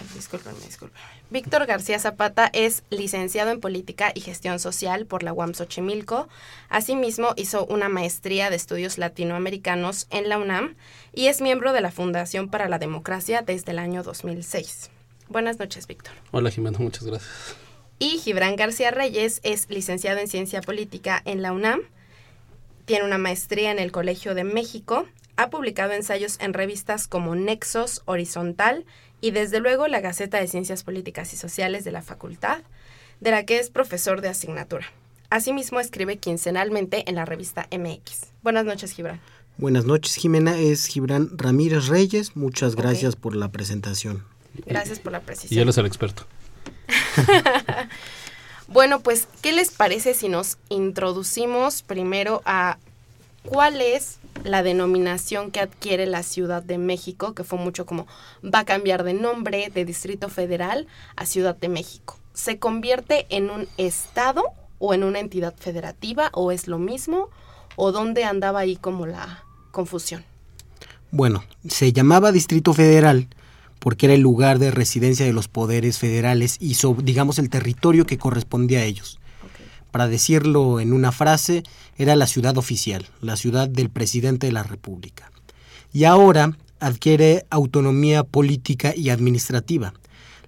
Ay, 0.09 0.15
discúlpenme, 0.15 0.59
discúlpenme. 0.65 0.99
Víctor 1.29 1.65
García 1.65 1.99
Zapata 1.99 2.49
es 2.53 2.83
licenciado 2.89 3.51
en 3.51 3.59
Política 3.59 4.11
y 4.13 4.21
Gestión 4.21 4.59
Social 4.59 5.05
por 5.05 5.23
la 5.23 5.33
UAM 5.33 5.53
Xochimilco. 5.53 6.27
Asimismo, 6.69 7.33
hizo 7.35 7.65
una 7.65 7.89
maestría 7.89 8.49
de 8.49 8.55
estudios 8.55 8.97
latinoamericanos 8.97 10.07
en 10.09 10.29
la 10.29 10.37
UNAM 10.37 10.75
y 11.13 11.27
es 11.27 11.41
miembro 11.41 11.73
de 11.73 11.81
la 11.81 11.91
Fundación 11.91 12.49
para 12.49 12.69
la 12.69 12.79
Democracia 12.79 13.41
desde 13.41 13.71
el 13.71 13.79
año 13.79 14.03
2006. 14.03 14.89
Buenas 15.27 15.59
noches, 15.59 15.85
Víctor. 15.85 16.13
Hola, 16.31 16.49
Jimena, 16.49 16.79
muchas 16.79 17.03
gracias. 17.03 17.55
Y 17.99 18.17
Gibran 18.17 18.55
García 18.55 18.91
Reyes 18.91 19.41
es 19.43 19.69
licenciado 19.69 20.19
en 20.19 20.27
Ciencia 20.27 20.61
Política 20.61 21.21
en 21.25 21.41
la 21.41 21.51
UNAM. 21.51 21.81
Tiene 22.85 23.05
una 23.05 23.17
maestría 23.17 23.71
en 23.71 23.77
el 23.77 23.91
Colegio 23.91 24.33
de 24.33 24.45
México. 24.45 25.05
Ha 25.35 25.49
publicado 25.49 25.93
ensayos 25.93 26.39
en 26.39 26.53
revistas 26.53 27.07
como 27.07 27.35
Nexos, 27.35 28.01
Horizontal 28.05 28.85
y 29.21 29.31
desde 29.31 29.59
luego 29.59 29.87
la 29.87 30.01
Gaceta 30.01 30.39
de 30.39 30.47
Ciencias 30.47 30.83
Políticas 30.83 31.33
y 31.33 31.37
Sociales 31.37 31.83
de 31.83 31.91
la 31.91 32.01
Facultad, 32.01 32.59
de 33.19 33.31
la 33.31 33.45
que 33.45 33.59
es 33.59 33.69
profesor 33.69 34.21
de 34.21 34.29
asignatura. 34.29 34.85
Asimismo, 35.29 35.79
escribe 35.79 36.17
quincenalmente 36.17 37.07
en 37.07 37.15
la 37.15 37.25
revista 37.25 37.67
MX. 37.71 38.27
Buenas 38.41 38.65
noches, 38.65 38.91
Gibran. 38.91 39.19
Buenas 39.57 39.85
noches, 39.85 40.15
Jimena. 40.15 40.57
Es 40.57 40.85
Gibran 40.85 41.37
Ramírez 41.37 41.87
Reyes. 41.87 42.35
Muchas 42.35 42.75
gracias 42.75 43.15
por 43.15 43.35
la 43.35 43.51
presentación. 43.51 44.23
Gracias 44.65 44.99
por 44.99 45.11
la 45.11 45.19
precisión. 45.19 45.57
Y 45.57 45.61
él 45.61 45.69
es 45.69 45.77
el 45.77 45.85
experto. 45.85 46.25
bueno, 48.67 49.01
pues, 49.01 49.27
¿qué 49.41 49.51
les 49.51 49.69
parece 49.71 50.13
si 50.13 50.29
nos 50.29 50.57
introducimos 50.69 51.83
primero 51.83 52.41
a 52.45 52.77
cuál 53.43 53.81
es 53.81 54.19
la 54.43 54.63
denominación 54.63 55.51
que 55.51 55.59
adquiere 55.59 56.05
la 56.05 56.23
Ciudad 56.23 56.63
de 56.63 56.77
México, 56.77 57.33
que 57.33 57.43
fue 57.43 57.59
mucho 57.59 57.85
como 57.85 58.07
va 58.43 58.59
a 58.59 58.65
cambiar 58.65 59.03
de 59.03 59.13
nombre 59.13 59.71
de 59.73 59.85
Distrito 59.85 60.29
Federal 60.29 60.87
a 61.15 61.25
Ciudad 61.25 61.55
de 61.55 61.69
México. 61.69 62.17
¿Se 62.33 62.59
convierte 62.59 63.25
en 63.29 63.49
un 63.49 63.67
estado 63.77 64.43
o 64.77 64.93
en 64.93 65.03
una 65.03 65.19
entidad 65.19 65.53
federativa 65.57 66.29
o 66.33 66.51
es 66.51 66.67
lo 66.67 66.79
mismo? 66.79 67.29
¿O 67.75 67.91
dónde 67.91 68.23
andaba 68.23 68.59
ahí 68.59 68.75
como 68.75 69.05
la 69.05 69.43
confusión? 69.71 70.23
Bueno, 71.11 71.43
se 71.67 71.91
llamaba 71.91 72.31
Distrito 72.31 72.73
Federal 72.73 73.27
porque 73.79 74.07
era 74.07 74.15
el 74.15 74.21
lugar 74.21 74.59
de 74.59 74.71
residencia 74.71 75.25
de 75.25 75.33
los 75.33 75.47
poderes 75.47 75.97
federales 75.97 76.57
y, 76.59 76.75
digamos, 77.01 77.39
el 77.39 77.49
territorio 77.49 78.05
que 78.05 78.17
correspondía 78.17 78.79
a 78.79 78.83
ellos 78.83 79.19
para 79.91 80.07
decirlo 80.07 80.79
en 80.79 80.93
una 80.93 81.11
frase, 81.11 81.63
era 81.97 82.15
la 82.15 82.27
ciudad 82.27 82.57
oficial, 82.57 83.07
la 83.21 83.35
ciudad 83.35 83.67
del 83.67 83.89
presidente 83.89 84.47
de 84.47 84.53
la 84.53 84.63
República. 84.63 85.31
Y 85.91 86.03
ahora 86.03 86.57
adquiere 86.79 87.45
autonomía 87.49 88.23
política 88.23 88.93
y 88.95 89.09
administrativa. 89.09 89.93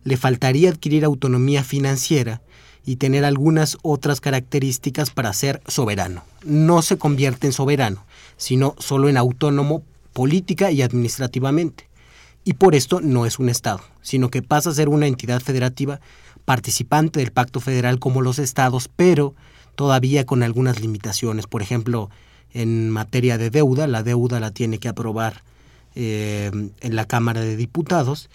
Le 0.03 0.17
faltaría 0.17 0.69
adquirir 0.69 1.05
autonomía 1.05 1.63
financiera 1.63 2.41
y 2.85 2.95
tener 2.95 3.25
algunas 3.25 3.77
otras 3.83 4.21
características 4.21 5.11
para 5.11 5.33
ser 5.33 5.61
soberano. 5.67 6.23
No 6.43 6.81
se 6.81 6.97
convierte 6.97 7.47
en 7.47 7.53
soberano, 7.53 8.05
sino 8.37 8.75
solo 8.79 9.09
en 9.09 9.17
autónomo 9.17 9.83
política 10.13 10.71
y 10.71 10.81
administrativamente. 10.81 11.89
Y 12.43 12.53
por 12.53 12.73
esto 12.73 13.01
no 13.01 13.27
es 13.27 13.37
un 13.37 13.49
Estado, 13.49 13.81
sino 14.01 14.29
que 14.29 14.41
pasa 14.41 14.71
a 14.71 14.73
ser 14.73 14.89
una 14.89 15.05
entidad 15.05 15.41
federativa 15.41 15.99
participante 16.45 17.19
del 17.19 17.31
Pacto 17.31 17.59
Federal 17.59 17.99
como 17.99 18.21
los 18.21 18.39
estados, 18.39 18.89
pero 18.95 19.35
todavía 19.75 20.25
con 20.25 20.43
algunas 20.43 20.79
limitaciones. 20.79 21.47
Por 21.47 21.61
ejemplo, 21.61 22.09
en 22.53 22.89
materia 22.89 23.37
de 23.37 23.49
deuda, 23.49 23.87
la 23.87 24.03
deuda 24.03 24.39
la 24.39 24.51
tiene 24.51 24.79
que 24.79 24.87
aprobar 24.87 25.43
eh, 25.95 26.51
en 26.81 26.95
la 26.95 27.05
Cámara 27.05 27.41
de 27.41 27.55
Diputados 27.55 28.29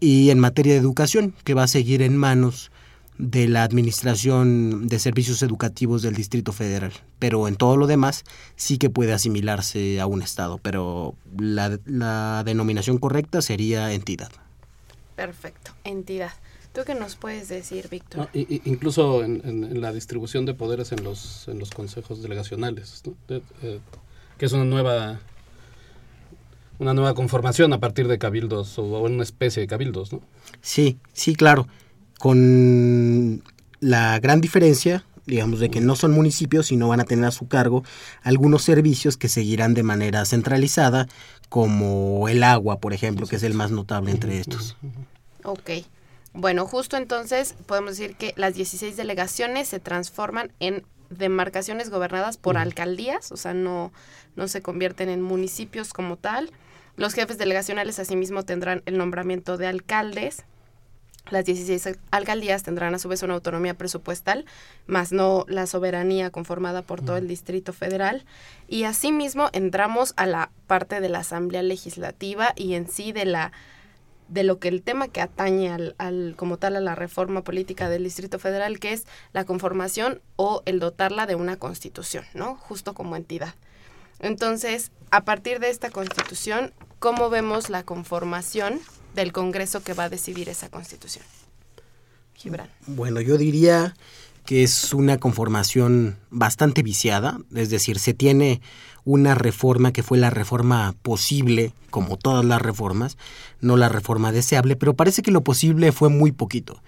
y 0.00 0.30
en 0.30 0.38
materia 0.38 0.74
de 0.74 0.80
educación, 0.80 1.34
que 1.44 1.54
va 1.54 1.64
a 1.64 1.68
seguir 1.68 2.02
en 2.02 2.16
manos 2.16 2.70
de 3.18 3.46
la 3.46 3.62
Administración 3.62 4.88
de 4.88 4.98
Servicios 4.98 5.42
Educativos 5.42 6.02
del 6.02 6.14
Distrito 6.14 6.52
Federal. 6.52 6.92
Pero 7.18 7.46
en 7.46 7.56
todo 7.56 7.76
lo 7.76 7.86
demás 7.86 8.24
sí 8.56 8.76
que 8.76 8.90
puede 8.90 9.12
asimilarse 9.12 10.00
a 10.00 10.06
un 10.06 10.20
Estado, 10.20 10.58
pero 10.58 11.14
la, 11.38 11.78
la 11.86 12.42
denominación 12.44 12.98
correcta 12.98 13.40
sería 13.40 13.92
entidad. 13.92 14.30
Perfecto, 15.16 15.72
entidad. 15.84 16.32
¿Tú 16.74 16.80
qué 16.84 16.96
nos 16.96 17.14
puedes 17.14 17.48
decir, 17.48 17.88
Víctor? 17.88 18.28
incluso 18.32 19.22
en, 19.22 19.80
la 19.80 19.92
distribución 19.92 20.44
de 20.44 20.54
poderes 20.54 20.90
en 20.90 21.04
los, 21.04 21.46
en 21.46 21.60
los 21.60 21.70
consejos 21.70 22.20
delegacionales, 22.20 23.02
eh, 23.28 23.78
que 24.36 24.46
es 24.46 24.52
una 24.52 24.64
nueva 24.64 25.20
una 26.80 26.92
nueva 26.92 27.14
conformación 27.14 27.72
a 27.72 27.78
partir 27.78 28.08
de 28.08 28.18
cabildos 28.18 28.76
o 28.80 28.82
una 28.82 29.22
especie 29.22 29.60
de 29.60 29.68
cabildos, 29.68 30.12
¿no? 30.12 30.20
Sí, 30.60 30.98
sí, 31.12 31.36
claro. 31.36 31.68
Con 32.18 33.44
la 33.78 34.18
gran 34.18 34.40
diferencia, 34.40 35.04
digamos, 35.26 35.60
de 35.60 35.70
que 35.70 35.80
no 35.80 35.94
son 35.94 36.10
municipios, 36.10 36.66
sino 36.66 36.88
van 36.88 36.98
a 36.98 37.04
tener 37.04 37.26
a 37.26 37.30
su 37.30 37.46
cargo 37.46 37.84
algunos 38.22 38.62
servicios 38.62 39.16
que 39.16 39.28
seguirán 39.28 39.74
de 39.74 39.84
manera 39.84 40.24
centralizada, 40.24 41.06
como 41.48 42.28
el 42.28 42.42
agua, 42.42 42.80
por 42.80 42.92
ejemplo, 42.92 43.28
que 43.28 43.36
es 43.36 43.44
el 43.44 43.54
más 43.54 43.70
notable 43.70 44.10
entre 44.10 44.40
estos. 44.40 44.76
Ok. 45.44 45.70
Bueno, 46.34 46.66
justo 46.66 46.96
entonces 46.96 47.54
podemos 47.66 47.96
decir 47.96 48.16
que 48.16 48.34
las 48.36 48.54
16 48.54 48.96
delegaciones 48.96 49.68
se 49.68 49.78
transforman 49.78 50.50
en 50.58 50.84
demarcaciones 51.08 51.90
gobernadas 51.90 52.38
por 52.38 52.56
alcaldías, 52.58 53.30
o 53.30 53.36
sea, 53.36 53.54
no, 53.54 53.92
no 54.34 54.48
se 54.48 54.60
convierten 54.60 55.08
en 55.08 55.22
municipios 55.22 55.92
como 55.92 56.16
tal. 56.16 56.50
Los 56.96 57.14
jefes 57.14 57.38
delegacionales 57.38 58.00
asimismo 58.00 58.42
tendrán 58.44 58.82
el 58.86 58.98
nombramiento 58.98 59.56
de 59.56 59.68
alcaldes 59.68 60.44
Las 61.30 61.44
16 61.44 61.98
alcaldías 62.10 62.64
tendrán 62.64 62.94
a 62.94 62.98
su 62.98 63.08
vez 63.08 63.22
una 63.22 63.34
autonomía 63.34 63.74
presupuestal, 63.74 64.44
más 64.86 65.12
no 65.12 65.46
la 65.48 65.66
soberanía 65.66 66.30
conformada 66.30 66.82
por 66.82 67.00
todo 67.00 67.16
el 67.16 67.28
Distrito 67.28 67.72
Federal. 67.72 68.24
Y 68.68 68.84
asimismo 68.84 69.50
entramos 69.52 70.14
a 70.16 70.26
la 70.26 70.50
parte 70.66 71.00
de 71.00 71.08
la 71.08 71.20
Asamblea 71.20 71.62
Legislativa 71.62 72.52
y 72.56 72.74
en 72.74 72.88
sí 72.88 73.12
de 73.12 73.24
la 73.24 73.52
de 74.28 74.42
lo 74.42 74.58
que 74.58 74.68
el 74.68 74.82
tema 74.82 75.08
que 75.08 75.20
atañe 75.20 75.70
al, 75.70 76.34
como 76.36 76.56
tal 76.56 76.76
a 76.76 76.80
la 76.80 76.94
reforma 76.94 77.42
política 77.42 77.88
del 77.88 78.04
Distrito 78.04 78.38
Federal, 78.38 78.78
que 78.78 78.92
es 78.92 79.04
la 79.32 79.44
conformación 79.44 80.20
o 80.36 80.62
el 80.64 80.80
dotarla 80.80 81.26
de 81.26 81.34
una 81.34 81.56
constitución, 81.56 82.24
¿no? 82.34 82.56
Justo 82.56 82.94
como 82.94 83.16
entidad. 83.16 83.54
Entonces, 84.20 84.90
a 85.10 85.24
partir 85.24 85.60
de 85.60 85.70
esta 85.70 85.90
constitución, 85.90 86.72
¿cómo 86.98 87.28
vemos 87.30 87.68
la 87.68 87.82
conformación 87.82 88.80
del 89.14 89.32
Congreso 89.32 89.82
que 89.82 89.92
va 89.92 90.04
a 90.04 90.08
decidir 90.08 90.48
esa 90.48 90.70
constitución? 90.70 91.24
Gibran. 92.34 92.68
Bueno, 92.86 93.20
yo 93.20 93.36
diría 93.36 93.94
que 94.44 94.62
es 94.62 94.92
una 94.92 95.18
conformación 95.18 96.16
bastante 96.30 96.82
viciada, 96.82 97.40
es 97.54 97.70
decir, 97.70 97.98
se 97.98 98.14
tiene 98.14 98.60
una 99.04 99.34
reforma 99.34 99.92
que 99.92 100.02
fue 100.02 100.18
la 100.18 100.30
reforma 100.30 100.94
posible, 101.02 101.72
como 101.90 102.16
todas 102.16 102.44
las 102.44 102.60
reformas, 102.60 103.16
no 103.60 103.76
la 103.76 103.88
reforma 103.88 104.32
deseable, 104.32 104.76
pero 104.76 104.94
parece 104.94 105.22
que 105.22 105.30
lo 105.30 105.42
posible 105.42 105.92
fue 105.92 106.08
muy 106.08 106.32
poquito. 106.32 106.82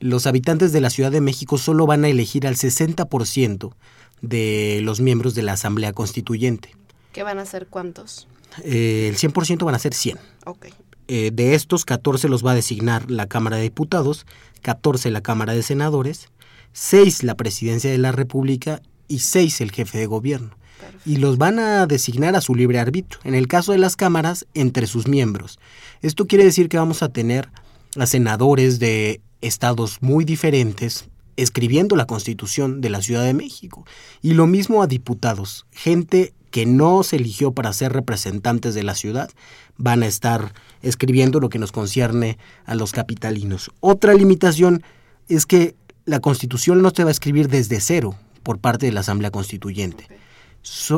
Los 0.00 0.26
habitantes 0.26 0.72
de 0.72 0.80
la 0.80 0.90
Ciudad 0.90 1.12
de 1.12 1.20
México 1.20 1.58
solo 1.58 1.86
van 1.86 2.04
a 2.04 2.08
elegir 2.08 2.46
al 2.46 2.56
60% 2.56 3.72
de 4.20 4.80
los 4.82 5.00
miembros 5.00 5.34
de 5.34 5.42
la 5.42 5.52
Asamblea 5.52 5.92
Constituyente. 5.92 6.74
¿Qué 7.12 7.22
van 7.22 7.38
a 7.38 7.46
ser 7.46 7.66
cuántos? 7.66 8.26
Eh, 8.64 9.08
el 9.08 9.16
100% 9.16 9.64
van 9.64 9.74
a 9.74 9.78
ser 9.78 9.94
100. 9.94 10.18
Ok. 10.46 10.66
Eh, 11.08 11.30
de 11.32 11.54
estos, 11.54 11.84
14 11.84 12.28
los 12.28 12.44
va 12.44 12.52
a 12.52 12.54
designar 12.54 13.10
la 13.10 13.26
Cámara 13.26 13.56
de 13.56 13.64
Diputados, 13.64 14.26
14 14.62 15.10
la 15.10 15.20
Cámara 15.20 15.52
de 15.52 15.62
Senadores, 15.62 16.28
6 16.72 17.22
la 17.22 17.36
Presidencia 17.36 17.90
de 17.90 17.98
la 17.98 18.12
República 18.12 18.82
y 19.08 19.20
6 19.20 19.60
el 19.60 19.72
jefe 19.72 19.98
de 19.98 20.06
gobierno. 20.06 20.56
Y 21.04 21.16
los 21.16 21.38
van 21.38 21.58
a 21.58 21.86
designar 21.86 22.34
a 22.34 22.40
su 22.40 22.54
libre 22.54 22.78
arbitrio. 22.78 23.20
En 23.24 23.34
el 23.34 23.48
caso 23.48 23.72
de 23.72 23.78
las 23.78 23.96
cámaras, 23.96 24.46
entre 24.54 24.86
sus 24.86 25.06
miembros. 25.06 25.58
Esto 26.00 26.26
quiere 26.26 26.44
decir 26.44 26.68
que 26.68 26.78
vamos 26.78 27.02
a 27.02 27.08
tener 27.08 27.48
a 27.96 28.06
senadores 28.06 28.78
de 28.78 29.20
estados 29.40 29.98
muy 30.00 30.24
diferentes 30.24 31.08
escribiendo 31.36 31.96
la 31.96 32.06
constitución 32.06 32.80
de 32.80 32.90
la 32.90 33.02
Ciudad 33.02 33.24
de 33.24 33.34
México. 33.34 33.84
Y 34.20 34.34
lo 34.34 34.46
mismo 34.46 34.82
a 34.82 34.86
diputados, 34.86 35.66
gente 35.72 36.34
que 36.50 36.66
no 36.66 37.02
se 37.02 37.16
eligió 37.16 37.52
para 37.52 37.72
ser 37.72 37.92
representantes 37.92 38.74
de 38.74 38.82
la 38.82 38.94
ciudad, 38.94 39.30
van 39.78 40.02
a 40.02 40.06
estar 40.06 40.52
escribiendo 40.82 41.40
lo 41.40 41.48
que 41.48 41.58
nos 41.58 41.72
concierne 41.72 42.38
a 42.66 42.74
los 42.74 42.92
capitalinos. 42.92 43.70
Otra 43.80 44.12
limitación 44.12 44.82
es 45.28 45.46
que 45.46 45.74
la 46.04 46.20
constitución 46.20 46.82
no 46.82 46.90
se 46.90 47.04
va 47.04 47.10
a 47.10 47.12
escribir 47.12 47.48
desde 47.48 47.80
cero 47.80 48.14
por 48.42 48.58
parte 48.58 48.86
de 48.86 48.92
la 48.92 49.00
Asamblea 49.00 49.30
Constituyente. 49.30 50.08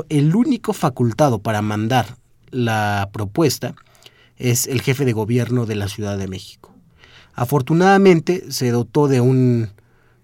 el 0.08 0.34
único 0.34 0.72
facultado 0.72 1.40
para 1.40 1.62
mandar 1.62 2.16
la 2.50 3.08
propuesta 3.12 3.74
es 4.36 4.66
el 4.66 4.82
jefe 4.82 5.04
de 5.04 5.12
gobierno 5.12 5.66
de 5.66 5.74
la 5.74 5.88
Ciudad 5.88 6.18
de 6.18 6.28
México. 6.28 6.72
Afortunadamente 7.34 8.44
se 8.50 8.70
dotó 8.70 9.08
de 9.08 9.20
un 9.20 9.70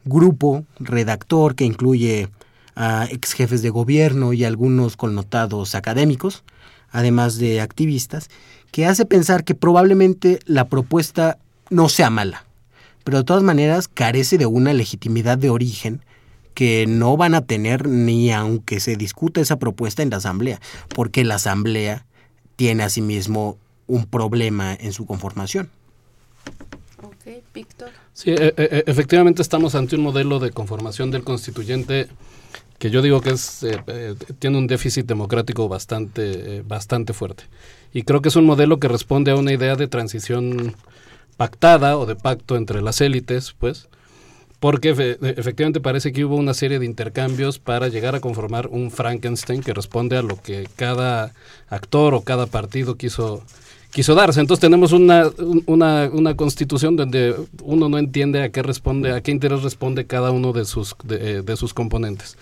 grupo 0.05 0.65
redactor 0.79 1.55
que 1.55 1.65
incluye 1.65 2.29
a 2.77 3.07
ex 3.11 3.33
jefes 3.33 3.63
de 3.63 3.71
gobierno 3.71 4.33
y 4.33 4.45
algunos 4.45 4.97
connotados 4.97 5.75
académicos, 5.75 6.45
además 6.91 7.39
de 7.39 7.61
activistas, 7.61 8.29
que 8.71 8.87
hace 8.87 9.05
pensar 9.05 9.45
que 9.45 9.55
probablemente 9.55 10.39
la 10.47 10.69
propuesta 10.69 11.39
no 11.69 11.89
sea 11.89 12.11
mala, 12.11 12.45
pero 13.11 13.19
de 13.19 13.25
todas 13.25 13.43
maneras 13.43 13.89
carece 13.89 14.39
de 14.39 14.47
una 14.47 14.73
legitimidad 14.73 15.37
de 15.37 15.51
origen 15.51 16.01
que 16.55 16.87
no 16.87 17.17
van 17.17 17.35
a 17.35 17.45
tener 17.45 17.89
ni 17.89 18.31
aunque 18.31 18.79
se 18.79 18.95
discuta 18.95 19.41
esa 19.41 19.59
propuesta 19.59 20.05
en 20.05 20.11
la 20.11 20.19
Asamblea, 20.19 20.61
porque 20.95 21.25
la 21.25 21.35
Asamblea 21.35 22.07
tiene 22.55 22.85
asimismo 22.85 23.59
un 23.89 24.07
problema 24.07 24.77
en 24.79 24.93
su 24.93 25.07
conformación. 25.07 25.71
Ok, 27.03 27.43
Víctor. 27.53 27.91
Sí, 28.13 28.31
e, 28.31 28.55
e, 28.57 28.85
efectivamente 28.87 29.43
estamos 29.43 29.75
ante 29.75 29.97
un 29.97 30.03
modelo 30.03 30.39
de 30.39 30.53
conformación 30.53 31.11
del 31.11 31.25
constituyente 31.25 32.07
que 32.79 32.91
yo 32.91 33.03
digo 33.03 33.21
que 33.21 33.31
es 33.31 33.65
eh, 33.65 33.83
eh, 33.89 34.15
tiene 34.39 34.57
un 34.57 34.69
déficit 34.69 35.05
democrático 35.05 35.69
bastante 35.69 36.59
eh, 36.59 36.63
bastante 36.67 37.13
fuerte 37.13 37.45
y 37.93 38.05
creo 38.05 38.23
que 38.23 38.29
es 38.29 38.37
un 38.37 38.47
modelo 38.47 38.79
que 38.79 38.89
responde 38.89 39.33
a 39.33 39.37
una 39.37 39.53
idea 39.53 39.75
de 39.75 39.89
transición 39.89 40.77
pactada 41.41 41.97
o 41.97 42.05
de 42.05 42.17
pacto 42.17 42.55
entre 42.55 42.83
las 42.83 43.01
élites 43.01 43.55
pues 43.59 43.89
porque 44.59 44.91
efectivamente 44.91 45.81
parece 45.81 46.13
que 46.13 46.27
hubo 46.27 46.37
una 46.37 46.53
serie 46.53 46.79
de 46.79 46.85
intercambios 46.85 47.59
para 47.59 47.89
llegar 47.89 48.15
a 48.15 48.21
conformar 48.21 48.67
un 48.67 48.91
Frankenstein 48.91 49.63
que 49.63 49.73
responde 49.73 50.19
a 50.19 50.23
lo 50.23 50.37
que 50.37 50.69
cada 50.77 51.33
actor 51.71 52.13
o 52.13 52.21
cada 52.25 52.45
partido 52.45 52.97
quiso 52.97 53.43
quiso 53.91 54.15
darse. 54.15 54.41
Entonces 54.41 54.61
tenemos 54.61 54.93
una, 54.93 55.31
una, 55.65 56.11
una, 56.13 56.37
constitución 56.37 56.95
donde 56.95 57.35
uno 57.65 57.89
no 57.89 57.97
entiende 57.97 58.43
a 58.43 58.51
qué 58.51 58.63
responde, 58.63 59.13
a 59.13 59.23
qué 59.23 59.31
interés 59.31 59.63
responde 59.63 60.05
cada 60.07 60.33
uno 60.33 60.53
de 60.53 60.67
sus, 60.67 60.95
de, 61.05 61.41
de 61.41 61.57
sus 61.57 61.73
componentes. 61.73 62.37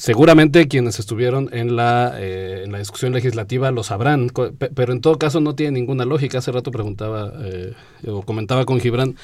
Seguramente 0.00 0.66
quienes 0.66 0.98
estuvieron 0.98 1.50
en 1.52 1.76
la, 1.76 2.14
eh, 2.16 2.62
en 2.64 2.72
la 2.72 2.78
discusión 2.78 3.12
legislativa 3.12 3.70
lo 3.70 3.82
sabrán, 3.82 4.30
pero 4.74 4.94
en 4.94 5.02
todo 5.02 5.18
caso 5.18 5.40
no 5.40 5.54
tiene 5.54 5.72
ninguna 5.72 6.06
lógica. 6.06 6.38
Hace 6.38 6.52
rato 6.52 6.70
preguntaba 6.70 7.30
eh, 7.42 7.74
o 8.06 8.22
comentaba 8.22 8.64
con 8.64 8.80
Gibran 8.80 9.16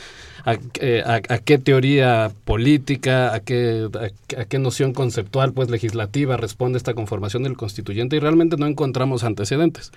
eh, 0.78 1.02
a, 1.02 1.14
a, 1.14 1.38
qué 1.38 1.56
teoría 1.56 2.30
política, 2.44 3.32
a 3.32 3.40
qué, 3.40 3.88
a, 4.36 4.44
qué 4.44 4.58
noción 4.58 4.92
conceptual 4.92 5.54
pues 5.54 5.70
legislativa 5.70 6.36
responde 6.36 6.76
esta 6.76 6.92
conformación 6.92 7.44
del 7.44 7.56
constituyente 7.56 8.16
y 8.16 8.18
realmente 8.18 8.58
no 8.58 8.66
encontramos 8.66 9.24
antecedentes. 9.24 9.92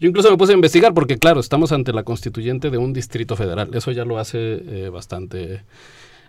Yo 0.00 0.08
incluso 0.08 0.30
me 0.30 0.38
puse 0.38 0.52
a 0.52 0.54
investigar 0.54 0.94
porque 0.94 1.18
claro, 1.18 1.38
estamos 1.38 1.70
ante 1.70 1.92
la 1.92 2.02
constituyente 2.02 2.70
de 2.70 2.78
un 2.78 2.94
distrito 2.94 3.36
federal. 3.36 3.74
Eso 3.74 3.90
ya 3.90 4.06
lo 4.06 4.18
hace 4.18 4.88
bastante 4.88 5.60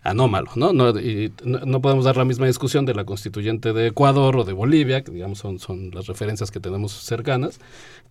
anómalo, 0.05 0.51
¿no? 0.55 0.71
No, 0.71 1.81
podemos 1.81 2.05
dar 2.05 2.15
la 2.15 2.25
misma 2.25 2.45
discusión 2.45 2.85
de 2.85 2.93
la 2.93 3.05
constituyente 3.05 3.73
de 3.73 3.87
Ecuador 3.87 4.37
o 4.37 4.43
de 4.45 4.53
Bolivia, 4.53 5.03
que 5.03 5.11
digamos 5.11 5.39
son, 5.39 5.59
son 5.59 5.89
las 5.91 6.05
referencias 6.05 6.51
que 6.51 6.59
tenemos 6.59 6.93
cercanas, 6.93 7.59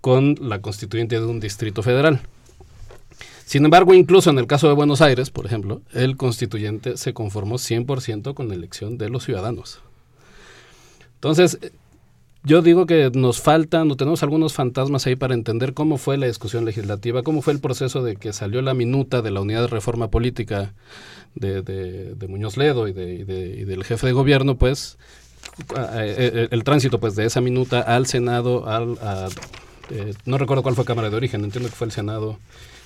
con 0.00 0.36
la 0.40 0.60
constituyente 0.60 1.18
de 1.18 1.24
un 1.24 1.40
distrito 1.40 1.82
federal. 1.82 2.20
Sin 3.46 3.64
embargo, 3.64 3.94
incluso 3.94 4.30
en 4.30 4.38
el 4.38 4.46
caso 4.46 4.66
de 4.68 4.74
Buenos 4.74 5.00
Aires, 5.00 5.30
por 5.30 5.46
ejemplo, 5.46 5.82
el 5.92 6.16
constituyente 6.16 6.96
se 6.96 7.14
conformó 7.14 7.56
100% 7.56 8.34
con 8.34 8.48
la 8.48 8.54
elección 8.54 8.98
de 8.98 9.08
los 9.08 9.24
ciudadanos. 9.24 9.80
Entonces, 11.14 11.58
yo 12.44 12.60
digo 12.60 12.84
que 12.84 13.10
nos 13.14 13.40
faltan, 13.40 13.88
no 13.88 13.96
tenemos 13.96 14.22
algunos 14.22 14.52
fantasmas 14.52 15.06
ahí 15.06 15.16
para 15.16 15.32
entender 15.32 15.72
cómo 15.72 15.96
fue 15.96 16.18
la 16.18 16.26
discusión 16.26 16.66
legislativa, 16.66 17.22
cómo 17.22 17.40
fue 17.40 17.54
el 17.54 17.60
proceso 17.60 18.02
de 18.02 18.16
que 18.16 18.34
salió 18.34 18.60
la 18.60 18.74
minuta 18.74 19.22
de 19.22 19.30
la 19.30 19.40
unidad 19.40 19.62
de 19.62 19.68
reforma 19.68 20.10
política 20.10 20.74
de, 21.34 21.62
de, 21.62 22.28
Muñoz 22.28 22.58
Ledo 22.58 22.86
y, 22.86 22.92
de, 22.92 23.24
del 23.64 23.82
jefe 23.82 24.06
de 24.06 24.12
gobierno, 24.12 24.56
pues 24.56 24.98
el, 25.96 26.64
tránsito 26.64 27.00
pues 27.00 27.16
de 27.16 27.24
esa 27.24 27.40
minuta 27.40 27.80
al 27.80 28.06
Senado, 28.06 28.68
al, 28.68 28.98
eh, 29.90 30.12
no 30.26 30.36
recuerdo 30.36 30.62
cuál 30.62 30.74
fue 30.74 30.84
Cámara 30.84 31.08
de 31.08 31.16
Origen, 31.16 31.44
entiendo 31.44 31.70
que 31.70 31.76
fue 31.76 31.86
el 31.86 31.92
Senado 31.92 32.38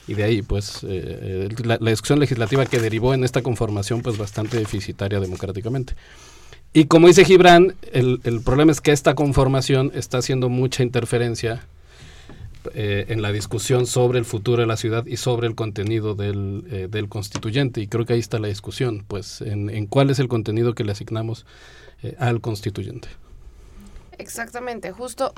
y 0.07 0.15
de 0.15 0.23
ahí 0.23 0.43
pues 0.43 0.87
eh, 0.89 1.49
la, 1.65 1.79
discusión 1.79 2.21
legislativa 2.21 2.65
que 2.65 2.79
derivó 2.79 3.13
en 3.13 3.25
esta 3.25 3.43
conformación 3.43 4.03
pues 4.03 4.17
bastante 4.19 4.57
deficitaria 4.57 5.19
democráticamente. 5.19 5.95
Y 6.73 6.85
como 6.85 7.07
dice 7.07 7.25
Gibran, 7.25 7.75
el, 7.93 8.21
el 8.25 8.41
problema 8.43 8.73
es 8.73 8.81
que 8.81 8.93
esta 8.93 9.15
conformación 9.15 9.91
está 9.95 10.19
haciendo 10.19 10.49
mucha 10.49 10.83
interferencia 10.83 11.67
eh, 12.75 13.07
en 13.09 13.23
la 13.23 13.33
discusión 13.33 13.87
sobre 13.87 14.19
el 14.19 14.25
futuro 14.25 14.61
de 14.61 14.67
la 14.67 14.77
ciudad 14.77 15.07
y 15.07 15.17
sobre 15.17 15.47
el 15.47 15.55
contenido 15.55 16.15
del, 16.15 16.65
eh, 16.71 16.89
del 16.91 17.09
constituyente. 17.09 17.81
Y 17.81 17.87
creo 17.87 18.05
que 18.05 18.13
ahí 18.13 18.19
está 18.19 18.39
la 18.39 18.49
discusión, 18.49 19.05
pues, 19.09 19.41
en, 19.41 19.71
en 19.71 19.87
cuál 19.87 20.11
es 20.11 20.19
el 20.19 20.29
contenido 20.29 20.75
que 20.75 20.85
le 20.85 20.93
asignamos 20.93 21.47
eh, 22.03 22.15
al 22.19 22.41
constituyente. 22.41 23.09
Exactamente, 24.19 24.93
justo 24.93 25.33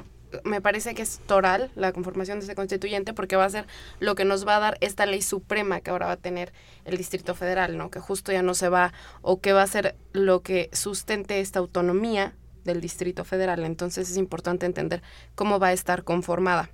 me 0.45 0.61
parece 0.61 0.95
que 0.95 1.03
es 1.03 1.21
toral 1.27 1.71
la 1.75 1.93
conformación 1.93 2.39
de 2.39 2.45
ese 2.45 2.55
constituyente 2.55 3.13
porque 3.13 3.37
va 3.37 3.45
a 3.45 3.51
ser 3.51 3.67
lo 3.99 4.15
que 4.15 4.25
nos 4.25 4.47
va 4.47 4.57
a 4.57 4.61
dar 4.61 4.79
esta 4.81 5.07
ley 5.07 5.23
suprema 5.23 5.81
que 5.81 5.91
ahora 5.91 6.07
va 6.07 6.13
a 6.13 6.17
tener 6.17 6.53
el 6.85 6.97
Distrito 6.97 7.35
Federal, 7.35 7.77
¿no? 7.77 7.91
Que 7.91 8.01
justo 8.01 8.33
ya 8.33 8.43
no 8.43 8.55
se 8.55 8.69
va 8.69 8.93
o 9.23 9.41
que 9.41 9.53
va 9.53 9.63
a 9.63 9.67
ser 9.67 9.97
lo 10.13 10.43
que 10.43 10.71
sustente 10.73 11.41
esta 11.41 11.59
autonomía 11.59 12.35
del 12.65 12.81
Distrito 12.81 13.25
Federal. 13.25 13.65
Entonces 13.65 14.11
es 14.11 14.17
importante 14.17 14.67
entender 14.67 15.03
cómo 15.35 15.59
va 15.59 15.69
a 15.69 15.73
estar 15.73 16.05
conformada. 16.05 16.71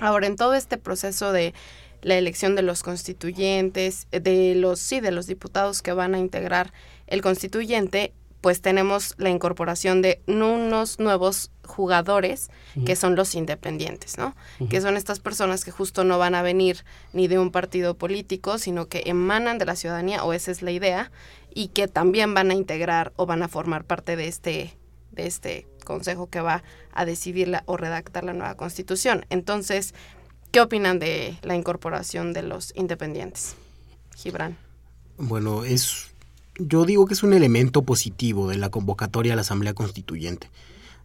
Ahora, 0.00 0.26
en 0.26 0.36
todo 0.36 0.54
este 0.54 0.78
proceso 0.78 1.32
de 1.32 1.54
la 2.02 2.16
elección 2.16 2.54
de 2.54 2.62
los 2.62 2.82
constituyentes, 2.82 4.06
de 4.10 4.54
los, 4.54 4.78
sí, 4.78 5.00
de 5.00 5.10
los 5.10 5.26
diputados 5.26 5.82
que 5.82 5.92
van 5.92 6.14
a 6.14 6.18
integrar 6.18 6.72
el 7.08 7.22
constituyente, 7.22 8.12
pues 8.40 8.60
tenemos 8.60 9.14
la 9.18 9.30
incorporación 9.30 10.00
de 10.02 10.20
unos 10.26 10.98
nuevos 10.98 11.50
jugadores, 11.66 12.50
que 12.86 12.96
son 12.96 13.16
los 13.16 13.34
independientes, 13.34 14.16
¿no? 14.16 14.34
Que 14.70 14.80
son 14.80 14.96
estas 14.96 15.20
personas 15.20 15.64
que 15.64 15.70
justo 15.70 16.04
no 16.04 16.18
van 16.18 16.34
a 16.34 16.42
venir 16.42 16.84
ni 17.12 17.28
de 17.28 17.38
un 17.38 17.50
partido 17.50 17.94
político, 17.94 18.58
sino 18.58 18.86
que 18.86 19.02
emanan 19.06 19.58
de 19.58 19.66
la 19.66 19.76
ciudadanía, 19.76 20.24
o 20.24 20.32
esa 20.32 20.50
es 20.50 20.62
la 20.62 20.70
idea, 20.70 21.10
y 21.52 21.68
que 21.68 21.88
también 21.88 22.34
van 22.34 22.50
a 22.50 22.54
integrar 22.54 23.12
o 23.16 23.26
van 23.26 23.42
a 23.42 23.48
formar 23.48 23.84
parte 23.84 24.16
de 24.16 24.28
este, 24.28 24.76
de 25.10 25.26
este 25.26 25.66
consejo 25.84 26.28
que 26.28 26.40
va 26.40 26.62
a 26.92 27.04
decidir 27.04 27.52
o 27.66 27.76
redactar 27.76 28.24
la 28.24 28.34
nueva 28.34 28.56
constitución. 28.56 29.26
Entonces, 29.30 29.94
¿qué 30.52 30.60
opinan 30.60 30.98
de 30.98 31.36
la 31.42 31.56
incorporación 31.56 32.32
de 32.32 32.42
los 32.42 32.72
independientes? 32.76 33.56
Gibran. 34.16 34.56
Bueno, 35.16 35.64
es 35.64 36.10
yo 36.58 36.84
digo 36.84 37.06
que 37.06 37.14
es 37.14 37.22
un 37.22 37.32
elemento 37.32 37.82
positivo 37.82 38.48
de 38.48 38.56
la 38.56 38.70
convocatoria 38.70 39.32
a 39.32 39.36
la 39.36 39.42
Asamblea 39.42 39.74
Constituyente. 39.74 40.50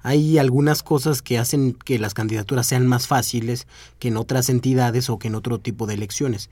Hay 0.01 0.37
algunas 0.37 0.83
cosas 0.83 1.21
que 1.21 1.37
hacen 1.37 1.73
que 1.73 1.97
las 1.99 2.13
candidaturas 2.13 2.67
sean 2.67 2.87
más 2.87 3.07
fáciles 3.07 3.67
que 3.99 4.09
en 4.09 4.17
otras 4.17 4.49
entidades 4.49 5.09
o 5.09 5.17
que 5.17 5.29
en 5.29 5.35
otro 5.35 5.59
tipo 5.59 5.87
de 5.87 5.93
elecciones. 5.93 6.49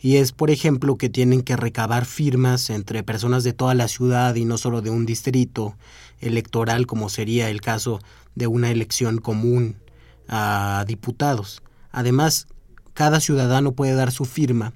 Y 0.00 0.16
es, 0.16 0.32
por 0.32 0.50
ejemplo, 0.50 0.96
que 0.96 1.08
tienen 1.08 1.42
que 1.42 1.56
recabar 1.56 2.04
firmas 2.04 2.70
entre 2.70 3.02
personas 3.02 3.44
de 3.44 3.52
toda 3.52 3.74
la 3.74 3.88
ciudad 3.88 4.34
y 4.34 4.44
no 4.44 4.58
solo 4.58 4.82
de 4.82 4.90
un 4.90 5.06
distrito 5.06 5.76
electoral, 6.20 6.86
como 6.86 7.08
sería 7.08 7.48
el 7.50 7.60
caso 7.60 8.00
de 8.34 8.46
una 8.46 8.70
elección 8.70 9.18
común 9.18 9.76
a 10.28 10.84
diputados. 10.86 11.62
Además, 11.90 12.46
cada 12.94 13.20
ciudadano 13.20 13.72
puede 13.72 13.94
dar 13.94 14.12
su 14.12 14.24
firma 14.24 14.72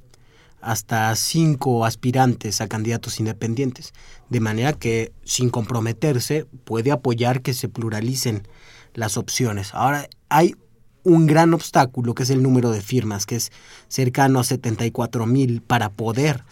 hasta 0.67 1.15
cinco 1.15 1.85
aspirantes 1.85 2.61
a 2.61 2.67
candidatos 2.67 3.21
independientes, 3.21 3.95
de 4.29 4.41
manera 4.41 4.73
que 4.73 5.13
sin 5.25 5.49
comprometerse 5.49 6.45
puede 6.65 6.91
apoyar 6.91 7.41
que 7.41 7.55
se 7.55 7.69
pluralicen 7.69 8.49
las 8.93 9.17
opciones. 9.17 9.73
Ahora 9.75 10.09
hay 10.29 10.57
un 11.05 11.29
gran 11.29 11.55
obstáculo 11.55 12.17
que 12.17 12.25
es 12.25 12.31
el 12.31 12.43
número 12.43 12.73
de 12.73 12.81
firmas, 12.81 13.27
que 13.27 13.37
es 13.37 13.53
cercano 13.87 14.41
a 14.41 14.45
74 14.45 15.25
mil 15.25 15.63
para 15.63 15.91
poder 15.91 16.43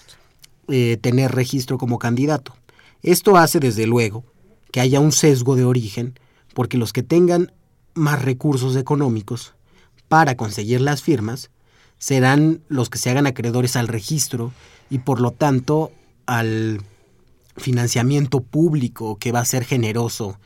eh, 0.69 0.97
tener 1.01 1.33
registro 1.33 1.77
como 1.77 1.99
candidato. 1.99 2.55
Esto 3.03 3.37
hace 3.37 3.59
desde 3.59 3.89
luego 3.89 4.25
que 4.71 4.81
haya 4.81 5.01
un 5.01 5.11
sesgo 5.11 5.57
de 5.57 5.65
origen, 5.65 6.17
porque 6.55 6.79
los 6.79 6.93
que 6.93 7.03
tengan 7.03 7.53
más 7.95 8.23
recursos 8.23 8.77
económicos 8.77 9.57
para 10.07 10.37
conseguir 10.37 10.81
las 10.81 11.03
firmas 11.03 11.51
serán 11.99 12.61
los 12.69 12.91
que 12.91 12.99
se 12.99 13.11
hagan 13.11 13.27
acreedores 13.27 13.77
al 13.77 13.89
registro 13.89 14.53
y 14.91 14.99
por 14.99 15.21
lo 15.21 15.31
tanto 15.31 15.93
al 16.27 16.83
financiamiento 17.57 18.41
público 18.41 19.17
que 19.19 19.33
va 19.33 19.41
a 19.41 19.45
ser 19.45 19.65
generoso 19.65 20.39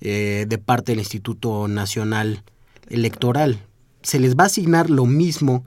eh, 0.00 0.46
de 0.48 0.58
parte 0.58 0.92
del 0.92 1.00
Instituto 1.00 1.68
Nacional 1.68 2.42
Electoral. 2.88 3.58
Se 4.02 4.20
les 4.20 4.36
va 4.36 4.44
a 4.44 4.46
asignar 4.46 4.90
lo 4.90 5.06
mismo 5.06 5.64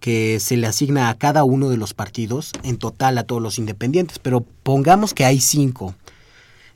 que 0.00 0.38
se 0.38 0.56
le 0.56 0.66
asigna 0.66 1.08
a 1.08 1.16
cada 1.16 1.44
uno 1.44 1.70
de 1.70 1.78
los 1.78 1.94
partidos, 1.94 2.52
en 2.62 2.76
total 2.76 3.16
a 3.16 3.24
todos 3.24 3.40
los 3.40 3.58
independientes, 3.58 4.18
pero 4.18 4.44
pongamos 4.62 5.14
que 5.14 5.24
hay 5.24 5.40
cinco 5.40 5.94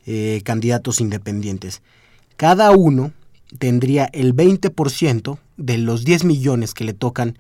eh, 0.07 0.40
candidatos 0.45 1.00
independientes. 1.00 1.83
Cada 2.38 2.71
uno 2.71 3.12
tendría 3.59 4.07
el 4.07 4.35
20% 4.35 5.38
de 5.59 5.78
los 5.78 6.04
10 6.04 6.25
millones 6.25 6.73
que 6.73 6.85
le 6.85 6.95
tocan 6.95 7.38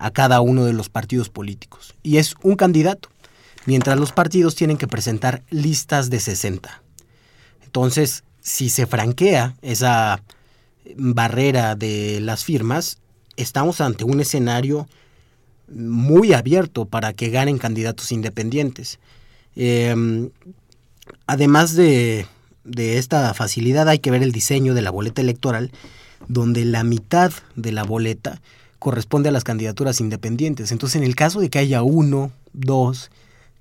a 0.00 0.10
cada 0.10 0.40
uno 0.40 0.64
de 0.64 0.72
los 0.72 0.88
partidos 0.88 1.28
políticos. 1.28 1.94
Y 2.02 2.16
es 2.16 2.34
un 2.42 2.56
candidato, 2.56 3.10
mientras 3.66 3.98
los 4.00 4.12
partidos 4.12 4.56
tienen 4.56 4.78
que 4.78 4.88
presentar 4.88 5.42
listas 5.50 6.08
de 6.08 6.18
60. 6.18 6.82
Entonces, 7.62 8.24
si 8.40 8.70
se 8.70 8.86
franquea 8.86 9.54
esa 9.60 10.22
barrera 10.96 11.76
de 11.76 12.20
las 12.20 12.44
firmas, 12.44 12.98
estamos 13.36 13.82
ante 13.82 14.04
un 14.04 14.20
escenario 14.20 14.88
muy 15.68 16.32
abierto 16.32 16.86
para 16.86 17.12
que 17.12 17.28
ganen 17.28 17.58
candidatos 17.58 18.10
independientes. 18.10 18.98
Em, 19.54 20.30
además 21.26 21.74
de, 21.74 22.26
de 22.64 22.96
esta 22.96 23.34
facilidad, 23.34 23.86
hay 23.88 23.98
que 23.98 24.10
ver 24.10 24.22
el 24.22 24.32
diseño 24.32 24.72
de 24.72 24.82
la 24.82 24.90
boleta 24.90 25.20
electoral, 25.20 25.70
donde 26.26 26.64
la 26.64 26.84
mitad 26.84 27.32
de 27.54 27.72
la 27.72 27.84
boleta 27.84 28.40
corresponde 28.80 29.28
a 29.28 29.32
las 29.32 29.44
candidaturas 29.44 30.00
independientes. 30.00 30.72
Entonces, 30.72 30.96
en 30.96 31.04
el 31.04 31.14
caso 31.14 31.38
de 31.38 31.50
que 31.50 31.60
haya 31.60 31.82
uno, 31.82 32.32
dos, 32.52 33.12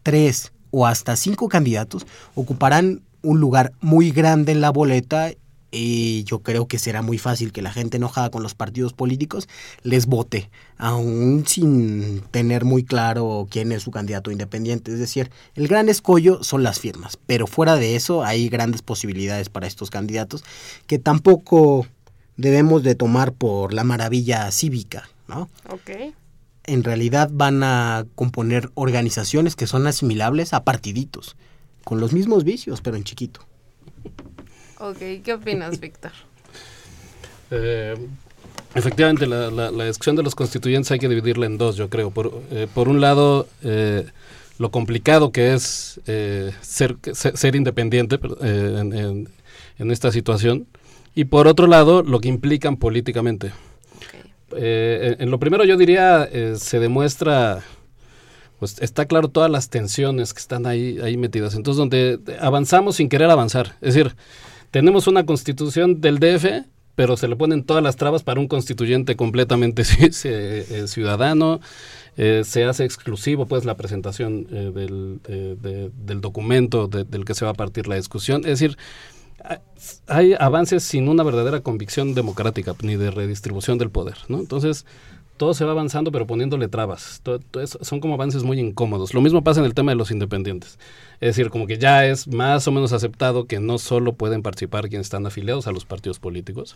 tres 0.01 0.51
o 0.71 0.87
hasta 0.87 1.15
cinco 1.15 1.49
candidatos, 1.49 2.07
ocuparán 2.33 3.01
un 3.21 3.39
lugar 3.39 3.73
muy 3.81 4.11
grande 4.11 4.53
en 4.53 4.61
la 4.61 4.71
boleta 4.71 5.31
y 5.71 6.23
yo 6.23 6.39
creo 6.39 6.67
que 6.67 6.79
será 6.79 7.01
muy 7.01 7.17
fácil 7.17 7.51
que 7.51 7.61
la 7.61 7.71
gente 7.71 7.97
enojada 7.97 8.31
con 8.31 8.41
los 8.41 8.55
partidos 8.55 8.93
políticos 8.93 9.47
les 9.83 10.07
vote, 10.07 10.49
aún 10.77 11.43
sin 11.45 12.21
tener 12.31 12.65
muy 12.65 12.83
claro 12.83 13.47
quién 13.51 13.71
es 13.71 13.83
su 13.83 13.91
candidato 13.91 14.31
independiente. 14.31 14.91
Es 14.91 14.99
decir, 14.99 15.29
el 15.55 15.67
gran 15.67 15.89
escollo 15.89 16.43
son 16.43 16.63
las 16.63 16.79
firmas, 16.79 17.19
pero 17.27 17.45
fuera 17.45 17.75
de 17.75 17.95
eso 17.95 18.23
hay 18.23 18.49
grandes 18.49 18.81
posibilidades 18.81 19.49
para 19.49 19.67
estos 19.67 19.89
candidatos 19.89 20.43
que 20.87 20.97
tampoco 20.97 21.85
debemos 22.39 22.83
de 22.83 22.95
tomar 22.95 23.33
por 23.33 23.73
la 23.73 23.83
maravilla 23.83 24.49
cívica, 24.51 25.09
¿no? 25.27 25.49
Ok. 25.69 26.13
En 26.63 26.83
realidad 26.83 27.29
van 27.31 27.63
a 27.63 28.05
componer 28.15 28.69
organizaciones 28.75 29.55
que 29.55 29.67
son 29.67 29.87
asimilables 29.87 30.53
a 30.53 30.63
partiditos, 30.63 31.35
con 31.83 31.99
los 31.99 32.13
mismos 32.13 32.45
vicios, 32.45 32.81
pero 32.81 32.95
en 32.95 33.03
chiquito. 33.03 33.41
Ok, 34.79 34.97
¿qué 35.23 35.33
opinas, 35.33 35.79
Víctor? 35.81 36.11
Eh, 37.51 37.95
efectivamente, 38.73 39.27
la, 39.27 39.49
la, 39.49 39.85
discusión 39.85 40.15
de 40.15 40.23
los 40.23 40.33
constituyentes 40.33 40.91
hay 40.91 40.99
que 40.99 41.09
dividirla 41.09 41.45
en 41.45 41.57
dos, 41.57 41.75
yo 41.75 41.89
creo. 41.89 42.11
Por, 42.11 42.41
eh, 42.51 42.67
por 42.73 42.87
un 42.87 43.01
lado, 43.01 43.49
eh, 43.63 44.05
lo 44.59 44.71
complicado 44.71 45.33
que 45.33 45.53
es 45.53 45.99
ser, 46.61 46.97
ser, 47.13 47.55
independiente 47.55 48.17
en, 48.41 49.27
en, 49.77 49.91
esta 49.91 50.11
situación, 50.11 50.67
y 51.19 51.25
por 51.25 51.49
otro 51.49 51.67
lado, 51.67 52.01
lo 52.01 52.21
que 52.21 52.29
implican 52.29 52.77
políticamente. 52.77 53.51
Eh, 54.55 55.17
en 55.19 55.29
lo 55.29 55.37
primero 55.37 55.65
yo 55.65 55.75
diría, 55.75 56.23
eh, 56.23 56.53
se 56.57 56.79
demuestra, 56.79 57.61
pues 58.57 58.81
está 58.81 59.03
claro 59.03 59.27
todas 59.27 59.51
las 59.51 59.69
tensiones 59.69 60.33
que 60.33 60.39
están 60.39 60.65
ahí, 60.65 60.97
ahí 61.03 61.17
metidas. 61.17 61.55
Entonces, 61.55 61.77
donde 61.77 62.19
avanzamos 62.39 62.95
sin 62.95 63.09
querer 63.09 63.29
avanzar. 63.29 63.75
Es 63.81 63.95
decir, 63.95 64.15
tenemos 64.71 65.07
una 65.07 65.25
constitución 65.25 65.99
del 65.99 66.19
DF, 66.19 66.65
pero 66.95 67.17
se 67.17 67.27
le 67.27 67.35
ponen 67.35 67.65
todas 67.65 67.83
las 67.83 67.97
trabas 67.97 68.23
para 68.23 68.39
un 68.39 68.47
constituyente 68.47 69.17
completamente 69.17 69.83
eh, 70.23 70.83
ciudadano. 70.87 71.59
se 72.15 72.63
hace 72.63 72.85
exclusivo 72.85 73.45
pues 73.45 73.65
la 73.65 73.75
presentación 73.75 74.45
del, 74.45 75.19
del, 75.21 76.21
documento 76.21 76.87
del 76.87 77.25
que 77.25 77.33
se 77.33 77.43
va 77.43 77.51
a 77.51 77.55
partir 77.55 77.89
la 77.89 77.95
discusión. 77.95 78.43
Es 78.45 78.61
decir, 78.61 78.77
hay 80.07 80.35
avances 80.39 80.83
sin 80.83 81.07
una 81.07 81.23
verdadera 81.23 81.61
convicción 81.61 82.13
democrática 82.13 82.75
ni 82.81 82.95
de 82.95 83.11
redistribución 83.11 83.77
del 83.77 83.89
poder, 83.89 84.17
¿no? 84.27 84.39
Entonces, 84.39 84.85
todo 85.37 85.53
se 85.53 85.63
va 85.63 85.71
avanzando 85.71 86.11
pero 86.11 86.27
poniéndole 86.27 86.67
trabas. 86.67 87.21
son 87.81 87.99
como 88.01 88.13
avances 88.13 88.43
muy 88.43 88.59
incómodos. 88.59 89.13
Lo 89.13 89.21
mismo 89.21 89.43
pasa 89.43 89.61
en 89.61 89.65
el 89.65 89.73
tema 89.73 89.91
de 89.91 89.95
los 89.95 90.11
independientes. 90.11 90.77
Es 91.21 91.35
decir, 91.35 91.49
como 91.49 91.65
que 91.65 91.77
ya 91.77 92.05
es 92.05 92.27
más 92.27 92.67
o 92.67 92.71
menos 92.71 92.91
aceptado 92.91 93.45
que 93.45 93.59
no 93.59 93.77
solo 93.77 94.13
pueden 94.13 94.43
participar 94.43 94.89
quienes 94.89 95.07
están 95.07 95.25
afiliados 95.25 95.65
a 95.65 95.71
los 95.71 95.85
partidos 95.85 96.19
políticos, 96.19 96.75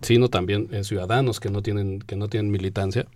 sino 0.00 0.28
también 0.28 0.68
eh, 0.72 0.84
ciudadanos 0.84 1.38
que 1.38 1.50
no 1.50 1.62
tienen, 1.62 2.00
que 2.00 2.16
no 2.16 2.28
tienen 2.28 2.50
militancia. 2.50 3.06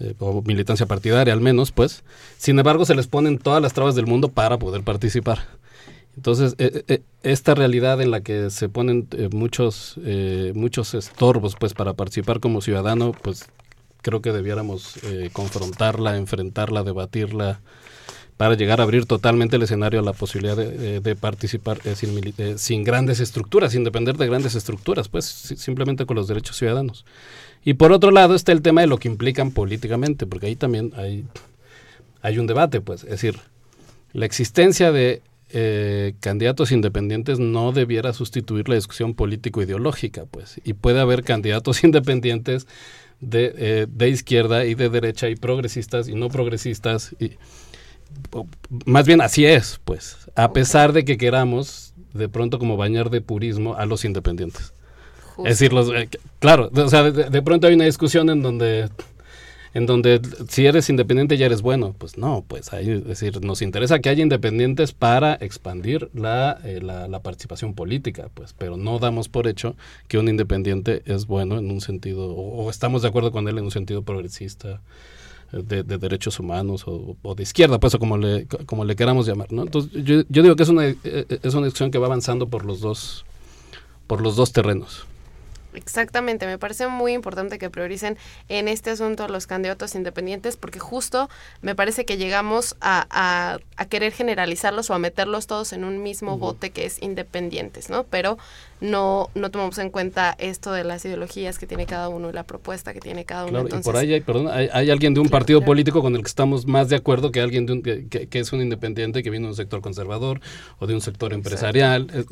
Eh, 0.00 0.14
o 0.18 0.42
militancia 0.42 0.86
partidaria 0.86 1.32
al 1.32 1.40
menos, 1.40 1.72
pues. 1.72 2.04
Sin 2.38 2.58
embargo, 2.58 2.84
se 2.84 2.94
les 2.94 3.08
ponen 3.08 3.38
todas 3.38 3.60
las 3.60 3.72
trabas 3.72 3.96
del 3.96 4.06
mundo 4.06 4.28
para 4.28 4.58
poder 4.58 4.82
participar. 4.82 5.40
Entonces, 6.16 6.54
eh, 6.58 6.84
eh, 6.86 7.02
esta 7.22 7.54
realidad 7.54 8.00
en 8.00 8.10
la 8.10 8.20
que 8.20 8.50
se 8.50 8.68
ponen 8.68 9.08
eh, 9.12 9.28
muchos, 9.32 9.98
muchos 10.54 10.94
estorbos 10.94 11.56
pues, 11.58 11.74
para 11.74 11.94
participar 11.94 12.40
como 12.40 12.60
ciudadano, 12.60 13.12
pues 13.12 13.46
creo 14.02 14.20
que 14.20 14.32
debiéramos 14.32 14.98
confrontarla, 15.32 16.16
enfrentarla, 16.16 16.82
debatirla, 16.82 17.60
para 18.36 18.54
llegar 18.54 18.80
a 18.80 18.82
abrir 18.82 19.06
totalmente 19.06 19.56
el 19.56 19.62
escenario 19.62 20.00
a 20.00 20.02
la 20.02 20.12
posibilidad 20.12 20.56
de, 20.56 21.16
participar 21.16 21.80
sin, 21.94 22.58
sin, 22.58 22.84
grandes 22.84 23.20
estructuras, 23.20 23.72
sin 23.72 23.84
depender 23.84 24.16
de 24.16 24.26
grandes 24.26 24.56
estructuras, 24.56 25.08
pues 25.08 25.24
simplemente 25.24 26.04
con 26.04 26.16
los 26.16 26.28
derechos 26.28 26.56
ciudadanos. 26.58 27.06
Y 27.64 27.74
por 27.74 27.92
otro 27.92 28.10
lado 28.10 28.34
está 28.34 28.52
el 28.52 28.60
tema 28.60 28.82
de 28.82 28.88
lo 28.88 28.98
que 28.98 29.08
implican 29.08 29.52
políticamente, 29.52 30.26
porque 30.26 30.48
ahí 30.48 30.56
también 30.56 30.92
hay, 30.96 31.24
hay 32.20 32.38
un 32.38 32.46
debate, 32.46 32.82
pues, 32.82 33.04
es 33.04 33.10
decir, 33.10 33.38
la 34.12 34.26
existencia 34.26 34.92
de 34.92 35.22
eh, 35.56 36.14
candidatos 36.18 36.72
independientes 36.72 37.38
no 37.38 37.70
debiera 37.70 38.12
sustituir 38.12 38.68
la 38.68 38.74
discusión 38.74 39.14
político-ideológica, 39.14 40.26
pues. 40.26 40.60
Y 40.64 40.72
puede 40.72 40.98
haber 41.00 41.22
candidatos 41.22 41.84
independientes 41.84 42.66
de, 43.20 43.54
eh, 43.56 43.86
de, 43.88 44.08
izquierda 44.08 44.64
y 44.64 44.74
de 44.74 44.88
derecha 44.88 45.28
y 45.28 45.36
progresistas 45.36 46.08
y 46.08 46.16
no 46.16 46.28
progresistas. 46.28 47.14
Y, 47.20 47.34
más 48.84 49.06
bien 49.06 49.20
así 49.20 49.46
es, 49.46 49.80
pues. 49.84 50.16
A 50.34 50.52
pesar 50.52 50.92
de 50.92 51.04
que 51.04 51.16
queramos 51.16 51.94
de 52.12 52.28
pronto 52.28 52.58
como 52.58 52.76
bañar 52.76 53.08
de 53.10 53.20
purismo 53.20 53.76
a 53.76 53.86
los 53.86 54.04
independientes. 54.04 54.74
Es 55.38 55.58
decir, 55.58 55.72
los, 55.72 55.88
eh, 55.90 56.08
claro, 56.40 56.68
o 56.74 56.88
sea, 56.88 57.04
de, 57.04 57.30
de, 57.30 57.42
pronto 57.42 57.68
hay 57.68 57.74
una 57.74 57.84
discusión 57.84 58.28
en 58.28 58.42
donde 58.42 58.88
en 59.74 59.86
donde 59.86 60.20
si 60.48 60.66
eres 60.66 60.88
independiente 60.88 61.36
ya 61.36 61.46
eres 61.46 61.60
bueno. 61.62 61.94
Pues 61.98 62.16
no, 62.16 62.44
pues 62.48 62.72
ahí, 62.72 62.90
es 62.90 63.04
decir, 63.04 63.44
nos 63.44 63.60
interesa 63.60 63.98
que 63.98 64.08
haya 64.08 64.22
independientes 64.22 64.92
para 64.92 65.34
expandir 65.34 66.08
la, 66.14 66.58
eh, 66.64 66.80
la, 66.82 67.08
la, 67.08 67.20
participación 67.20 67.74
política, 67.74 68.30
pues, 68.34 68.54
pero 68.56 68.76
no 68.76 68.98
damos 68.98 69.28
por 69.28 69.46
hecho 69.48 69.76
que 70.08 70.18
un 70.18 70.28
independiente 70.28 71.02
es 71.06 71.26
bueno 71.26 71.58
en 71.58 71.70
un 71.70 71.80
sentido, 71.80 72.26
o, 72.34 72.64
o 72.64 72.70
estamos 72.70 73.02
de 73.02 73.08
acuerdo 73.08 73.32
con 73.32 73.48
él 73.48 73.58
en 73.58 73.64
un 73.64 73.70
sentido 73.70 74.02
progresista. 74.02 74.80
eh, 75.52 75.62
De, 75.62 75.82
de, 75.84 75.98
derechos 75.98 76.40
humanos 76.40 76.84
o, 76.86 77.16
o, 77.22 77.34
de 77.34 77.42
izquierda, 77.42 77.78
pues, 77.78 77.94
o 77.94 77.98
como 77.98 78.16
le, 78.16 78.46
como 78.66 78.84
le 78.84 78.96
queramos 78.96 79.26
llamar, 79.26 79.52
¿no? 79.52 79.62
Entonces, 79.62 79.90
yo, 80.04 80.22
yo 80.28 80.42
digo 80.42 80.56
que 80.56 80.62
es 80.64 80.68
una, 80.68 80.84
eh, 80.86 80.96
es 81.42 81.54
una 81.54 81.66
discusión 81.66 81.90
que 81.90 81.98
va 81.98 82.06
avanzando 82.06 82.48
por 82.48 82.64
los 82.64 82.80
dos, 82.80 83.24
por 84.06 84.20
los 84.20 84.34
dos 84.36 84.52
terrenos. 84.52 85.06
Exactamente, 85.74 86.46
me 86.46 86.58
parece 86.58 86.88
muy 86.88 87.12
importante 87.12 87.58
que 87.58 87.70
prioricen 87.70 88.16
en 88.48 88.68
este 88.68 88.90
asunto 88.90 89.28
los 89.28 89.46
candidatos 89.46 89.94
independientes 89.94 90.56
porque 90.56 90.78
justo 90.78 91.28
me 91.62 91.74
parece 91.74 92.04
que 92.04 92.16
llegamos 92.16 92.76
a, 92.80 93.06
a, 93.10 93.58
a 93.76 93.86
querer 93.86 94.12
generalizarlos 94.12 94.90
o 94.90 94.94
a 94.94 94.98
meterlos 94.98 95.46
todos 95.46 95.72
en 95.72 95.84
un 95.84 96.02
mismo 96.02 96.34
uh 96.34 96.36
-huh. 96.36 96.40
bote 96.40 96.70
que 96.70 96.86
es 96.86 97.02
independientes, 97.02 97.90
¿no? 97.90 98.04
Pero 98.04 98.38
no, 98.80 99.30
no 99.34 99.50
tomamos 99.50 99.78
en 99.78 99.90
cuenta 99.90 100.34
esto 100.38 100.72
de 100.72 100.84
las 100.84 101.04
ideologías 101.04 101.58
que 101.58 101.66
tiene 101.66 101.86
cada 101.86 102.08
uno 102.08 102.30
y 102.30 102.32
la 102.32 102.44
propuesta 102.44 102.92
que 102.92 103.00
tiene 103.00 103.24
cada 103.24 103.44
uno. 103.44 103.50
Claro, 103.50 103.66
Entonces, 103.66 103.86
y 103.86 103.90
por 103.90 103.96
ahí 103.96 104.12
hay, 104.12 104.20
perdón, 104.20 104.48
hay, 104.48 104.68
hay 104.72 104.90
alguien 104.90 105.14
de 105.14 105.20
un 105.20 105.28
claro, 105.28 105.40
partido 105.40 105.60
claro. 105.60 105.70
político 105.70 106.02
con 106.02 106.14
el 106.14 106.22
que 106.22 106.28
estamos 106.28 106.66
más 106.66 106.88
de 106.88 106.96
acuerdo 106.96 107.30
que 107.30 107.40
alguien 107.40 107.66
de 107.66 107.72
un, 107.72 107.82
que, 107.82 108.28
es 108.30 108.52
un 108.52 108.60
independiente 108.60 109.22
que 109.22 109.30
viene 109.30 109.46
de 109.46 109.50
un 109.50 109.56
sector 109.56 109.80
conservador 109.80 110.40
o 110.78 110.86
de 110.86 110.94
un 110.94 111.00
sector 111.00 111.32
empresarial. 111.32 112.08
Es, 112.12 112.26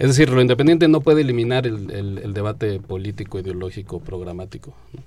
es 0.00 0.08
decir, 0.08 0.30
lo 0.30 0.40
independiente 0.40 0.88
no 0.88 1.02
puede 1.02 1.20
eliminar 1.20 1.66
el, 1.66 1.90
el, 1.90 2.18
el 2.18 2.32
debate 2.32 2.80
político, 2.80 3.38
ideológico, 3.38 4.00
programático. 4.00 4.72
¿no? 4.94 5.02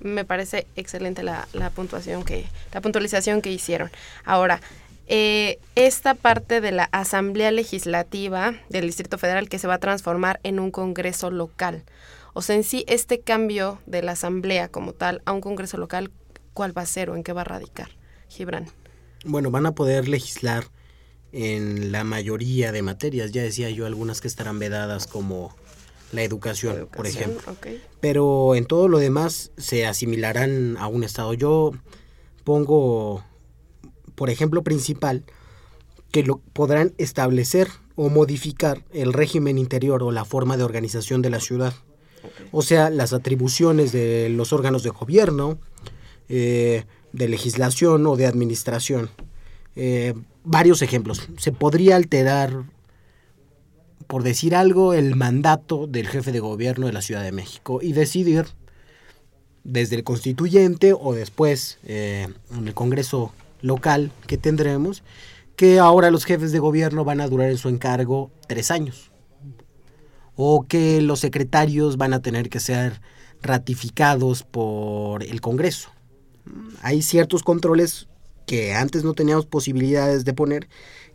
Me 0.00 0.24
parece 0.24 0.66
excelente 0.74 1.22
la, 1.22 1.46
la, 1.52 1.70
puntuación 1.70 2.24
que, 2.24 2.46
la 2.74 2.80
puntualización 2.80 3.40
que 3.40 3.52
hicieron. 3.52 3.92
Ahora, 4.24 4.60
eh, 5.06 5.60
esta 5.76 6.14
parte 6.14 6.60
de 6.60 6.72
la 6.72 6.88
Asamblea 6.90 7.52
Legislativa 7.52 8.54
del 8.68 8.86
Distrito 8.86 9.16
Federal 9.16 9.48
que 9.48 9.60
se 9.60 9.68
va 9.68 9.74
a 9.74 9.78
transformar 9.78 10.40
en 10.42 10.58
un 10.58 10.72
Congreso 10.72 11.30
local. 11.30 11.84
O 12.32 12.42
sea, 12.42 12.56
en 12.56 12.64
sí, 12.64 12.84
este 12.88 13.20
cambio 13.20 13.78
de 13.86 14.02
la 14.02 14.12
Asamblea 14.12 14.66
como 14.66 14.92
tal 14.92 15.22
a 15.24 15.30
un 15.30 15.40
Congreso 15.40 15.76
local, 15.76 16.10
¿cuál 16.52 16.76
va 16.76 16.82
a 16.82 16.86
ser 16.86 17.10
o 17.10 17.14
en 17.14 17.22
qué 17.22 17.32
va 17.32 17.42
a 17.42 17.44
radicar? 17.44 17.90
Gibran. 18.28 18.66
Bueno, 19.24 19.52
van 19.52 19.66
a 19.66 19.72
poder 19.76 20.08
legislar 20.08 20.64
en 21.32 21.92
la 21.92 22.04
mayoría 22.04 22.72
de 22.72 22.82
materias. 22.82 23.32
Ya 23.32 23.42
decía 23.42 23.70
yo 23.70 23.86
algunas 23.86 24.20
que 24.20 24.28
estarán 24.28 24.58
vedadas 24.58 25.06
como 25.06 25.54
la 26.12 26.22
educación, 26.22 26.76
educación 26.76 26.96
por 26.96 27.06
ejemplo. 27.06 27.52
Okay. 27.52 27.82
Pero 28.00 28.54
en 28.54 28.66
todo 28.66 28.88
lo 28.88 28.98
demás 28.98 29.50
se 29.56 29.86
asimilarán 29.86 30.76
a 30.78 30.86
un 30.86 31.04
Estado. 31.04 31.34
Yo 31.34 31.72
pongo, 32.44 33.24
por 34.14 34.30
ejemplo, 34.30 34.62
principal, 34.62 35.24
que 36.10 36.22
lo 36.22 36.38
podrán 36.52 36.92
establecer 36.98 37.68
o 37.96 38.10
modificar 38.10 38.84
el 38.92 39.12
régimen 39.12 39.58
interior 39.58 40.02
o 40.02 40.12
la 40.12 40.24
forma 40.24 40.56
de 40.56 40.64
organización 40.64 41.22
de 41.22 41.30
la 41.30 41.40
ciudad. 41.40 41.74
Okay. 42.18 42.46
O 42.52 42.62
sea, 42.62 42.90
las 42.90 43.12
atribuciones 43.12 43.90
de 43.92 44.28
los 44.28 44.52
órganos 44.52 44.82
de 44.82 44.90
gobierno, 44.90 45.58
eh, 46.28 46.84
de 47.12 47.28
legislación 47.28 48.06
o 48.06 48.16
de 48.16 48.26
administración. 48.26 49.10
Eh, 49.76 50.14
varios 50.44 50.82
ejemplos. 50.82 51.28
Se 51.38 51.52
podría 51.52 51.96
alterar, 51.96 52.64
por 54.06 54.22
decir 54.22 54.54
algo, 54.54 54.94
el 54.94 55.16
mandato 55.16 55.86
del 55.86 56.08
jefe 56.08 56.32
de 56.32 56.40
gobierno 56.40 56.86
de 56.86 56.92
la 56.92 57.02
Ciudad 57.02 57.22
de 57.22 57.32
México 57.32 57.80
y 57.82 57.92
decidir 57.92 58.46
desde 59.64 59.96
el 59.96 60.04
constituyente 60.04 60.92
o 60.92 61.14
después 61.14 61.78
eh, 61.84 62.28
en 62.50 62.66
el 62.66 62.74
Congreso 62.74 63.32
local 63.60 64.10
que 64.26 64.36
tendremos 64.36 65.02
que 65.54 65.78
ahora 65.78 66.10
los 66.10 66.24
jefes 66.24 66.50
de 66.50 66.58
gobierno 66.58 67.04
van 67.04 67.20
a 67.20 67.28
durar 67.28 67.50
en 67.50 67.58
su 67.58 67.68
encargo 67.68 68.30
tres 68.48 68.70
años 68.70 69.12
o 70.34 70.64
que 70.66 71.00
los 71.02 71.20
secretarios 71.20 71.96
van 71.96 72.14
a 72.14 72.22
tener 72.22 72.48
que 72.48 72.58
ser 72.58 73.00
ratificados 73.42 74.42
por 74.42 75.22
el 75.22 75.40
Congreso. 75.40 75.90
Hay 76.80 77.02
ciertos 77.02 77.42
controles 77.42 78.08
que 78.46 78.74
antes 78.74 79.04
no 79.04 79.14
teníamos 79.14 79.46
posibilidades 79.46 80.24
de 80.24 80.34
poner, 80.34 80.68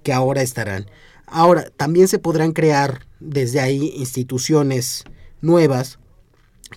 que 0.04 0.14
ahora 0.14 0.42
estarán. 0.42 0.90
Ahora, 1.26 1.70
también 1.76 2.08
se 2.08 2.20
podrán 2.20 2.54
crear 2.54 3.06
desde 3.20 3.60
ahí 3.60 3.94
instituciones 3.98 5.04
nuevas 5.42 6.00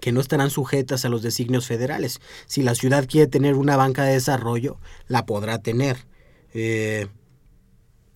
que 0.00 0.12
no 0.12 0.20
estarán 0.20 0.50
sujetas 0.50 1.04
a 1.04 1.08
los 1.08 1.22
designios 1.22 1.66
federales. 1.66 2.20
Si 2.46 2.62
la 2.62 2.74
ciudad 2.74 3.06
quiere 3.08 3.26
tener 3.26 3.54
una 3.54 3.76
banca 3.76 4.04
de 4.04 4.12
desarrollo, 4.12 4.78
la 5.08 5.26
podrá 5.26 5.58
tener. 5.58 6.06
Eh, 6.54 7.08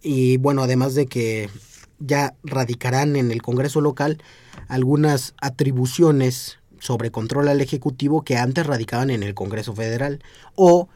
y 0.03 0.37
bueno, 0.37 0.63
además 0.63 0.95
de 0.95 1.07
que 1.07 1.51
ya 1.99 2.35
radicarán 2.43 3.17
en 3.17 3.31
el 3.31 3.43
Congreso 3.43 3.81
local 3.81 4.23
algunas 4.69 5.35
atribuciones 5.41 6.59
sobre 6.79 7.11
control 7.11 7.49
al 7.49 7.61
Ejecutivo 7.61 8.23
que 8.23 8.37
antes 8.37 8.67
radicaban 8.67 9.11
en 9.11 9.23
el 9.23 9.35
Congreso 9.35 9.75
Federal 9.75 10.23
o 10.55 10.89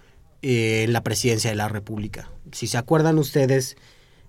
eh, 0.43 0.85
en 0.85 0.93
la 0.93 1.03
presidencia 1.03 1.51
de 1.51 1.57
la 1.57 1.69
República. 1.69 2.31
Si 2.53 2.67
se 2.67 2.79
acuerdan 2.79 3.19
ustedes, 3.19 3.77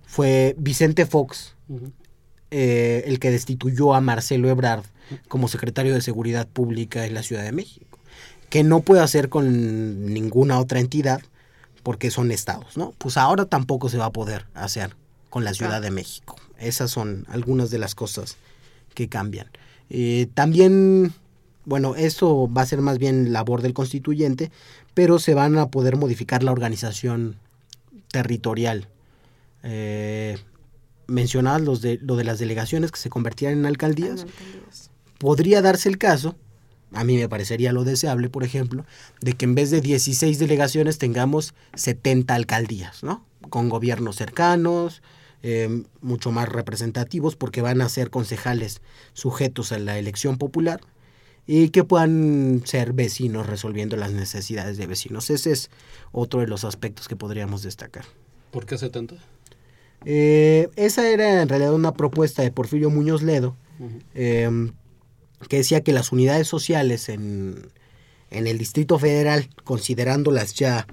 fue 0.05 0.55
Vicente 0.57 1.05
Fox 1.05 1.55
uh 1.67 1.77
-huh. 1.77 1.91
eh, 2.51 3.03
el 3.05 3.19
que 3.19 3.31
destituyó 3.31 3.93
a 3.93 4.01
Marcelo 4.01 4.49
Ebrard 4.49 4.83
como 5.27 5.47
secretario 5.47 5.93
de 5.93 6.01
Seguridad 6.01 6.47
Pública 6.47 7.05
en 7.05 7.13
la 7.13 7.23
Ciudad 7.23 7.43
de 7.43 7.51
México, 7.51 7.99
que 8.49 8.63
no 8.63 8.81
puede 8.81 9.01
hacer 9.01 9.29
con 9.29 10.13
ninguna 10.13 10.59
otra 10.59 10.79
entidad 10.79 11.21
porque 11.83 12.11
son 12.11 12.31
estados, 12.31 12.77
¿no? 12.77 12.93
Pues 12.97 13.17
ahora 13.17 13.45
tampoco 13.45 13.89
se 13.89 13.97
va 13.97 14.05
a 14.05 14.11
poder 14.11 14.45
hacer 14.53 14.95
con 15.29 15.43
la 15.43 15.53
Ciudad 15.53 15.81
de 15.81 15.91
México. 15.91 16.35
Esas 16.57 16.91
son 16.91 17.25
algunas 17.29 17.69
de 17.69 17.77
las 17.77 17.95
cosas 17.95 18.37
que 18.93 19.07
cambian. 19.07 19.47
Eh, 19.89 20.27
también, 20.33 21.13
bueno, 21.65 21.95
eso 21.95 22.51
va 22.51 22.63
a 22.63 22.65
ser 22.65 22.81
más 22.81 22.97
bien 22.97 23.31
labor 23.31 23.61
del 23.61 23.73
constituyente, 23.73 24.51
pero 24.99 25.17
se 25.17 25.33
van 25.33 25.57
a 25.57 25.69
poder 25.69 25.95
modificar 25.95 26.43
la 26.43 26.51
organización 26.51 27.37
territorial. 28.11 28.89
Eh, 29.63 30.37
mencionadas 31.07 31.61
los 31.61 31.81
de, 31.81 31.99
lo 32.01 32.17
de 32.17 32.25
las 32.25 32.37
delegaciones 32.37 32.91
que 32.91 32.99
se 32.99 33.09
convertían 33.09 33.53
en 33.53 33.65
alcaldías. 33.65 34.23
alcaldías. 34.23 34.91
Podría 35.17 35.61
darse 35.61 35.87
el 35.87 35.97
caso, 35.97 36.35
a 36.91 37.05
mí 37.05 37.15
me 37.15 37.29
parecería 37.29 37.71
lo 37.71 37.85
deseable, 37.85 38.29
por 38.29 38.43
ejemplo, 38.43 38.85
de 39.21 39.31
que 39.35 39.45
en 39.45 39.55
vez 39.55 39.71
de 39.71 39.79
16 39.79 40.37
delegaciones 40.37 40.97
tengamos 40.97 41.53
70 41.75 42.35
alcaldías, 42.35 43.01
¿no? 43.01 43.23
Con 43.49 43.69
gobiernos 43.69 44.17
cercanos, 44.17 45.01
eh, 45.43 45.85
mucho 46.01 46.33
más 46.33 46.49
representativos, 46.49 47.37
porque 47.37 47.61
van 47.61 47.79
a 47.79 47.87
ser 47.87 48.09
concejales 48.09 48.81
sujetos 49.13 49.71
a 49.71 49.79
la 49.79 49.97
elección 49.97 50.37
popular 50.37 50.81
y 51.51 51.69
que 51.69 51.83
puedan 51.83 52.61
ser 52.65 52.93
vecinos 52.93 53.47
resolviendo 53.47 53.97
las 53.97 54.11
necesidades 54.11 54.77
de 54.77 54.85
vecinos. 54.85 55.31
Ese 55.31 55.51
es 55.51 55.71
otro 56.11 56.41
de 56.41 56.47
los 56.47 56.63
aspectos 56.63 57.07
que 57.07 57.15
podríamos 57.15 57.63
destacar. 57.63 58.05
¿Por 58.51 58.67
qué 58.67 58.77
70? 58.77 59.15
Eh, 60.05 60.69
esa 60.75 61.09
era 61.09 61.41
en 61.41 61.49
realidad 61.49 61.73
una 61.73 61.95
propuesta 61.95 62.43
de 62.43 62.51
Porfirio 62.51 62.91
Muñoz 62.91 63.23
Ledo, 63.23 63.55
uh 63.79 63.83
-huh. 63.83 64.03
eh, 64.13 64.71
que 65.47 65.57
decía 65.57 65.81
que 65.81 65.91
las 65.91 66.11
unidades 66.11 66.47
sociales 66.47 67.09
en, 67.09 67.71
en 68.29 68.45
el 68.45 68.59
Distrito 68.59 68.99
Federal, 68.99 69.49
considerándolas 69.63 70.53
ya 70.53 70.85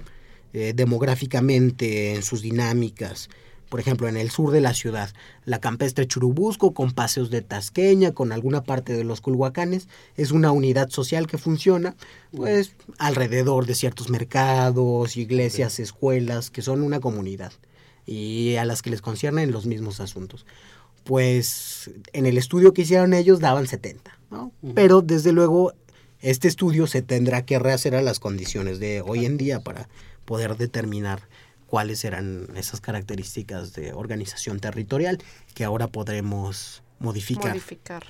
eh, 0.53 0.73
demográficamente 0.75 2.15
en 2.15 2.23
sus 2.23 2.41
dinámicas, 2.41 3.29
por 3.69 3.79
ejemplo, 3.79 4.07
en 4.07 4.17
el 4.17 4.29
sur 4.29 4.51
de 4.51 4.61
la 4.61 4.73
ciudad, 4.73 5.09
la 5.45 5.59
campestre 5.59 6.07
Churubusco, 6.07 6.73
con 6.73 6.91
paseos 6.91 7.29
de 7.29 7.41
Tasqueña, 7.41 8.13
con 8.13 8.31
alguna 8.31 8.63
parte 8.63 8.93
de 8.93 9.03
los 9.03 9.21
Culhuacanes, 9.21 9.87
es 10.15 10.31
una 10.31 10.51
unidad 10.51 10.89
social 10.89 11.27
que 11.27 11.37
funciona, 11.37 11.95
pues, 12.35 12.73
alrededor 12.97 13.65
de 13.65 13.75
ciertos 13.75 14.09
mercados, 14.09 15.17
iglesias, 15.17 15.79
escuelas, 15.79 16.49
que 16.49 16.61
son 16.61 16.81
una 16.81 16.99
comunidad 16.99 17.51
y 18.05 18.55
a 18.55 18.65
las 18.65 18.81
que 18.81 18.89
les 18.89 19.01
conciernen 19.01 19.51
los 19.51 19.65
mismos 19.65 19.99
asuntos. 19.99 20.45
Pues 21.03 21.91
en 22.13 22.25
el 22.25 22.37
estudio 22.37 22.73
que 22.73 22.81
hicieron 22.81 23.13
ellos 23.13 23.39
daban 23.39 23.67
70, 23.67 24.17
¿no? 24.31 24.51
Uh 24.61 24.69
-huh. 24.69 24.73
Pero 24.73 25.01
desde 25.01 25.31
luego 25.31 25.73
este 26.21 26.47
estudio 26.47 26.87
se 26.87 27.01
tendrá 27.01 27.45
que 27.45 27.59
rehacer 27.59 27.95
a 27.95 28.01
las 28.01 28.19
condiciones 28.19 28.79
de 28.79 29.01
hoy 29.01 29.25
en 29.25 29.37
día 29.37 29.59
para 29.59 29.87
poder 30.25 30.57
determinar 30.57 31.21
cuáles 31.67 32.03
eran 32.05 32.47
esas 32.55 32.81
características 32.81 33.73
de 33.73 33.93
organización 33.93 34.59
territorial 34.59 35.19
que 35.53 35.63
ahora 35.63 35.87
podremos 35.87 36.81
modificar. 36.99 37.49
Modificar. 37.49 38.03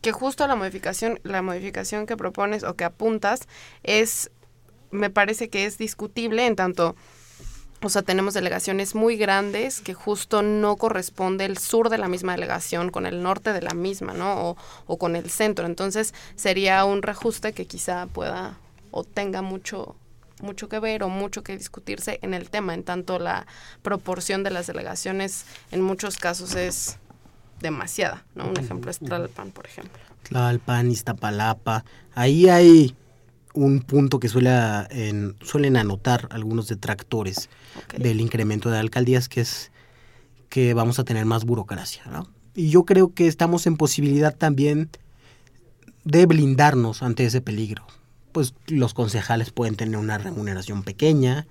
Que 0.00 0.10
justo 0.10 0.46
la 0.48 0.56
modificación, 0.56 1.20
la 1.22 1.42
modificación 1.42 2.06
que 2.06 2.16
propones 2.16 2.64
o 2.64 2.74
que 2.74 2.84
apuntas 2.84 3.42
es, 3.84 4.30
me 4.90 5.10
parece 5.10 5.48
que 5.48 5.64
es 5.64 5.78
discutible 5.78 6.44
en 6.46 6.56
tanto 6.56 6.96
O 7.84 7.88
sea, 7.88 8.02
tenemos 8.02 8.34
delegaciones 8.34 8.94
muy 8.94 9.16
grandes 9.16 9.80
que 9.80 9.92
justo 9.92 10.42
no 10.42 10.76
corresponde 10.76 11.44
el 11.44 11.58
sur 11.58 11.88
de 11.88 11.98
la 11.98 12.08
misma 12.08 12.32
delegación 12.32 12.90
con 12.90 13.06
el 13.06 13.22
norte 13.22 13.52
de 13.52 13.60
la 13.60 13.74
misma, 13.74 14.12
¿no? 14.14 14.50
O, 14.50 14.56
o 14.86 14.98
con 14.98 15.16
el 15.16 15.30
centro. 15.30 15.66
Entonces 15.66 16.14
sería 16.36 16.84
un 16.84 17.02
reajuste 17.02 17.52
que 17.52 17.66
quizá 17.66 18.06
pueda 18.06 18.56
o 18.92 19.02
tenga 19.02 19.42
mucho 19.42 19.96
mucho 20.42 20.68
que 20.68 20.78
ver 20.78 21.02
o 21.02 21.08
mucho 21.08 21.42
que 21.42 21.56
discutirse 21.56 22.18
en 22.22 22.34
el 22.34 22.50
tema, 22.50 22.74
en 22.74 22.82
tanto 22.82 23.18
la 23.18 23.46
proporción 23.82 24.42
de 24.42 24.50
las 24.50 24.66
delegaciones 24.66 25.44
en 25.70 25.80
muchos 25.80 26.16
casos 26.16 26.54
es 26.54 26.98
demasiada, 27.60 28.24
¿no? 28.34 28.48
Un 28.48 28.58
ejemplo 28.58 28.90
es 28.90 28.98
Tlalpan, 28.98 29.52
por 29.52 29.66
ejemplo. 29.66 29.98
Tlalpan, 30.24 30.90
Iztapalapa, 30.90 31.84
ahí 32.14 32.48
hay 32.48 32.94
un 33.54 33.80
punto 33.80 34.18
que 34.18 34.28
suele, 34.28 34.50
en, 34.90 35.36
suelen 35.42 35.76
anotar 35.76 36.28
algunos 36.30 36.68
detractores 36.68 37.48
del 37.96 38.20
incremento 38.20 38.70
de 38.70 38.78
alcaldías, 38.78 39.28
que 39.28 39.42
es 39.42 39.70
que 40.48 40.74
vamos 40.74 40.98
a 40.98 41.04
tener 41.04 41.24
más 41.24 41.44
burocracia. 41.44 42.04
¿no? 42.06 42.28
Y 42.54 42.70
yo 42.70 42.84
creo 42.84 43.14
que 43.14 43.26
estamos 43.26 43.66
en 43.66 43.76
posibilidad 43.76 44.36
también 44.36 44.90
de 46.04 46.26
blindarnos 46.26 47.02
ante 47.02 47.24
ese 47.24 47.40
peligro. 47.40 47.86
Pues 48.32 48.54
los 48.66 48.94
concejales 48.94 49.50
pueden 49.50 49.76
tener 49.76 49.98
una 49.98 50.18
remuneración 50.18 50.82
pequeña, 50.82 51.46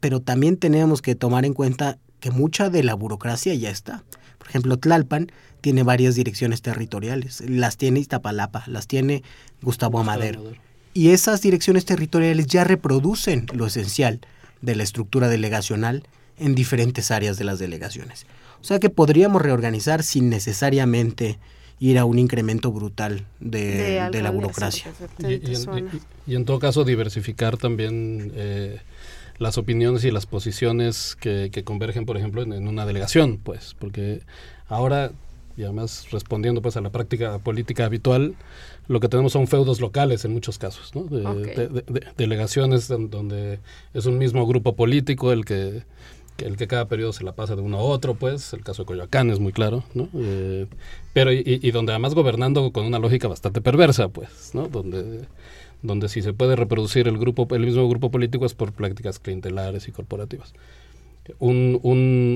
pero 0.00 0.20
también 0.20 0.56
tenemos 0.56 1.02
que 1.02 1.14
tomar 1.14 1.44
en 1.44 1.54
cuenta 1.54 1.98
que 2.20 2.30
mucha 2.30 2.70
de 2.70 2.82
la 2.82 2.94
burocracia 2.94 3.54
ya 3.54 3.70
está. 3.70 4.04
Por 4.38 4.48
ejemplo, 4.48 4.78
Tlalpan 4.78 5.30
tiene 5.60 5.82
varias 5.82 6.14
direcciones 6.14 6.60
territoriales. 6.60 7.42
Las 7.48 7.76
tiene 7.76 8.00
Iztapalapa, 8.00 8.64
las 8.66 8.86
tiene 8.86 9.22
Gustavo 9.62 9.98
Amadero. 9.98 10.52
Y 10.92 11.10
esas 11.10 11.40
direcciones 11.40 11.86
territoriales 11.86 12.46
ya 12.46 12.64
reproducen 12.64 13.46
lo 13.54 13.66
esencial 13.66 14.20
de 14.60 14.76
la 14.76 14.82
estructura 14.82 15.28
delegacional 15.28 16.06
en 16.36 16.54
diferentes 16.54 17.10
áreas 17.10 17.36
de 17.36 17.44
las 17.44 17.58
delegaciones. 17.58 18.26
O 18.60 18.64
sea 18.64 18.78
que 18.78 18.90
podríamos 18.90 19.42
reorganizar 19.42 20.02
sin 20.02 20.30
necesariamente 20.30 21.38
ir 21.80 21.98
a 21.98 22.04
un 22.04 22.18
incremento 22.18 22.72
brutal 22.72 23.26
de, 23.40 24.08
la 24.12 24.30
burocracia. 24.30 24.92
Y, 25.18 26.34
en, 26.34 26.44
todo 26.44 26.58
caso 26.58 26.84
diversificar 26.84 27.56
también 27.56 28.32
eh, 28.34 28.80
las 29.38 29.58
opiniones 29.58 30.04
y 30.04 30.10
las 30.10 30.26
posiciones 30.26 31.16
que, 31.16 31.50
convergen, 31.64 32.06
por 32.06 32.16
ejemplo, 32.16 32.42
en, 32.42 32.68
una 32.68 32.86
delegación, 32.86 33.38
pues, 33.42 33.74
porque 33.78 34.22
ahora 34.68 35.12
y 35.56 35.62
además 35.62 36.08
respondiendo 36.10 36.62
pues 36.62 36.76
a 36.76 36.80
la 36.80 36.90
práctica 36.90 37.38
política 37.38 37.84
habitual, 37.84 38.34
lo 38.88 38.98
que 39.00 39.08
tenemos 39.08 39.32
son 39.32 39.46
feudos 39.46 39.80
locales 39.80 40.24
en 40.24 40.32
muchos 40.32 40.58
casos, 40.58 40.94
¿no? 40.96 41.04
de, 41.04 42.02
delegaciones 42.16 42.88
donde 42.88 43.60
es 43.92 44.06
un 44.06 44.18
mismo 44.18 44.46
grupo 44.46 44.74
político 44.74 45.32
el 45.32 45.44
que, 45.44 45.84
el 46.38 46.56
que 46.56 46.66
cada 46.66 46.88
periodo 46.88 47.12
se 47.12 47.24
la 47.24 47.32
pasa 47.32 47.56
de 47.56 47.62
uno 47.62 47.78
a 47.78 47.82
otro, 47.82 48.14
pues 48.14 48.52
el 48.52 48.62
caso 48.62 48.82
de 48.82 48.86
Coyoacán 48.86 49.30
es 49.30 49.40
muy 49.40 49.52
claro, 49.52 49.84
¿no? 49.94 50.08
Eh, 50.14 50.66
pero 51.12 51.32
y, 51.32 51.70
donde 51.70 51.92
además 51.92 52.14
gobernando 52.14 52.72
con 52.72 52.86
una 52.86 52.98
lógica 52.98 53.28
bastante 53.28 53.60
perversa, 53.60 54.08
pues, 54.08 54.50
¿no? 54.54 54.68
Donde 54.68 55.26
donde 55.82 56.08
si 56.08 56.22
se 56.22 56.32
puede 56.32 56.56
reproducir 56.56 57.08
el 57.08 57.18
grupo 57.18 57.46
el 57.54 57.66
mismo 57.66 57.86
grupo 57.88 58.10
político 58.10 58.46
es 58.46 58.54
por 58.54 58.72
prácticas 58.72 59.18
clientelares 59.18 59.86
y 59.86 59.92
corporativas 59.92 60.54
un, 61.38 61.80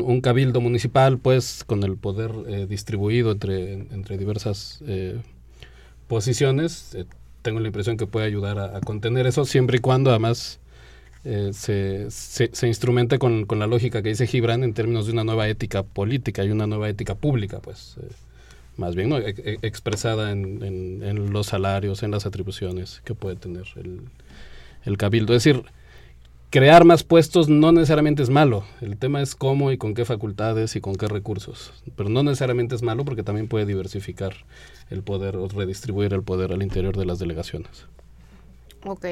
un, 0.06 0.20
cabildo 0.20 0.60
municipal, 0.60 1.18
pues, 1.18 1.64
con 1.64 1.82
el 1.82 1.96
poder 1.96 2.32
eh, 2.46 2.66
distribuido 2.66 3.32
entre, 3.32 3.72
entre 3.72 4.16
diversas 4.16 4.80
eh, 4.86 5.20
posiciones, 6.06 6.96
tengo 7.42 7.60
la 7.60 7.66
impresión 7.66 7.96
que 7.96 8.06
puede 8.06 8.26
ayudar 8.26 8.58
a, 8.58 8.80
contener 8.80 9.26
eso, 9.26 9.44
siempre 9.44 9.78
y 9.78 9.80
cuando 9.80 10.10
además 10.10 10.58
se, 11.24 12.10
se, 12.10 12.68
instrumente 12.68 13.18
con, 13.18 13.44
con, 13.44 13.58
la 13.58 13.66
lógica 13.66 14.02
que 14.02 14.10
dice 14.10 14.26
Gibran 14.26 14.64
en 14.64 14.74
términos 14.74 15.06
de 15.06 15.12
una 15.12 15.24
nueva 15.24 15.48
ética 15.48 15.82
política 15.82 16.44
y 16.44 16.50
una 16.50 16.66
nueva 16.66 16.88
ética 16.88 17.14
pública, 17.14 17.60
pues, 17.60 17.96
más 18.76 18.94
bien, 18.94 19.10
¿no? 19.10 19.18
E, 19.18 19.34
e, 19.36 19.58
expresada 19.62 20.30
en, 20.30 20.62
en, 20.62 21.02
en, 21.02 21.32
los 21.32 21.48
salarios, 21.48 22.02
en 22.02 22.12
las 22.12 22.24
atribuciones 22.24 23.02
que 23.04 23.14
puede 23.14 23.36
tener 23.36 23.66
el, 23.76 24.02
el 24.84 24.96
cabildo. 24.96 25.34
Es 25.34 25.44
decir, 25.44 25.64
crear 26.50 26.84
más 26.84 27.02
puestos 27.02 27.48
no 27.48 27.72
necesariamente 27.72 28.22
es 28.22 28.30
malo. 28.30 28.64
El 28.80 28.96
tema 28.96 29.20
es 29.20 29.34
cómo 29.34 29.72
y 29.72 29.78
con 29.78 29.94
qué 29.94 30.04
facultades 30.04 30.76
y 30.76 30.80
con 30.80 30.94
qué 30.94 31.08
recursos. 31.08 31.72
Pero 31.96 32.08
no 32.08 32.22
necesariamente 32.22 32.74
es 32.74 32.82
malo 32.82 33.04
porque 33.04 33.22
también 33.22 33.48
puede 33.48 33.66
diversificar 33.66 34.34
el 34.90 35.02
poder 35.02 35.36
o 35.36 35.48
redistribuir 35.48 36.14
el 36.14 36.22
poder 36.22 36.52
al 36.52 36.62
interior 36.62 36.96
de 36.96 37.04
las 37.04 37.18
delegaciones. 37.18 37.86
Ok. 38.84 39.06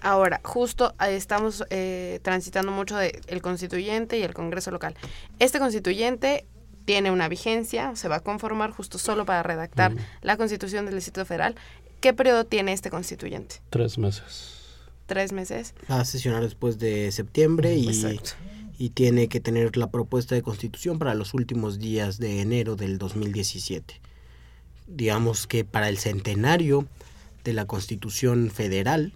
Ahora, 0.00 0.40
justo 0.44 0.94
estamos 1.00 1.64
eh, 1.70 2.20
transitando 2.22 2.72
mucho 2.72 2.96
del 2.96 3.20
el 3.26 3.42
constituyente 3.42 4.18
y 4.18 4.22
el 4.22 4.34
Congreso 4.34 4.70
local. 4.70 4.94
Este 5.38 5.58
constituyente 5.58 6.46
tiene 6.84 7.10
una 7.10 7.28
vigencia, 7.28 7.94
se 7.96 8.08
va 8.08 8.16
a 8.16 8.20
conformar 8.20 8.70
justo 8.70 8.98
solo 8.98 9.24
para 9.24 9.42
redactar 9.42 9.92
la 10.22 10.36
constitución 10.36 10.86
del 10.86 10.94
Distrito 10.94 11.24
Federal. 11.24 11.54
¿Qué 12.00 12.14
periodo 12.14 12.44
tiene 12.44 12.72
este 12.72 12.90
constituyente? 12.90 13.56
Tres 13.70 13.98
meses 13.98 14.60
tres 15.10 15.32
meses. 15.32 15.74
Va 15.90 15.98
a 15.98 16.04
sesionar 16.04 16.40
después 16.40 16.78
de 16.78 17.10
septiembre 17.10 17.74
y, 17.74 17.90
y, 18.78 18.90
tiene 18.90 19.26
que 19.26 19.40
tener 19.40 19.76
la 19.76 19.90
propuesta 19.90 20.36
de 20.36 20.42
constitución 20.42 21.00
para 21.00 21.14
los 21.14 21.34
últimos 21.34 21.80
días 21.80 22.18
de 22.18 22.40
enero 22.40 22.76
del 22.76 22.96
2017. 22.96 24.00
Digamos 24.86 25.48
que 25.48 25.64
para 25.64 25.88
el 25.88 25.98
centenario 25.98 26.86
de 27.42 27.54
la 27.54 27.64
constitución 27.64 28.52
federal 28.52 29.12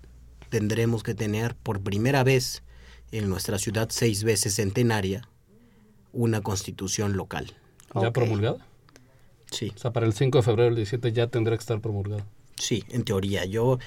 tendremos 0.54 1.02
que 1.02 1.16
tener 1.16 1.56
por 1.56 1.80
primera 1.80 2.22
vez 2.22 2.62
en 3.10 3.28
nuestra 3.28 3.58
ciudad 3.58 3.88
seis 3.90 4.22
veces 4.22 4.54
centenaria 4.54 5.28
una 6.12 6.42
constitución 6.42 7.16
local. 7.16 7.56
¿Ya 8.00 8.12
promulgada? 8.12 8.64
Sí. 9.50 9.72
O 9.74 9.78
sea, 9.78 9.92
para 9.92 10.06
el 10.06 10.12
5 10.12 10.38
de 10.38 10.42
febrero 10.44 10.66
del 10.66 10.76
17 10.76 11.12
ya 11.12 11.26
tendrá 11.26 11.56
que 11.56 11.60
estar 11.60 11.80
promulgada. 11.80 12.24
Sí, 12.54 12.84
en 12.90 13.02
teoría. 13.02 13.44
Yo 13.46 13.80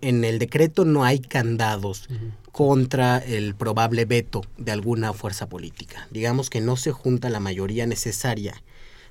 en 0.00 0.24
el 0.24 0.38
decreto 0.38 0.86
no 0.86 1.04
hay 1.04 1.18
candados 1.18 2.08
contra 2.50 3.18
el 3.18 3.54
probable 3.54 4.06
veto 4.06 4.40
de 4.56 4.72
alguna 4.72 5.12
fuerza 5.12 5.50
política. 5.50 6.08
Digamos 6.10 6.48
que 6.48 6.62
no 6.62 6.76
se 6.76 6.92
junta 6.92 7.28
la 7.28 7.40
mayoría 7.40 7.84
necesaria 7.84 8.62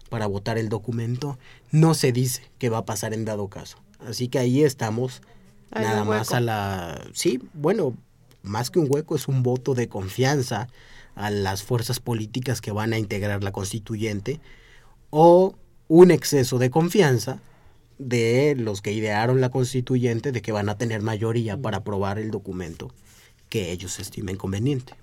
para 0.10 0.26
votar 0.26 0.58
el 0.58 0.70
documento, 0.70 1.38
no 1.70 1.94
se 1.94 2.12
dice 2.12 2.50
qué 2.58 2.70
va 2.70 2.80
a 2.80 2.86
pasar 2.86 3.13
en 3.13 3.26
dado 3.26 3.48
caso. 3.48 3.78
Así 4.00 4.28
que 4.28 4.39
ahí 4.39 4.63
estamos 4.63 5.22
nada 5.82 6.04
más 6.04 6.32
a 6.32 6.40
la... 6.40 7.02
Sí, 7.14 7.42
bueno, 7.54 7.96
más 8.44 8.72
que 8.72 8.80
un 8.80 8.88
hueco 8.90 9.16
es 9.16 9.28
un 9.28 9.44
voto 9.44 9.74
de 9.74 9.88
confianza 9.88 10.68
a 11.16 11.30
las 11.30 11.64
fuerzas 11.64 12.00
políticas 12.00 12.62
que 12.62 12.72
van 12.72 12.94
a 12.94 12.98
integrar 12.98 13.44
la 13.44 13.52
constituyente 13.52 14.40
o 15.10 15.56
un 15.88 16.12
exceso 16.12 16.60
de 16.60 16.70
confianza 16.70 17.40
de 17.98 18.56
los 18.58 18.82
que 18.82 18.92
idearon 18.92 19.40
la 19.40 19.50
constituyente 19.50 20.32
de 20.32 20.42
que 20.42 20.52
van 20.52 20.70
a 20.70 20.78
tener 20.78 21.02
mayoría 21.02 21.58
para 21.58 21.78
aprobar 21.78 22.20
el 22.20 22.32
documento 22.32 22.92
que 23.50 23.72
ellos 23.72 24.00
estimen 24.00 24.36
conveniente. 24.36 24.94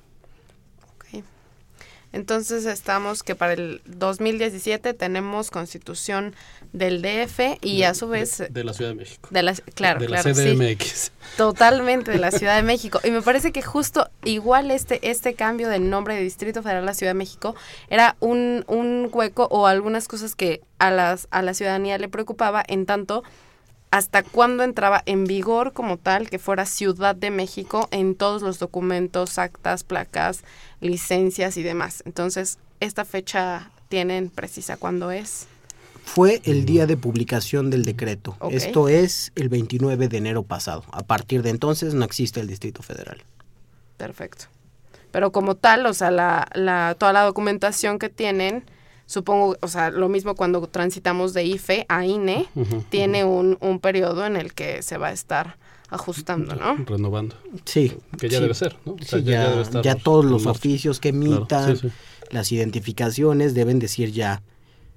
Entonces 2.13 2.67
estamos 2.67 3.23
que 3.23 3.35
para 3.35 3.55
el 3.55 3.81
2017 3.87 4.95
tenemos 4.95 5.51
constitución 5.51 6.35
del 6.73 7.03
DF 7.03 7.59
y 7.63 7.83
a 7.85 7.95
su 7.95 8.09
vez... 8.09 8.43
De, 8.51 8.65
la 8.65 8.73
Ciudad 8.73 8.91
de 8.91 8.97
México. 8.97 9.29
De 9.31 9.43
la, 9.43 9.55
claro, 9.75 10.01
de 10.01 10.09
la 10.09 10.23
CDMX. 10.23 11.13
totalmente 11.37 12.11
de 12.11 12.19
la 12.19 12.31
Ciudad 12.31 12.57
de 12.57 12.63
México. 12.63 13.01
Y 13.05 13.11
me 13.11 13.23
parece 13.23 13.53
que 13.53 13.63
justo 13.63 14.11
igual 14.25 14.71
este, 14.71 15.11
este 15.11 15.35
cambio 15.35 15.69
del 15.69 15.89
nombre 15.89 16.15
de 16.15 16.23
Distrito 16.23 16.63
Federal 16.63 16.83
a 16.83 16.87
la 16.87 16.95
Ciudad 16.95 17.11
de 17.11 17.19
México 17.19 17.55
era 17.89 18.17
un, 18.21 18.65
un 18.69 19.09
hueco 19.11 19.49
o 19.51 19.67
algunas 19.67 20.09
cosas 20.09 20.35
que 20.35 20.61
a, 20.79 20.91
las, 20.91 21.29
a 21.31 21.43
la 21.43 21.55
ciudadanía 21.55 21.99
le 21.99 22.09
preocupaba 22.09 22.63
en 22.67 22.87
tanto 22.87 23.23
hasta 23.93 24.23
cuándo 24.23 24.65
entraba 24.65 25.03
en 25.05 25.27
vigor 25.27 25.75
como 25.75 25.99
tal 25.99 26.31
que 26.31 26.39
fuera 26.39 26.65
Ciudad 26.65 27.15
de 27.15 27.31
México 27.31 27.89
en 27.91 28.15
todos 28.15 28.41
los 28.41 28.59
documentos, 28.59 29.39
actas, 29.39 29.85
placas, 29.85 30.43
licencias 30.81 31.59
y 31.59 31.63
demás. 31.63 32.03
Entonces, 32.07 32.59
esta 32.81 33.05
fecha 33.05 33.71
tienen 33.91 34.31
precisa 34.31 34.79
cuándo 34.79 35.11
es. 35.11 35.47
Fue 36.05 36.41
el 36.47 36.65
día 36.65 36.87
de 36.87 36.97
publicación 36.97 37.69
del 37.69 37.85
decreto. 37.85 38.35
Esto 38.51 38.89
es 38.89 39.31
el 39.35 39.51
29 39.51 40.09
de 40.09 40.17
enero 40.17 40.43
pasado. 40.43 40.85
A 40.91 41.03
partir 41.03 41.43
de 41.43 41.51
entonces 41.51 41.93
no 41.93 42.07
existe 42.07 42.41
el 42.41 42.47
Distrito 42.47 42.83
Federal. 42.83 43.23
Perfecto. 43.99 44.47
Pero 45.11 45.33
como 45.33 45.55
tal, 45.55 45.85
o 45.85 45.93
sea, 45.93 46.11
la, 46.11 46.49
la, 46.55 46.97
toda 46.99 47.13
la 47.13 47.25
documentación 47.25 47.99
que 47.99 48.09
tienen 48.09 48.65
supongo, 49.07 49.57
o 49.61 49.69
sea, 49.69 49.91
lo 49.91 50.09
mismo 50.09 50.35
cuando 50.35 50.67
transitamos 50.67 51.35
de 51.35 51.45
IFE 51.45 51.87
a 51.89 52.07
INE, 52.07 52.49
tiene 52.89 53.25
un, 53.25 53.59
un 53.61 53.79
periodo 53.79 54.27
en 54.27 54.37
el 54.37 54.55
que 54.55 54.83
se 54.83 54.99
va 54.99 55.09
a 55.09 55.13
estar 55.13 55.57
ajustando, 55.93 56.55
¿no? 56.55 56.77
Renovando. 56.87 57.37
Sí. 57.65 57.93
Que 58.19 58.29
ya 58.29 58.41
debe 58.41 58.55
ser, 58.55 58.77
¿no? 58.85 58.97
ya, 59.83 59.95
todos 59.95 60.25
los 60.25 60.47
oficios 60.47 61.01
que 61.01 61.11
emitan, 61.11 61.79
las 62.31 62.51
identificaciones 62.51 63.55
deben 63.55 63.79
decir 63.79 64.11
ya 64.11 64.43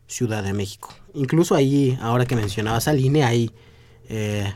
Ciudad 0.08 0.44
de 0.44 0.54
México. 0.54 0.94
Incluso 1.13 1.56
ahí, 1.56 1.98
ahora 2.02 2.26
que 2.26 2.36
mencionabas 2.36 2.88
al 2.88 3.00
INE, 3.00 3.24
hay 3.24 3.52
eh, 4.08 4.54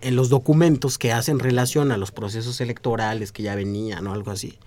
en 0.00 0.16
los 0.16 0.28
documentos 0.28 0.98
que 0.98 1.12
hacen 1.12 1.38
relación 1.38 1.92
a 1.92 1.96
los 1.96 2.12
procesos 2.12 2.60
electorales 2.60 3.32
que 3.32 3.42
ya 3.42 3.54
venían 3.54 4.06
o 4.06 4.12
algo 4.12 4.30
así, 4.30 4.58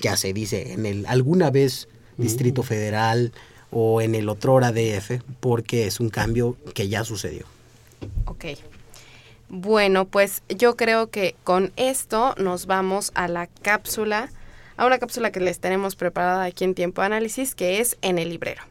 ya 0.00 0.16
se 0.16 0.32
dice 0.32 0.72
en 0.72 0.86
el 0.86 1.06
alguna 1.06 1.50
vez 1.50 1.88
Distrito 2.16 2.62
Federal 2.62 3.32
o 3.70 4.00
en 4.00 4.14
el 4.14 4.28
otrora 4.28 4.72
DF, 4.72 5.22
porque 5.40 5.86
es 5.86 6.00
un 6.00 6.10
cambio 6.10 6.56
que 6.74 6.88
ya 6.88 7.04
sucedió. 7.04 7.46
Ok. 8.26 8.44
Bueno, 9.48 10.04
pues 10.04 10.42
yo 10.48 10.76
creo 10.76 11.10
que 11.10 11.34
con 11.42 11.72
esto 11.76 12.34
nos 12.38 12.66
vamos 12.66 13.10
a 13.14 13.26
la 13.26 13.48
cápsula, 13.48 14.30
a 14.76 14.86
una 14.86 14.98
cápsula 14.98 15.32
que 15.32 15.40
les 15.40 15.58
tenemos 15.58 15.96
preparada 15.96 16.44
aquí 16.44 16.64
en 16.64 16.74
Tiempo 16.74 17.02
de 17.02 17.06
Análisis, 17.06 17.54
que 17.54 17.80
es 17.80 17.98
en 18.00 18.18
el 18.18 18.28
librero. 18.28 18.69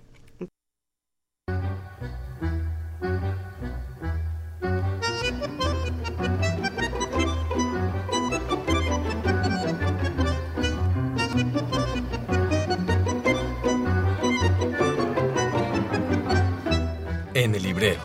En 17.39 17.55
el 17.55 17.63
librero. 17.63 18.01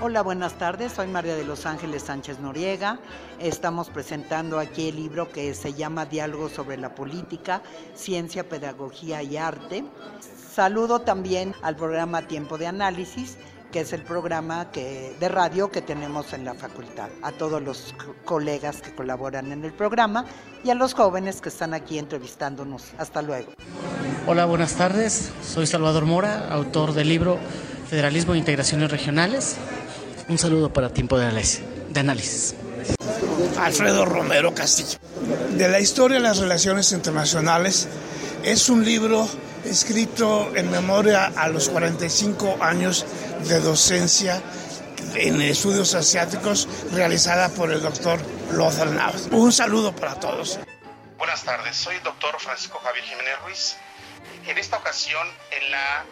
Hola, 0.00 0.22
buenas 0.22 0.58
tardes. 0.58 0.90
Soy 0.90 1.06
María 1.06 1.36
de 1.36 1.44
los 1.44 1.66
Ángeles 1.66 2.02
Sánchez 2.02 2.40
Noriega. 2.40 2.98
Estamos 3.38 3.90
presentando 3.90 4.58
aquí 4.58 4.88
el 4.88 4.96
libro 4.96 5.30
que 5.30 5.54
se 5.54 5.72
llama 5.72 6.04
Diálogo 6.04 6.48
sobre 6.48 6.78
la 6.78 6.96
política, 6.96 7.62
ciencia, 7.94 8.48
pedagogía 8.48 9.22
y 9.22 9.36
arte. 9.36 9.84
Saludo 10.52 11.02
también 11.02 11.54
al 11.62 11.76
programa 11.76 12.26
Tiempo 12.26 12.58
de 12.58 12.66
Análisis, 12.66 13.38
que 13.74 13.80
es 13.80 13.92
el 13.92 14.02
programa 14.02 14.70
que, 14.70 15.16
de 15.18 15.28
radio 15.28 15.68
que 15.68 15.82
tenemos 15.82 16.32
en 16.32 16.44
la 16.44 16.54
facultad. 16.54 17.08
A 17.22 17.32
todos 17.32 17.60
los 17.60 17.92
colegas 18.24 18.80
que 18.80 18.94
colaboran 18.94 19.50
en 19.50 19.64
el 19.64 19.72
programa 19.72 20.26
y 20.62 20.70
a 20.70 20.76
los 20.76 20.94
jóvenes 20.94 21.40
que 21.40 21.48
están 21.48 21.74
aquí 21.74 21.98
entrevistándonos. 21.98 22.92
Hasta 22.98 23.20
luego. 23.20 23.50
Hola, 24.28 24.44
buenas 24.44 24.74
tardes. 24.74 25.32
Soy 25.42 25.66
Salvador 25.66 26.04
Mora, 26.04 26.50
autor 26.52 26.92
del 26.92 27.08
libro 27.08 27.36
Federalismo 27.90 28.34
e 28.34 28.38
Integraciones 28.38 28.92
Regionales. 28.92 29.56
Un 30.28 30.38
saludo 30.38 30.72
para 30.72 30.90
Tiempo 30.90 31.18
de 31.18 31.26
Análisis. 31.96 32.54
Alfredo 33.58 34.04
Romero 34.04 34.54
Castillo. 34.54 35.00
De 35.56 35.68
la 35.68 35.80
historia 35.80 36.18
de 36.18 36.22
las 36.22 36.38
relaciones 36.38 36.92
internacionales 36.92 37.88
es 38.44 38.68
un 38.68 38.84
libro 38.84 39.28
escrito 39.64 40.54
en 40.54 40.70
memoria 40.70 41.32
a 41.36 41.48
los 41.48 41.68
45 41.68 42.58
años 42.60 43.06
de 43.48 43.60
docencia 43.60 44.42
en 45.14 45.40
estudios 45.40 45.94
asiáticos 45.94 46.68
realizada 46.92 47.48
por 47.48 47.70
el 47.70 47.80
doctor 47.82 48.20
Lothar 48.52 48.88
Navas. 48.88 49.28
Un 49.30 49.52
saludo 49.52 49.94
para 49.94 50.18
todos. 50.18 50.58
Buenas 51.16 51.44
tardes, 51.44 51.76
soy 51.76 51.96
el 51.96 52.02
doctor 52.02 52.38
Francisco 52.40 52.78
Javier 52.82 53.04
Jiménez 53.04 53.38
Ruiz. 53.44 53.76
En 54.46 54.58
esta 54.58 54.76
ocasión, 54.76 55.26
en 55.50 55.70
la 55.70 56.04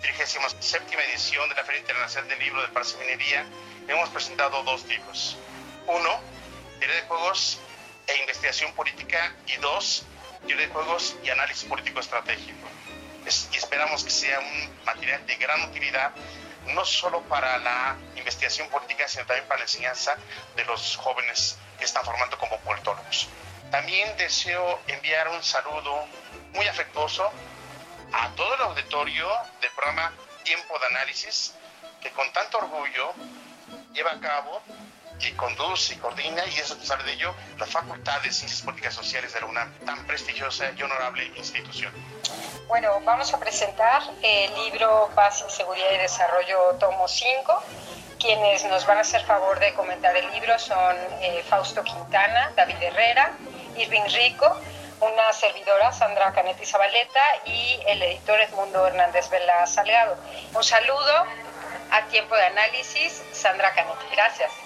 37 0.00 0.96
edición 1.12 1.48
de 1.48 1.54
la 1.54 1.64
Feria 1.64 1.80
Internacional 1.80 2.28
del 2.28 2.38
Libro 2.40 2.62
de 2.62 2.68
y 2.68 2.98
Minería, 2.98 3.44
hemos 3.86 4.08
presentado 4.08 4.62
dos 4.64 4.84
libros. 4.86 5.36
Uno, 5.86 6.20
Teoría 6.80 6.96
de 6.96 7.02
Juegos 7.02 7.60
e 8.06 8.16
Investigación 8.20 8.72
Política, 8.74 9.32
y 9.46 9.56
dos, 9.60 10.04
Teoría 10.46 10.66
de 10.66 10.72
Juegos 10.72 11.16
y 11.22 11.30
Análisis 11.30 11.64
Político 11.64 12.00
Estratégico. 12.00 12.68
Es, 13.26 13.48
y 13.52 13.56
esperamos 13.56 14.04
que 14.04 14.10
sea 14.10 14.40
un 14.40 14.84
material 14.84 15.24
de 15.26 15.36
gran 15.36 15.62
utilidad, 15.62 16.12
no 16.66 16.84
solo 16.84 17.22
para 17.22 17.58
la 17.58 17.96
investigación 18.16 18.68
política, 18.68 19.06
sino 19.08 19.24
también 19.26 19.46
para 19.46 19.58
la 19.58 19.64
enseñanza 19.64 20.16
de 20.56 20.64
los 20.64 20.96
jóvenes 20.96 21.56
que 21.78 21.84
están 21.84 22.04
formando 22.04 22.38
como 22.38 22.58
politólogos. 22.60 23.28
También 23.70 24.16
deseo 24.16 24.80
enviar 24.86 25.28
un 25.28 25.42
saludo 25.42 26.06
muy 26.52 26.66
afectuoso 26.66 27.32
a 28.12 28.28
todo 28.36 28.54
el 28.54 28.60
auditorio 28.62 29.28
del 29.60 29.70
programa 29.70 30.12
Tiempo 30.44 30.78
de 30.78 30.86
Análisis, 30.86 31.54
que 32.00 32.10
con 32.10 32.30
tanto 32.32 32.58
orgullo 32.58 33.14
lleva 33.92 34.12
a 34.12 34.20
cabo 34.20 34.62
y 35.20 35.32
conduce 35.32 35.94
y 35.94 35.96
coordina, 35.98 36.44
y 36.46 36.50
es 36.50 36.70
responsable 36.70 37.04
de 37.04 37.12
ello, 37.12 37.34
la 37.58 37.66
Facultad 37.66 38.20
de 38.22 38.32
Ciencias 38.32 38.62
Políticas 38.62 38.94
Sociales 38.94 39.32
de 39.32 39.40
la 39.40 39.46
UNAM, 39.46 39.72
tan 39.84 40.06
prestigiosa 40.06 40.70
y 40.76 40.82
honorable 40.82 41.30
institución. 41.36 41.92
Bueno, 42.68 43.00
vamos 43.04 43.32
a 43.34 43.38
presentar 43.38 44.02
el 44.22 44.54
libro 44.54 45.10
Paz, 45.14 45.44
Seguridad 45.48 45.90
y 45.94 45.98
Desarrollo, 45.98 46.76
tomo 46.80 47.06
5. 47.06 47.62
Quienes 48.18 48.64
nos 48.64 48.86
van 48.86 48.98
a 48.98 49.00
hacer 49.00 49.24
favor 49.24 49.58
de 49.58 49.74
comentar 49.74 50.16
el 50.16 50.30
libro 50.30 50.58
son 50.58 50.96
eh, 51.20 51.44
Fausto 51.48 51.82
Quintana, 51.82 52.52
David 52.56 52.76
Herrera, 52.80 53.32
Irving 53.76 54.08
Rico, 54.12 54.56
una 55.00 55.32
servidora, 55.32 55.92
Sandra 55.92 56.32
Canetti 56.32 56.64
Zabaleta, 56.64 57.20
y 57.44 57.80
el 57.86 58.00
editor 58.02 58.40
Edmundo 58.40 58.86
Hernández 58.86 59.28
Vela 59.28 59.66
Salgado. 59.66 60.16
Un 60.54 60.62
saludo 60.62 61.26
a 61.90 62.02
tiempo 62.06 62.36
de 62.36 62.44
análisis, 62.44 63.22
Sandra 63.32 63.72
Canetti. 63.74 64.06
Gracias. 64.12 64.61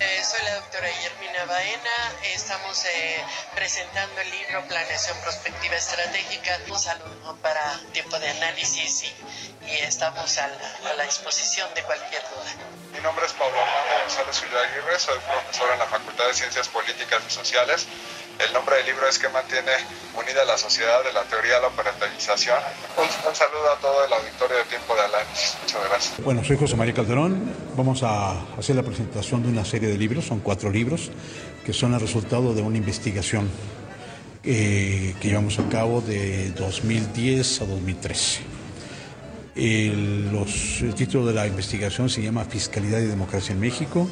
Eh, 0.00 0.24
soy 0.24 0.40
la 0.46 0.54
doctora 0.54 0.88
Guillermina 0.88 1.44
Baena, 1.44 1.96
estamos 2.34 2.86
eh, 2.86 3.20
presentando 3.54 4.18
el 4.22 4.30
libro 4.30 4.64
Planeación 4.66 5.14
Prospectiva 5.20 5.76
Estratégica, 5.76 6.58
un 6.70 6.78
saludo 6.78 7.36
para 7.42 7.78
tiempo 7.92 8.18
de 8.18 8.30
análisis 8.30 9.04
y, 9.04 9.68
y 9.68 9.76
estamos 9.84 10.38
a 10.38 10.48
la, 10.48 10.90
a 10.90 10.94
la, 10.94 11.04
disposición 11.04 11.68
de 11.74 11.82
cualquier 11.82 12.22
duda. 12.32 12.48
Mi 12.94 13.00
nombre 13.00 13.26
es 13.26 13.34
Pablo 13.34 13.60
Armando 13.60 14.00
González 14.00 14.40
Aguirre, 14.40 14.98
soy 14.98 15.18
profesor 15.18 15.70
en 15.70 15.78
la 15.78 15.86
Facultad 15.86 16.28
de 16.28 16.32
Ciencias 16.32 16.68
Políticas 16.68 17.20
y 17.28 17.30
Sociales. 17.30 17.86
El 18.38 18.54
nombre 18.54 18.76
del 18.76 18.86
libro 18.86 19.06
es 19.06 19.18
que 19.18 19.28
mantiene 19.28 19.72
unida 20.16 20.46
la 20.46 20.56
sociedad 20.56 21.04
de 21.04 21.12
la 21.12 21.24
teoría 21.24 21.56
de 21.56 21.60
la 21.60 21.66
operacionalización. 21.66 22.58
Un, 22.96 23.28
un, 23.28 23.36
saludo 23.36 23.70
a 23.70 23.76
todo 23.76 24.02
el 24.06 24.12
auditorio 24.14 24.56
de 24.56 24.64
Tiempo 24.64 24.94
de 24.94 25.02
Análisis. 25.02 25.58
Muchas 25.60 25.84
gracias. 25.84 26.20
Bueno, 26.22 26.42
soy 26.42 26.56
José 26.56 26.74
María 26.74 26.94
Calderón. 26.94 27.59
Vamos 27.80 28.02
a 28.02 28.32
hacer 28.58 28.76
la 28.76 28.82
presentación 28.82 29.42
de 29.42 29.48
una 29.48 29.64
serie 29.64 29.88
de 29.88 29.96
libros, 29.96 30.26
son 30.26 30.40
cuatro 30.40 30.70
libros, 30.70 31.10
que 31.64 31.72
son 31.72 31.94
el 31.94 32.00
resultado 32.00 32.52
de 32.52 32.60
una 32.60 32.76
investigación 32.76 33.48
eh, 34.44 35.14
que 35.18 35.28
llevamos 35.28 35.58
a 35.58 35.66
cabo 35.70 36.02
de 36.02 36.50
2010 36.50 37.62
a 37.62 37.64
2013. 37.64 38.40
El, 39.56 40.30
los, 40.30 40.82
el 40.82 40.94
título 40.94 41.24
de 41.24 41.32
la 41.32 41.46
investigación 41.46 42.10
se 42.10 42.20
llama 42.20 42.44
Fiscalidad 42.44 43.00
y 43.00 43.06
Democracia 43.06 43.54
en 43.54 43.60
México 43.60 44.06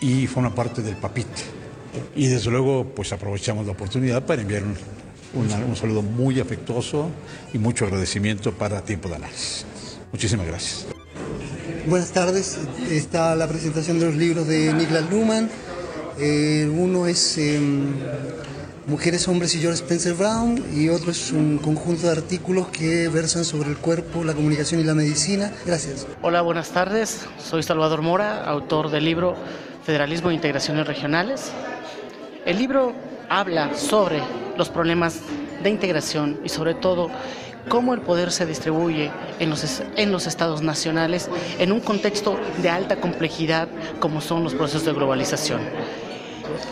y 0.00 0.26
forma 0.26 0.52
parte 0.52 0.82
del 0.82 0.96
PAPIT, 0.96 1.28
y 2.16 2.26
desde 2.26 2.50
luego, 2.50 2.86
pues 2.92 3.12
aprovechamos 3.12 3.66
la 3.66 3.72
oportunidad 3.72 4.26
para 4.26 4.42
enviar 4.42 4.64
un, 4.64 4.74
un, 5.34 5.62
un, 5.62 5.76
saludo 5.76 6.02
muy 6.02 6.40
afectuoso 6.40 7.08
y 7.54 7.58
mucho 7.58 7.84
agradecimiento 7.84 8.50
para 8.50 8.82
Tiempo 8.82 9.08
de 9.08 9.14
Análisis. 9.14 9.64
Muchísimas 10.10 10.48
gracias. 10.48 10.99
Buenas 11.86 12.10
tardes. 12.12 12.58
Está 12.90 13.34
la 13.34 13.48
presentación 13.48 13.98
de 13.98 14.06
los 14.06 14.14
libros 14.14 14.46
de 14.46 14.72
Niklas 14.72 15.10
Luhmann. 15.10 15.48
Eh, 16.18 16.70
uno 16.70 17.06
es 17.06 17.38
eh, 17.38 17.58
Mujeres, 18.86 19.26
Hombres 19.28 19.54
y 19.54 19.60
George 19.60 19.82
Spencer 19.82 20.14
Brown 20.14 20.62
y 20.74 20.90
otro 20.90 21.10
es 21.10 21.32
un 21.32 21.58
conjunto 21.58 22.06
de 22.06 22.12
artículos 22.12 22.68
que 22.68 23.08
versan 23.08 23.44
sobre 23.44 23.70
el 23.70 23.78
cuerpo, 23.78 24.24
la 24.24 24.34
comunicación 24.34 24.80
y 24.80 24.84
la 24.84 24.94
medicina. 24.94 25.52
Gracias. 25.64 26.06
Hola, 26.22 26.42
buenas 26.42 26.70
tardes. 26.70 27.26
Soy 27.38 27.62
Salvador 27.62 28.02
Mora, 28.02 28.44
autor 28.44 28.90
del 28.90 29.04
libro 29.04 29.34
Federalismo 29.84 30.30
e 30.30 30.34
Integraciones 30.34 30.86
Regionales. 30.86 31.50
El 32.44 32.58
libro 32.58 32.92
habla 33.28 33.74
sobre 33.74 34.22
los 34.56 34.68
problemas 34.68 35.20
de 35.62 35.70
integración 35.70 36.40
y 36.44 36.48
sobre 36.48 36.74
todo 36.74 37.10
cómo 37.68 37.94
el 37.94 38.00
poder 38.00 38.32
se 38.32 38.46
distribuye 38.46 39.10
en 39.38 39.50
los, 39.50 39.82
en 39.96 40.12
los 40.12 40.26
estados 40.26 40.62
nacionales 40.62 41.28
en 41.58 41.72
un 41.72 41.80
contexto 41.80 42.38
de 42.62 42.70
alta 42.70 42.96
complejidad 42.96 43.68
como 43.98 44.20
son 44.20 44.44
los 44.44 44.54
procesos 44.54 44.84
de 44.84 44.92
globalización. 44.92 45.60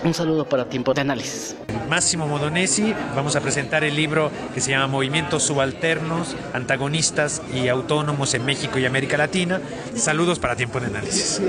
Un 0.05 0.15
saludo 0.15 0.49
para 0.49 0.69
Tiempo 0.69 0.95
de 0.95 1.01
Análisis. 1.01 1.57
Máximo 1.89 2.27
Modonesi, 2.27 2.95
vamos 3.17 3.35
a 3.35 3.41
presentar 3.41 3.83
el 3.83 3.97
libro 3.97 4.31
que 4.55 4.61
se 4.61 4.71
llama 4.71 4.89
Movimientos 4.89 5.45
Subalternos, 5.45 6.37
Antagonistas 6.53 7.41
y 7.55 7.69
Autónomos 7.69 8.35
en 8.35 8.45
México 8.45 8.79
y 8.79 8.85
América 8.85 9.17
Latina. 9.17 9.61
Saludos 9.95 10.39
para 10.39 10.55
Tiempo 10.55 10.81
de 10.81 10.87
Análisis. 10.87 11.41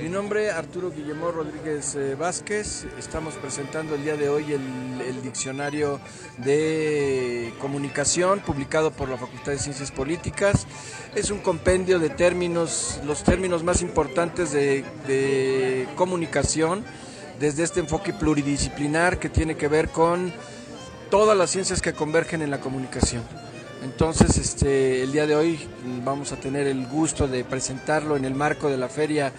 Mi 0.00 0.08
nombre 0.08 0.46
es 0.46 0.54
Arturo 0.54 0.90
Guillermo 0.90 1.32
Rodríguez 1.32 1.96
eh, 1.96 2.14
Vázquez. 2.14 2.86
Estamos 2.98 3.34
presentando 3.34 3.96
el 3.96 4.04
día 4.04 4.16
de 4.16 4.28
hoy 4.28 4.52
el, 4.52 5.00
el, 5.06 5.22
diccionario 5.22 6.00
de 6.38 7.52
comunicación 7.60 8.40
publicado 8.40 8.92
por 8.92 9.08
la 9.08 9.16
Facultad 9.16 9.52
de 9.52 9.58
Ciencias 9.58 9.90
Políticas. 9.90 10.66
Es 11.14 11.30
un 11.30 11.38
compendio 11.40 11.98
de 11.98 12.10
términos, 12.10 13.00
los 13.04 13.24
términos 13.24 13.64
más 13.64 13.82
importantes 13.82 14.52
de, 14.52 14.84
de 15.06 15.88
comunicación 15.96 16.84
desde 17.40 17.62
este 17.62 17.80
enfoque 17.80 18.12
pluridisciplinar 18.12 19.18
que 19.18 19.30
tiene 19.30 19.56
que 19.56 19.66
ver 19.66 19.88
con 19.88 20.30
todas 21.10 21.36
las 21.36 21.50
ciencias 21.50 21.80
que 21.80 21.94
convergen 21.94 22.42
en 22.42 22.50
la 22.50 22.60
comunicación. 22.60 23.22
Entonces, 23.82 24.36
este, 24.36 25.02
el 25.02 25.10
día 25.10 25.26
de 25.26 25.34
hoy 25.34 25.58
vamos 26.04 26.32
a 26.32 26.36
tener 26.36 26.66
el 26.66 26.86
gusto 26.86 27.26
de 27.26 27.42
presentarlo 27.42 28.14
en 28.16 28.26
el 28.26 28.34
marco 28.34 28.68
de 28.68 28.76
la 28.76 28.90
Feria 28.90 29.32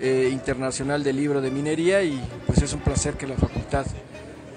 eh, 0.00 0.28
Internacional 0.32 1.04
del 1.04 1.16
Libro 1.16 1.40
de 1.40 1.52
Minería 1.52 2.02
y 2.02 2.20
pues 2.46 2.60
es 2.62 2.72
un 2.72 2.80
placer 2.80 3.14
que 3.14 3.28
la 3.28 3.36
facultad 3.36 3.86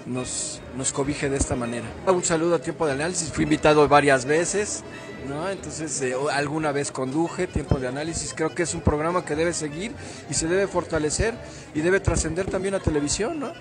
nos, 0.07 0.59
nos 0.75 0.91
cobije 0.91 1.29
de 1.29 1.37
esta 1.37 1.55
manera. 1.55 1.85
Un 2.07 2.23
saludo 2.23 2.55
a 2.55 2.59
Tiempo 2.59 2.87
de 2.87 2.93
Análisis, 2.93 3.31
fui 3.31 3.43
invitado 3.43 3.87
varias 3.87 4.25
veces, 4.25 4.83
¿no? 5.27 5.49
entonces 5.49 6.01
eh, 6.01 6.13
alguna 6.31 6.71
vez 6.71 6.91
conduje 6.91 7.47
Tiempo 7.47 7.79
de 7.79 7.87
Análisis, 7.87 8.33
creo 8.35 8.53
que 8.53 8.63
es 8.63 8.73
un 8.73 8.81
programa 8.81 9.25
que 9.25 9.35
debe 9.35 9.53
seguir 9.53 9.93
y 10.29 10.33
se 10.33 10.47
debe 10.47 10.67
fortalecer 10.67 11.33
y 11.73 11.81
debe 11.81 11.99
trascender 11.99 12.45
también 12.45 12.75
a 12.75 12.79
televisión, 12.79 13.39
¿no? 13.39 13.51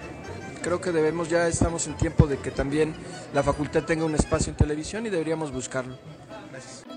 creo 0.63 0.81
que 0.81 0.93
debemos, 0.93 1.29
ya 1.29 1.49
estamos 1.49 1.87
en 1.87 1.97
tiempo 1.97 2.27
de 2.27 2.39
que 2.39 2.51
también 2.51 2.95
la 3.33 3.43
facultad 3.43 3.85
tenga 3.85 4.05
un 4.05 4.15
espacio 4.15 4.51
en 4.51 4.57
televisión 4.57 5.07
y 5.07 5.11
deberíamos 5.11 5.53
buscarlo. 5.53 5.97
Gracias. 6.51 6.88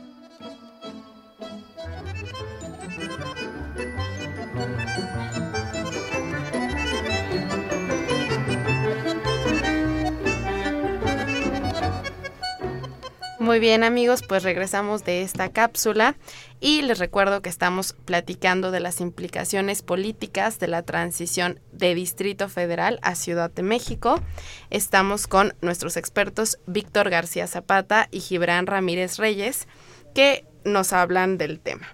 Muy 13.42 13.58
bien 13.58 13.84
amigos, 13.84 14.22
pues 14.22 14.44
regresamos 14.44 15.04
de 15.04 15.24
esta 15.24 15.50
cápsula 15.50 16.16
y 16.60 16.84
les 16.84 17.00
recuerdo 17.00 17.42
que 17.42 17.50
estamos 17.50 17.94
platicando 17.94 18.70
de 18.70 18.80
las 18.80 19.02
implicaciones 19.02 19.82
políticas 19.82 20.60
de 20.60 20.68
la 20.68 20.84
transición 20.84 21.60
de 21.72 21.96
Distrito 21.96 22.50
Federal 22.50 23.00
a 23.02 23.16
Ciudad 23.16 23.50
de 23.50 23.64
México. 23.64 24.22
Estamos 24.70 25.26
con 25.26 25.56
nuestros 25.60 25.98
expertos 25.98 26.60
Víctor 26.68 27.10
García 27.10 27.48
Zapata 27.48 28.08
y 28.12 28.20
Gibran 28.20 28.68
Ramírez 28.68 29.18
Reyes 29.18 29.68
que 30.14 30.46
nos 30.64 30.94
hablan 30.94 31.40
del 31.40 31.60
tema. 31.60 31.88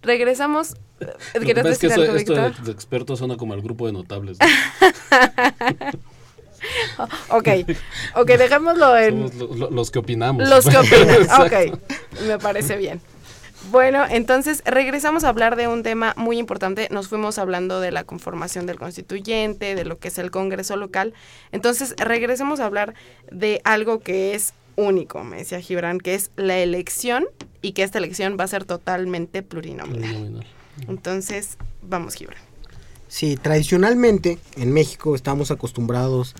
Regresamos. 0.00 0.76
¿Quieres 1.38 1.64
decir 1.64 1.92
algo, 1.92 2.16
esto 2.16 2.34
de 2.34 2.72
expertos 2.72 3.18
suena 3.18 3.36
como 3.36 3.52
el 3.52 3.60
grupo 3.60 3.84
de 3.84 3.92
notables. 3.92 4.38
ok, 7.28 7.48
ok, 8.16 8.26
dejémoslo 8.26 8.96
en... 8.96 9.30
los 9.70 9.90
que 9.90 9.98
opinamos. 9.98 10.48
Los 10.48 10.66
que 10.66 10.76
opinan, 10.78 11.22
ok, 11.40 11.78
me 12.26 12.38
parece 12.38 12.76
bien. 12.76 13.00
Bueno, 13.70 14.04
entonces 14.08 14.62
regresamos 14.66 15.24
a 15.24 15.28
hablar 15.28 15.56
de 15.56 15.68
un 15.68 15.82
tema 15.82 16.14
muy 16.16 16.38
importante. 16.38 16.88
Nos 16.90 17.08
fuimos 17.08 17.38
hablando 17.38 17.80
de 17.80 17.92
la 17.92 18.04
conformación 18.04 18.66
del 18.66 18.78
constituyente, 18.78 19.74
de 19.74 19.84
lo 19.84 19.98
que 19.98 20.08
es 20.08 20.18
el 20.18 20.30
Congreso 20.30 20.76
local. 20.76 21.14
Entonces 21.52 21.94
regresemos 21.96 22.60
a 22.60 22.66
hablar 22.66 22.94
de 23.30 23.60
algo 23.64 24.00
que 24.00 24.34
es 24.34 24.52
único, 24.76 25.22
me 25.22 25.38
decía 25.38 25.60
Gibran, 25.60 26.00
que 26.00 26.14
es 26.14 26.30
la 26.36 26.58
elección 26.58 27.26
y 27.60 27.72
que 27.72 27.82
esta 27.82 27.98
elección 27.98 28.36
va 28.38 28.44
a 28.44 28.48
ser 28.48 28.64
totalmente 28.64 29.42
plurinominal. 29.42 30.44
Entonces, 30.88 31.56
vamos 31.82 32.14
Gibran. 32.14 32.42
Sí, 33.08 33.36
tradicionalmente 33.36 34.38
en 34.56 34.72
México 34.72 35.14
estamos 35.14 35.50
acostumbrados 35.50 36.34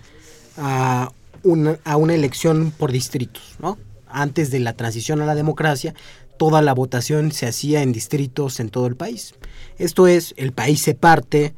a 0.57 1.11
una, 1.43 1.79
a 1.85 1.97
una 1.97 2.15
elección 2.15 2.73
por 2.77 2.93
distritos, 2.93 3.57
¿no? 3.61 3.79
Antes 4.07 4.51
de 4.51 4.61
la 4.61 4.75
transición 4.75 5.23
a 5.23 5.27
la 5.27 5.35
democracia, 5.35 5.95
toda 6.37 6.61
la 6.61 6.75
votación 6.75 7.33
se 7.33 7.47
hacía 7.47 7.83
en 7.83 7.93
distritos 7.93 8.61
en 8.61 8.69
todo 8.69 8.87
el 8.87 8.97
país. 8.97 9.35
Esto 9.79 10.07
es, 10.07 10.35
el 10.37 10.53
país 10.53 10.83
se 10.83 10.95
parte 10.95 11.55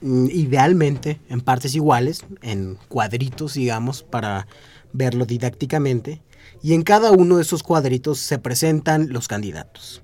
mm, 0.00 0.26
idealmente 0.30 1.20
en 1.28 1.40
partes 1.40 1.74
iguales, 1.74 2.24
en 2.42 2.78
cuadritos, 2.88 3.54
digamos, 3.54 4.02
para 4.02 4.46
verlo 4.92 5.26
didácticamente, 5.26 6.22
y 6.62 6.74
en 6.74 6.82
cada 6.82 7.12
uno 7.12 7.36
de 7.36 7.42
esos 7.42 7.62
cuadritos 7.62 8.18
se 8.18 8.38
presentan 8.38 9.12
los 9.12 9.28
candidatos. 9.28 10.02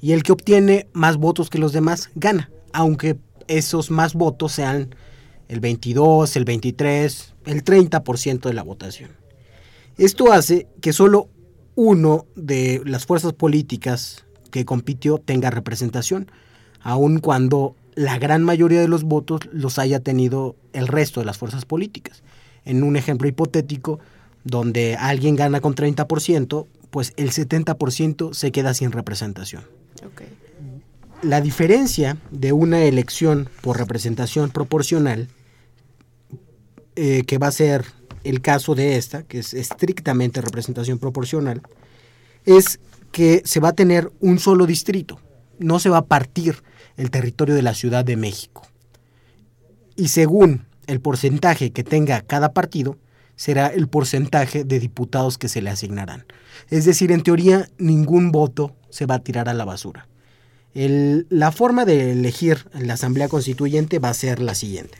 Y 0.00 0.12
el 0.12 0.22
que 0.22 0.32
obtiene 0.32 0.86
más 0.92 1.16
votos 1.16 1.50
que 1.50 1.58
los 1.58 1.72
demás 1.72 2.10
gana, 2.14 2.50
aunque 2.72 3.18
esos 3.48 3.90
más 3.90 4.14
votos 4.14 4.52
sean 4.52 4.94
el 5.48 5.60
22, 5.60 6.36
el 6.36 6.44
23, 6.44 7.34
el 7.46 7.64
30% 7.64 8.40
de 8.40 8.54
la 8.54 8.62
votación. 8.62 9.10
Esto 9.96 10.32
hace 10.32 10.66
que 10.80 10.92
solo 10.92 11.28
uno 11.74 12.26
de 12.36 12.82
las 12.84 13.06
fuerzas 13.06 13.32
políticas 13.32 14.24
que 14.50 14.64
compitió 14.64 15.18
tenga 15.18 15.50
representación, 15.50 16.30
aun 16.80 17.20
cuando 17.20 17.76
la 17.94 18.18
gran 18.18 18.42
mayoría 18.42 18.80
de 18.80 18.88
los 18.88 19.04
votos 19.04 19.40
los 19.52 19.78
haya 19.78 20.00
tenido 20.00 20.56
el 20.72 20.88
resto 20.88 21.20
de 21.20 21.26
las 21.26 21.38
fuerzas 21.38 21.64
políticas. 21.64 22.22
En 22.64 22.82
un 22.82 22.96
ejemplo 22.96 23.28
hipotético, 23.28 24.00
donde 24.44 24.96
alguien 24.96 25.36
gana 25.36 25.60
con 25.60 25.74
30%, 25.74 26.66
pues 26.90 27.12
el 27.16 27.30
70% 27.30 28.32
se 28.32 28.52
queda 28.52 28.74
sin 28.74 28.92
representación. 28.92 29.64
La 31.22 31.40
diferencia 31.42 32.16
de 32.30 32.52
una 32.52 32.84
elección 32.84 33.48
por 33.60 33.78
representación 33.78 34.50
proporcional, 34.50 35.28
eh, 37.02 37.24
que 37.24 37.38
va 37.38 37.46
a 37.46 37.52
ser 37.52 37.86
el 38.24 38.42
caso 38.42 38.74
de 38.74 38.96
esta, 38.96 39.22
que 39.22 39.38
es 39.38 39.54
estrictamente 39.54 40.42
representación 40.42 40.98
proporcional, 40.98 41.62
es 42.44 42.78
que 43.10 43.40
se 43.46 43.58
va 43.58 43.70
a 43.70 43.72
tener 43.72 44.12
un 44.20 44.38
solo 44.38 44.66
distrito, 44.66 45.18
no 45.58 45.78
se 45.78 45.88
va 45.88 45.96
a 45.96 46.04
partir 46.04 46.62
el 46.98 47.10
territorio 47.10 47.54
de 47.54 47.62
la 47.62 47.72
Ciudad 47.72 48.04
de 48.04 48.16
México. 48.16 48.66
Y 49.96 50.08
según 50.08 50.66
el 50.86 51.00
porcentaje 51.00 51.70
que 51.70 51.84
tenga 51.84 52.20
cada 52.20 52.52
partido, 52.52 52.98
será 53.34 53.68
el 53.68 53.88
porcentaje 53.88 54.64
de 54.64 54.78
diputados 54.78 55.38
que 55.38 55.48
se 55.48 55.62
le 55.62 55.70
asignarán. 55.70 56.26
Es 56.68 56.84
decir, 56.84 57.12
en 57.12 57.22
teoría, 57.22 57.70
ningún 57.78 58.30
voto 58.30 58.76
se 58.90 59.06
va 59.06 59.14
a 59.14 59.24
tirar 59.24 59.48
a 59.48 59.54
la 59.54 59.64
basura 59.64 60.06
la 60.74 61.50
forma 61.52 61.84
de 61.84 62.12
elegir 62.12 62.66
la 62.74 62.94
Asamblea 62.94 63.28
Constituyente 63.28 63.98
va 63.98 64.10
a 64.10 64.14
ser 64.14 64.40
la 64.40 64.54
siguiente. 64.54 64.98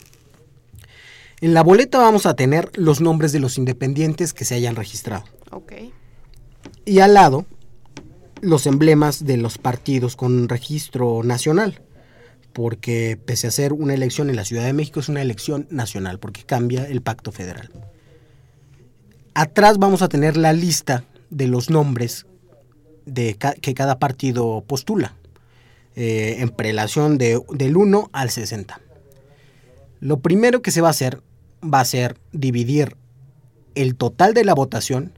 En 1.41 1.55
la 1.55 1.63
boleta 1.63 1.99
vamos 1.99 2.27
a 2.27 2.35
tener 2.35 2.71
los 2.77 3.01
nombres 3.01 3.33
de 3.33 3.41
los 3.41 3.57
independientes 3.57 4.35
que 4.35 4.45
se 4.45 4.55
hayan 4.55 4.77
registrado. 4.77 5.25
Y 6.85 6.99
al 7.01 7.15
lado, 7.15 7.47
los 8.41 8.67
emblemas 8.67 9.25
de 9.25 9.37
los 9.37 9.57
partidos 9.57 10.17
con 10.17 10.49
registro 10.49 11.23
nacional. 11.23 11.81
Porque 12.53 13.19
pese 13.25 13.47
a 13.47 13.51
ser 13.53 13.73
una 13.73 13.95
elección 13.95 14.29
en 14.29 14.37
la 14.37 14.45
Ciudad 14.45 14.65
de 14.65 14.73
México, 14.73 15.01
es 15.01 15.09
una 15.09 15.23
elección 15.23 15.67
nacional, 15.71 16.19
porque 16.19 16.43
cambia 16.43 16.85
el 16.85 17.01
pacto 17.01 17.33
federal. 17.33 17.71
Atrás 19.35 19.79
vamos 19.79 20.03
a 20.03 20.09
tener 20.09 20.37
la 20.37 20.53
lista 20.53 21.05
de 21.31 21.47
los 21.47 21.71
nombres 21.71 22.27
de 23.07 23.39
que 23.61 23.75
cada 23.75 23.99
partido 23.99 24.65
postula. 24.67 25.15
Eh, 25.97 26.37
en 26.39 26.51
prelación 26.51 27.19
de, 27.19 27.43
del 27.53 27.77
1 27.77 28.11
al 28.13 28.31
60. 28.31 28.81
Lo 29.99 30.21
primero 30.21 30.63
que 30.63 30.71
se 30.71 30.81
va 30.81 30.89
a 30.89 30.93
hacer 30.93 31.21
va 31.63 31.81
a 31.81 31.85
ser 31.85 32.19
dividir 32.33 32.97
el 33.75 33.95
total 33.97 34.35
de 34.35 34.45
la 34.45 34.55
votación 34.55 35.13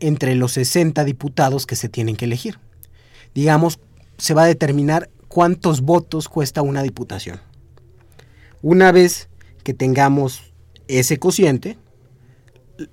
entre 0.00 0.34
los 0.34 0.52
60 0.52 1.04
diputados 1.04 1.66
que 1.66 1.76
se 1.76 1.88
tienen 1.88 2.16
que 2.16 2.26
elegir. 2.26 2.58
Digamos, 3.34 3.78
se 4.18 4.34
va 4.34 4.44
a 4.44 4.46
determinar 4.46 5.10
cuántos 5.28 5.82
votos 5.82 6.28
cuesta 6.28 6.62
una 6.62 6.82
diputación. 6.82 7.40
Una 8.62 8.92
vez 8.92 9.28
que 9.62 9.74
tengamos 9.74 10.52
ese 10.88 11.18
cociente, 11.18 11.78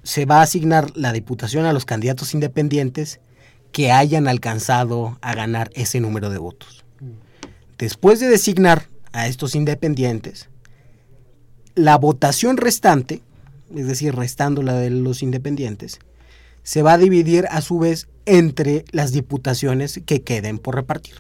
se 0.04 0.26
va 0.26 0.40
a 0.40 0.44
asignar 0.44 0.96
la 0.96 1.12
diputación 1.12 1.66
a 1.66 1.74
los 1.74 1.86
candidatos 1.86 2.34
independientes 2.34 3.20
que 3.72 3.92
hayan 3.92 4.28
alcanzado 4.28 5.18
a 5.22 5.36
ganar 5.36 5.70
ese 5.74 6.00
número 6.00 6.30
de 6.30 6.38
votos. 6.38 6.86
Después 7.78 8.20
de 8.20 8.28
designar 8.28 8.88
a 9.12 9.28
estos 9.28 9.56
independientes, 9.56 10.50
la 11.76 11.98
votación 11.98 12.58
restante, 12.58 13.22
es 13.76 13.88
decir, 13.88 14.16
restando 14.16 14.62
la 14.62 14.74
de 14.74 14.90
los 14.90 15.24
independientes, 15.24 16.00
se 16.64 16.82
va 16.82 16.94
a 16.94 16.98
dividir 16.98 17.46
a 17.50 17.62
su 17.62 17.80
vez 17.80 18.08
entre 18.26 18.86
las 18.92 19.12
diputaciones 19.12 20.02
que 20.06 20.22
queden 20.22 20.60
por 20.60 20.76
repartir. 20.76 21.16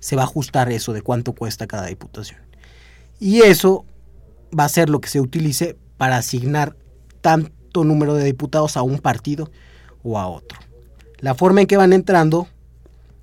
Se 0.00 0.16
va 0.16 0.22
a 0.22 0.26
ajustar 0.26 0.70
eso 0.70 0.92
de 0.92 1.02
cuánto 1.02 1.32
cuesta 1.32 1.66
cada 1.66 1.86
diputación. 1.86 2.40
Y 3.18 3.42
eso 3.42 3.84
va 4.58 4.64
a 4.64 4.68
ser 4.68 4.88
lo 4.88 5.00
que 5.00 5.08
se 5.08 5.20
utilice 5.20 5.76
para 5.96 6.16
asignar 6.16 6.76
tanto 7.20 7.84
número 7.84 8.14
de 8.14 8.24
diputados 8.24 8.76
a 8.76 8.82
un 8.82 8.98
partido 8.98 9.50
o 10.02 10.18
a 10.18 10.28
otro. 10.28 10.58
La 11.18 11.34
forma 11.34 11.62
en 11.62 11.66
que 11.66 11.76
van 11.76 11.92
entrando 11.92 12.46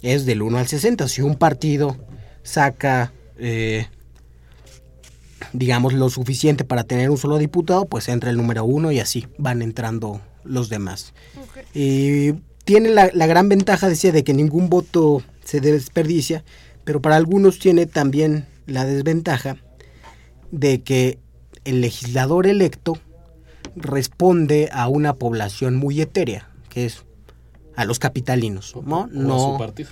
es 0.02 0.26
del 0.26 0.42
1 0.42 0.58
al 0.58 0.68
60. 0.68 1.08
Si 1.08 1.22
un 1.22 1.36
partido 1.36 1.98
saca, 2.44 3.14
eh, 3.38 3.88
digamos, 5.54 5.94
lo 5.94 6.10
suficiente 6.10 6.66
para 6.66 6.84
tener 6.84 7.10
un 7.10 7.18
solo 7.18 7.38
diputado, 7.38 7.86
pues 7.86 8.10
entra 8.10 8.30
el 8.30 8.38
número 8.38 8.66
uno 8.66 8.92
y 8.92 9.00
así 9.00 9.28
van 9.38 9.62
entrando 9.62 10.22
los 10.44 10.70
demás. 10.70 11.14
y 11.74 12.34
tiene 12.66 12.90
la, 12.90 13.10
la, 13.14 13.28
gran 13.28 13.50
ventaja, 13.50 13.90
decía, 13.90 14.12
de 14.12 14.24
que 14.24 14.34
ningún 14.34 14.70
voto 14.70 15.22
se 15.44 15.60
desperdicia, 15.60 16.44
pero 16.84 17.02
para 17.02 17.18
algunos 17.18 17.60
tiene 17.60 17.86
también 17.86 18.48
la 18.66 18.86
desventaja 18.86 19.58
de 20.52 20.82
que 20.82 21.20
el 21.66 21.82
legislador 21.82 22.48
electo 22.48 22.98
responde 23.76 24.70
a 24.72 24.88
una 24.88 25.16
población 25.16 25.76
muy 25.76 26.00
etérea, 26.02 26.50
que 26.70 26.86
es 26.86 27.04
a 27.76 27.86
los 27.86 28.00
capitalinos, 28.00 28.76
¿no? 28.86 29.08
no 29.12 29.36
a 29.36 29.40
su 29.40 29.58
partido. 29.58 29.90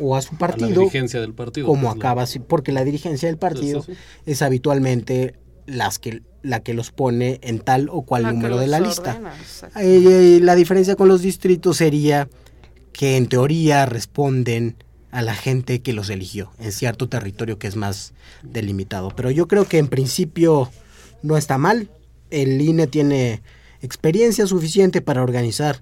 O 0.00 0.16
a 0.16 0.22
su 0.22 0.36
partido. 0.36 0.66
A 0.66 0.70
la 0.70 0.78
dirigencia 0.78 1.20
del 1.20 1.34
partido. 1.34 1.66
Como 1.66 1.88
pues, 1.88 1.96
acaba, 1.96 2.24
porque 2.46 2.72
la 2.72 2.84
dirigencia 2.84 3.28
del 3.28 3.38
partido 3.38 3.82
Sí, 3.82 3.92
sí, 3.92 3.98
sí. 4.24 4.30
es 4.32 4.42
habitualmente 4.42 5.34
las 5.66 5.98
que, 5.98 6.22
la 6.42 6.60
que 6.60 6.74
los 6.74 6.90
pone 6.90 7.38
en 7.42 7.60
tal 7.60 7.88
o 7.90 8.02
cual 8.02 8.22
La 8.24 8.32
número 8.32 8.58
de 8.58 8.66
la 8.66 8.80
lista. 8.80 9.12
ordena, 9.12 9.36
exacto. 9.36 9.78
Eh, 9.80 10.40
la 10.42 10.54
diferencia 10.54 10.96
con 10.96 11.08
los 11.08 11.22
distritos 11.22 11.78
sería 11.78 12.28
que 12.92 13.16
en 13.16 13.26
teoría 13.26 13.86
responden 13.86 14.76
a 15.10 15.22
la 15.22 15.34
gente 15.34 15.80
que 15.80 15.92
los 15.92 16.10
eligió 16.10 16.50
en 16.58 16.72
cierto 16.72 17.08
territorio 17.08 17.58
que 17.58 17.66
es 17.66 17.76
más 17.76 18.14
delimitado. 18.42 19.10
Pero 19.14 19.30
yo 19.30 19.46
creo 19.48 19.66
que 19.66 19.78
en 19.78 19.88
principio 19.88 20.70
no 21.22 21.36
está 21.36 21.56
mal. 21.56 21.88
El 22.30 22.60
INE 22.60 22.86
tiene 22.88 23.42
experiencia 23.80 24.46
suficiente 24.46 25.02
para 25.02 25.22
organizar 25.22 25.80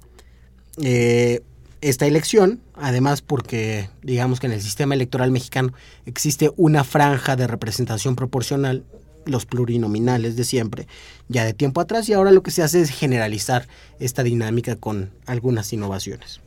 eh, 0.82 1.40
esta 1.82 2.06
elección, 2.06 2.60
además 2.74 3.20
porque 3.20 3.90
digamos 4.02 4.40
que 4.40 4.46
en 4.46 4.52
el 4.52 4.62
sistema 4.62 4.94
electoral 4.94 5.30
mexicano 5.30 5.74
existe 6.06 6.50
una 6.56 6.84
franja 6.84 7.36
de 7.36 7.46
representación 7.46 8.16
proporcional, 8.16 8.84
los 9.26 9.46
plurinominales 9.46 10.36
de 10.36 10.44
siempre, 10.44 10.86
ya 11.28 11.44
de 11.44 11.52
tiempo 11.52 11.80
atrás, 11.80 12.08
y 12.08 12.12
ahora 12.12 12.30
lo 12.30 12.42
que 12.42 12.50
se 12.50 12.62
hace 12.62 12.80
es 12.80 12.90
generalizar 12.90 13.68
esta 14.00 14.22
dinámica 14.22 14.76
con 14.76 15.10
algunas 15.26 15.72
innovaciones. 15.72 16.40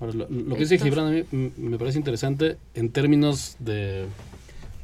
Ahora, 0.00 0.12
lo, 0.12 0.28
lo 0.28 0.54
que 0.54 0.60
dice 0.60 0.78
Gibran 0.78 1.06
a 1.06 1.10
mí 1.10 1.52
me 1.56 1.78
parece 1.78 1.98
interesante 1.98 2.56
en 2.74 2.90
términos 2.90 3.56
de 3.58 4.06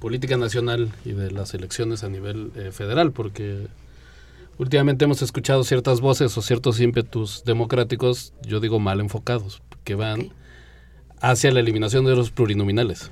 política 0.00 0.36
nacional 0.36 0.90
y 1.04 1.12
de 1.12 1.30
las 1.30 1.54
elecciones 1.54 2.02
a 2.02 2.08
nivel 2.08 2.50
eh, 2.56 2.72
federal, 2.72 3.12
porque 3.12 3.68
últimamente 4.58 5.04
hemos 5.04 5.22
escuchado 5.22 5.64
ciertas 5.64 6.00
voces 6.00 6.36
o 6.38 6.42
ciertos 6.42 6.80
ímpetus 6.80 7.42
democráticos, 7.44 8.32
yo 8.46 8.60
digo 8.60 8.78
mal 8.78 9.00
enfocados, 9.00 9.62
que 9.84 9.94
van 9.94 10.30
hacia 11.20 11.52
la 11.52 11.60
eliminación 11.60 12.04
de 12.04 12.16
los 12.16 12.30
plurinominales. 12.30 13.10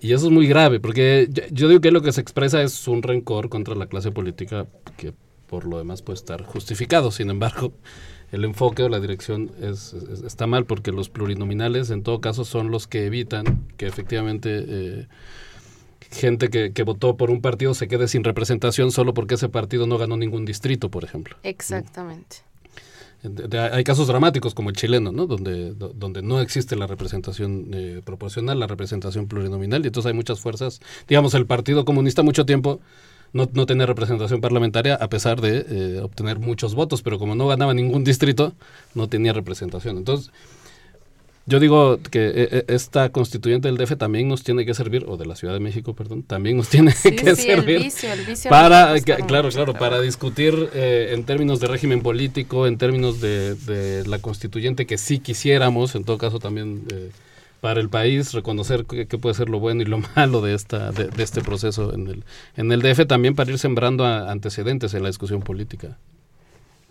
Y 0.00 0.12
eso 0.12 0.26
es 0.26 0.32
muy 0.32 0.48
grave, 0.48 0.80
porque 0.80 1.28
yo, 1.52 1.68
digo 1.68 1.80
que 1.80 1.92
lo 1.92 2.02
que 2.02 2.12
se 2.12 2.20
expresa 2.20 2.60
es 2.62 2.88
un 2.88 3.02
rencor 3.02 3.48
contra 3.48 3.74
la 3.76 3.86
clase 3.86 4.10
política 4.10 4.66
que 4.96 5.12
por 5.48 5.64
lo 5.64 5.78
demás 5.78 6.02
puede 6.02 6.16
estar 6.16 6.42
justificado. 6.42 7.12
Sin 7.12 7.30
embargo, 7.30 7.72
el 8.32 8.44
enfoque 8.44 8.82
o 8.82 8.88
la 8.88 8.98
dirección 8.98 9.52
es, 9.60 9.92
es- 9.92 10.22
está 10.22 10.48
mal 10.48 10.64
porque 10.64 10.90
los 10.90 11.08
plurinominales 11.08 11.90
en 11.90 12.02
todo 12.02 12.20
caso 12.20 12.44
son 12.44 12.70
los 12.72 12.88
que 12.88 13.06
evitan 13.06 13.68
que 13.76 13.86
efectivamente 13.86 14.64
eh, 14.66 15.06
gente 16.10 16.48
que, 16.50 16.72
que 16.72 16.82
votó 16.82 17.16
por 17.16 17.30
un 17.30 17.40
partido 17.40 17.74
se 17.74 17.88
quede 17.88 18.08
sin 18.08 18.24
representación 18.24 18.90
solo 18.90 19.14
porque 19.14 19.34
ese 19.34 19.48
partido 19.48 19.86
no 19.86 19.98
ganó 19.98 20.16
ningún 20.16 20.44
distrito, 20.44 20.90
por 20.90 21.04
ejemplo. 21.04 21.36
Exactamente. 21.42 22.38
Hay 23.72 23.84
casos 23.84 24.08
dramáticos 24.08 24.52
como 24.52 24.70
el 24.70 24.76
chileno, 24.76 25.12
¿no? 25.12 25.28
Donde, 25.28 25.74
do- 25.74 25.92
donde 25.94 26.22
no 26.22 26.40
existe 26.40 26.74
la 26.74 26.88
representación 26.88 27.68
eh, 27.72 28.00
proporcional, 28.04 28.58
la 28.58 28.66
representación 28.66 29.28
plurinominal, 29.28 29.84
y 29.84 29.86
entonces 29.86 30.08
hay 30.10 30.14
muchas 30.16 30.40
fuerzas. 30.40 30.80
Digamos, 31.06 31.32
el 31.34 31.46
Partido 31.46 31.84
Comunista 31.84 32.24
mucho 32.24 32.44
tiempo 32.44 32.80
no, 33.32 33.48
no 33.52 33.64
tenía 33.64 33.86
representación 33.86 34.40
parlamentaria 34.40 34.96
a 34.96 35.08
pesar 35.08 35.40
de 35.40 35.64
eh, 35.68 36.00
obtener 36.02 36.40
muchos 36.40 36.74
votos, 36.74 37.02
pero 37.02 37.20
como 37.20 37.36
no 37.36 37.46
ganaba 37.46 37.74
ningún 37.74 38.02
distrito, 38.02 38.54
no 38.96 39.08
tenía 39.08 39.32
representación. 39.32 39.98
Entonces, 39.98 40.32
yo 41.46 41.58
digo 41.60 41.98
que 42.10 42.26
eh, 42.28 42.48
eh, 42.52 42.64
esta 42.68 43.10
constituyente 43.10 43.68
del 43.68 43.76
DF 43.76 43.96
también 43.96 44.28
nos 44.28 44.44
tiene 44.44 44.64
que 44.64 44.74
servir, 44.74 45.04
o 45.08 45.16
de 45.16 45.26
la 45.26 45.34
Ciudad 45.36 45.54
de 45.54 45.60
México, 45.60 45.94
perdón, 45.94 46.22
también 46.22 46.56
nos 46.56 46.68
tiene 46.68 46.92
Sí, 46.92 47.16
que 47.16 47.34
sí, 47.36 47.50
el 47.50 47.56
servir 47.58 47.78
vicio, 47.82 48.12
el 48.12 48.24
vicio 48.24 48.48
para, 48.48 48.94
que- 49.00 49.16
claro, 49.26 49.48
claro, 49.50 49.72
para 49.74 50.00
discutir 50.00 50.70
eh, 50.74 51.10
en 51.12 51.24
términos 51.24 51.58
de 51.60 51.66
régimen 51.66 52.00
político, 52.02 52.66
en 52.66 52.78
términos 52.78 53.20
de, 53.20 53.54
de 53.56 54.06
la 54.06 54.18
constituyente 54.20 54.86
que 54.86 54.98
sí 54.98 55.18
quisiéramos, 55.18 55.94
en 55.94 56.04
todo 56.04 56.18
caso 56.18 56.38
también 56.38 56.84
eh, 56.92 57.10
para 57.60 57.80
el 57.80 57.88
país, 57.88 58.32
reconocer 58.32 58.84
qué 58.86 59.18
puede 59.18 59.34
ser 59.34 59.48
lo 59.48 59.58
bueno 59.60 59.82
y 59.82 59.84
lo 59.84 59.98
malo 60.16 60.40
de 60.42 60.54
esta 60.54 60.90
de, 60.92 61.06
de 61.08 61.22
este 61.22 61.42
proceso 61.42 61.92
en 61.94 62.06
el 62.08 62.24
en 62.56 62.70
el 62.72 62.82
DF 62.82 63.06
también 63.06 63.34
para 63.34 63.50
ir 63.50 63.58
sembrando 63.58 64.04
a- 64.04 64.30
antecedentes 64.30 64.94
en 64.94 65.02
la 65.02 65.08
discusión 65.08 65.40
política. 65.42 65.98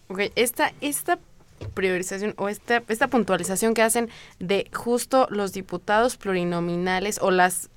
Ok, 0.08 0.20
esta, 0.36 0.74
esta 0.82 1.20
priorización 1.74 2.34
o 2.38 2.50
esta, 2.50 2.84
esta 2.88 3.08
puntualización 3.08 3.74
que 3.74 3.82
hacen 3.82 4.10
de 4.40 4.70
justo 4.74 5.28
los 5.30 5.54
diputados 5.54 6.18
plurinominales 6.18 7.20
o 7.22 7.32
las... 7.32 7.70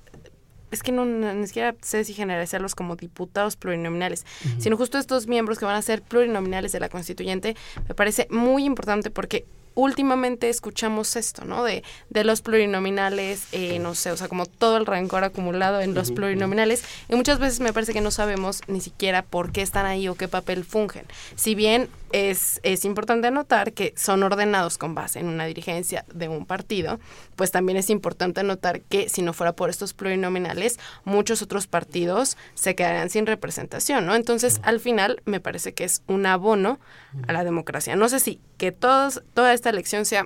Es 0.71 0.83
que 0.83 0.91
no, 0.91 1.05
ni 1.05 1.47
siquiera 1.47 1.75
sé 1.81 2.03
si 2.03 2.13
generalizarlos 2.13 2.75
como 2.75 2.95
diputados 2.95 3.55
plurinominales, 3.55 4.25
sino 4.57 4.75
justo 4.75 4.97
estos 4.97 5.27
miembros 5.27 5.57
que 5.57 5.65
van 5.65 5.75
a 5.75 5.81
ser 5.81 6.01
plurinominales 6.01 6.71
de 6.71 6.79
la 6.79 6.89
constituyente, 6.89 7.55
me 7.87 7.95
parece 7.95 8.27
muy 8.29 8.65
importante 8.65 9.09
porque 9.09 9.45
últimamente 9.75 10.49
escuchamos 10.49 11.15
esto, 11.15 11.45
¿no? 11.45 11.63
De, 11.63 11.83
de 12.09 12.23
los 12.23 12.41
plurinominales, 12.41 13.47
eh, 13.51 13.77
no 13.79 13.93
sé, 13.93 14.11
o 14.11 14.17
sea, 14.17 14.27
como 14.27 14.45
todo 14.45 14.77
el 14.77 14.85
rencor 14.85 15.23
acumulado 15.23 15.81
en 15.81 15.93
los 15.93 16.11
plurinominales, 16.11 16.83
y 17.09 17.15
muchas 17.15 17.39
veces 17.39 17.59
me 17.59 17.73
parece 17.73 17.93
que 17.93 18.01
no 18.01 18.09
sabemos 18.09 18.61
ni 18.67 18.81
siquiera 18.81 19.21
por 19.21 19.51
qué 19.51 19.61
están 19.61 19.85
ahí 19.85 20.07
o 20.07 20.15
qué 20.15 20.27
papel 20.27 20.63
fungen. 20.63 21.05
Si 21.35 21.55
bien 21.55 21.89
es, 22.15 22.61
es 22.63 22.85
importante 22.85 23.27
anotar 23.27 23.73
que 23.73 23.93
son 23.97 24.23
ordenados 24.23 24.77
con 24.77 24.95
base 24.95 25.19
en 25.19 25.27
una 25.27 25.45
dirigencia 25.45 26.05
de 26.13 26.29
un 26.29 26.45
partido, 26.45 26.97
pues 27.35 27.51
también 27.51 27.77
es 27.77 27.89
importante 27.89 28.39
anotar 28.39 28.79
que 28.79 29.09
si 29.09 29.21
no 29.21 29.33
fuera 29.33 29.51
por 29.53 29.69
estos 29.69 29.93
plurinominales, 29.93 30.79
muchos 31.03 31.41
otros 31.41 31.67
partidos 31.67 32.37
se 32.53 32.73
quedarían 32.73 33.09
sin 33.09 33.25
representación, 33.25 34.05
¿no? 34.05 34.15
Entonces, 34.15 34.61
al 34.63 34.79
final, 34.79 35.21
me 35.25 35.41
parece 35.41 35.73
que 35.73 35.83
es 35.83 36.03
un 36.07 36.25
abono 36.25 36.79
a 37.27 37.33
la 37.33 37.43
democracia. 37.43 37.97
No 37.97 38.07
sé 38.07 38.21
si 38.21 38.39
que 38.57 38.71
todos, 38.71 39.21
toda 39.33 39.53
esta 39.53 39.69
elección 39.69 40.05
sea 40.05 40.25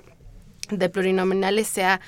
de 0.70 0.88
plurinominales 0.88 1.66
sea 1.66 2.00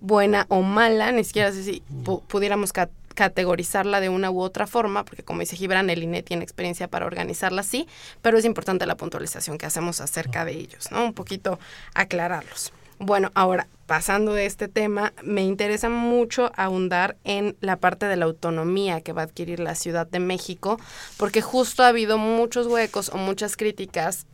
buena 0.00 0.46
o 0.48 0.62
mala, 0.62 1.12
ni 1.12 1.22
siquiera 1.22 1.52
sé 1.52 1.62
si 1.62 1.82
pu- 2.04 2.22
pudiéramos 2.26 2.72
ca- 2.72 2.90
categorizarla 3.18 3.98
de 3.98 4.08
una 4.08 4.30
u 4.30 4.40
otra 4.40 4.68
forma, 4.68 5.04
porque 5.04 5.24
como 5.24 5.40
dice 5.40 5.56
Gibran, 5.56 5.90
el 5.90 6.04
INE 6.04 6.22
tiene 6.22 6.44
experiencia 6.44 6.86
para 6.86 7.04
organizarla 7.04 7.62
así, 7.62 7.88
pero 8.22 8.38
es 8.38 8.44
importante 8.44 8.86
la 8.86 8.96
puntualización 8.96 9.58
que 9.58 9.66
hacemos 9.66 10.00
acerca 10.00 10.44
de 10.44 10.52
ellos, 10.52 10.92
¿no? 10.92 11.04
Un 11.04 11.14
poquito 11.14 11.58
aclararlos. 11.94 12.72
Bueno, 13.00 13.32
ahora, 13.34 13.66
pasando 13.86 14.34
de 14.34 14.46
este 14.46 14.68
tema, 14.68 15.12
me 15.24 15.42
interesa 15.42 15.88
mucho 15.88 16.52
ahondar 16.54 17.16
en 17.24 17.56
la 17.60 17.74
parte 17.74 18.06
de 18.06 18.14
la 18.14 18.26
autonomía 18.26 19.00
que 19.00 19.12
va 19.12 19.22
a 19.22 19.24
adquirir 19.24 19.58
la 19.58 19.74
Ciudad 19.74 20.06
de 20.06 20.20
México, 20.20 20.78
porque 21.16 21.42
justo 21.42 21.82
ha 21.82 21.88
habido 21.88 22.18
muchos 22.18 22.68
huecos 22.68 23.08
o 23.08 23.16
muchas 23.16 23.56
críticas 23.56 24.26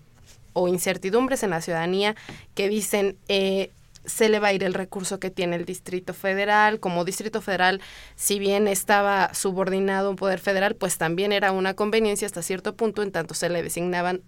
o 0.52 0.68
incertidumbres 0.68 1.42
en 1.42 1.50
la 1.50 1.62
ciudadanía 1.62 2.16
que 2.54 2.68
dicen 2.68 3.16
eh, 3.28 3.70
se 4.04 4.28
le 4.28 4.38
va 4.38 4.48
a 4.48 4.52
ir 4.52 4.64
el 4.64 4.74
recurso 4.74 5.18
que 5.18 5.30
tiene 5.30 5.56
el 5.56 5.64
Distrito 5.64 6.14
Federal. 6.14 6.80
Como 6.80 7.04
Distrito 7.04 7.40
Federal, 7.40 7.80
si 8.16 8.38
bien 8.38 8.68
estaba 8.68 9.32
subordinado 9.34 10.08
a 10.08 10.10
un 10.10 10.16
poder 10.16 10.38
federal, 10.38 10.76
pues 10.76 10.98
también 10.98 11.32
era 11.32 11.52
una 11.52 11.74
conveniencia 11.74 12.26
hasta 12.26 12.42
cierto 12.42 12.76
punto, 12.76 13.02
en 13.02 13.12
tanto 13.12 13.34
se 13.34 13.48
le 13.48 13.62
designaban 13.62 14.22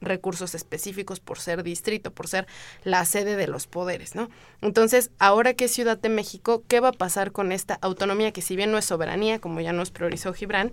recursos 0.00 0.54
específicos 0.54 1.20
por 1.20 1.38
ser 1.38 1.62
distrito, 1.62 2.10
por 2.10 2.26
ser 2.26 2.46
la 2.84 3.04
sede 3.04 3.36
de 3.36 3.46
los 3.46 3.66
poderes, 3.66 4.14
¿no? 4.14 4.30
Entonces, 4.62 5.10
ahora 5.18 5.54
que 5.54 5.66
es 5.66 5.72
Ciudad 5.72 5.98
de 5.98 6.08
México, 6.08 6.64
¿qué 6.68 6.80
va 6.80 6.88
a 6.88 6.92
pasar 6.92 7.32
con 7.32 7.52
esta 7.52 7.78
autonomía 7.82 8.32
que 8.32 8.42
si 8.42 8.56
bien 8.56 8.72
no 8.72 8.78
es 8.78 8.86
soberanía, 8.86 9.40
como 9.40 9.60
ya 9.60 9.72
nos 9.72 9.90
priorizó 9.90 10.32
Gibran, 10.32 10.72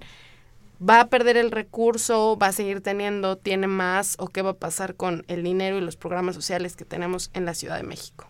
va 0.88 1.02
a 1.02 1.08
perder 1.10 1.38
el 1.38 1.52
recurso, 1.52 2.38
va 2.38 2.48
a 2.48 2.52
seguir 2.52 2.82
teniendo, 2.82 3.38
tiene 3.38 3.68
más 3.68 4.16
o 4.20 4.28
qué 4.28 4.41
va 4.41 4.52
a 4.52 4.58
pasar 4.58 4.95
con 4.95 5.26
el 5.28 5.43
dinero 5.43 5.78
y 5.78 5.82
los 5.82 5.98
programas 5.98 6.36
sociales 6.36 6.76
que 6.76 6.86
tenemos 6.86 7.30
en 7.34 7.45
la 7.45 7.54
Ciudad 7.54 7.78
de 7.78 7.84
México? 7.84 8.28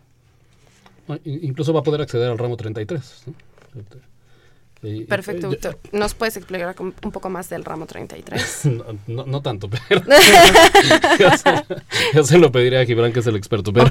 Incluso 1.25 1.73
va 1.73 1.79
a 1.79 1.83
poder 1.83 2.01
acceder 2.01 2.29
al 2.29 2.37
ramo 2.37 2.57
33. 2.57 3.23
¿no? 3.27 3.33
Y- 4.83 5.01
y- 5.01 5.05
Perfecto, 5.05 5.47
yo- 5.47 5.49
Víctor. 5.49 5.79
¿Nos 5.91 6.13
puedes 6.13 6.37
explicar 6.37 6.75
un 6.79 7.11
poco 7.11 7.29
más 7.29 7.49
del 7.49 7.65
ramo 7.65 7.87
33? 7.87 8.65
No, 8.77 8.85
no, 9.07 9.25
no 9.25 9.41
tanto, 9.41 9.69
pero 9.89 10.01
yo, 12.13 12.23
se, 12.23 12.37
lo 12.37 12.51
pediría 12.51 12.81
a 12.81 12.85
Gibran, 12.85 13.11
que 13.11 13.19
es 13.21 13.27
el 13.27 13.35
experto. 13.35 13.73
Pero. 13.73 13.89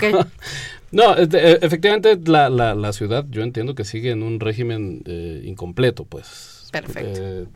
No, 0.93 1.17
este, 1.17 1.53
e- 1.53 1.59
efectivamente 1.63 2.19
la, 2.27 2.49
la, 2.49 2.75
la 2.75 2.93
ciudad 2.93 3.25
yo 3.29 3.43
entiendo 3.43 3.75
que 3.75 3.85
sigue 3.85 4.13
en 4.13 4.23
un 4.23 4.39
régimen 4.39 5.03
eh, 5.07 5.43
incompleto, 5.45 6.05
pues. 6.05 6.69
Perfecto. 6.71 7.21
Eh, 7.21 7.47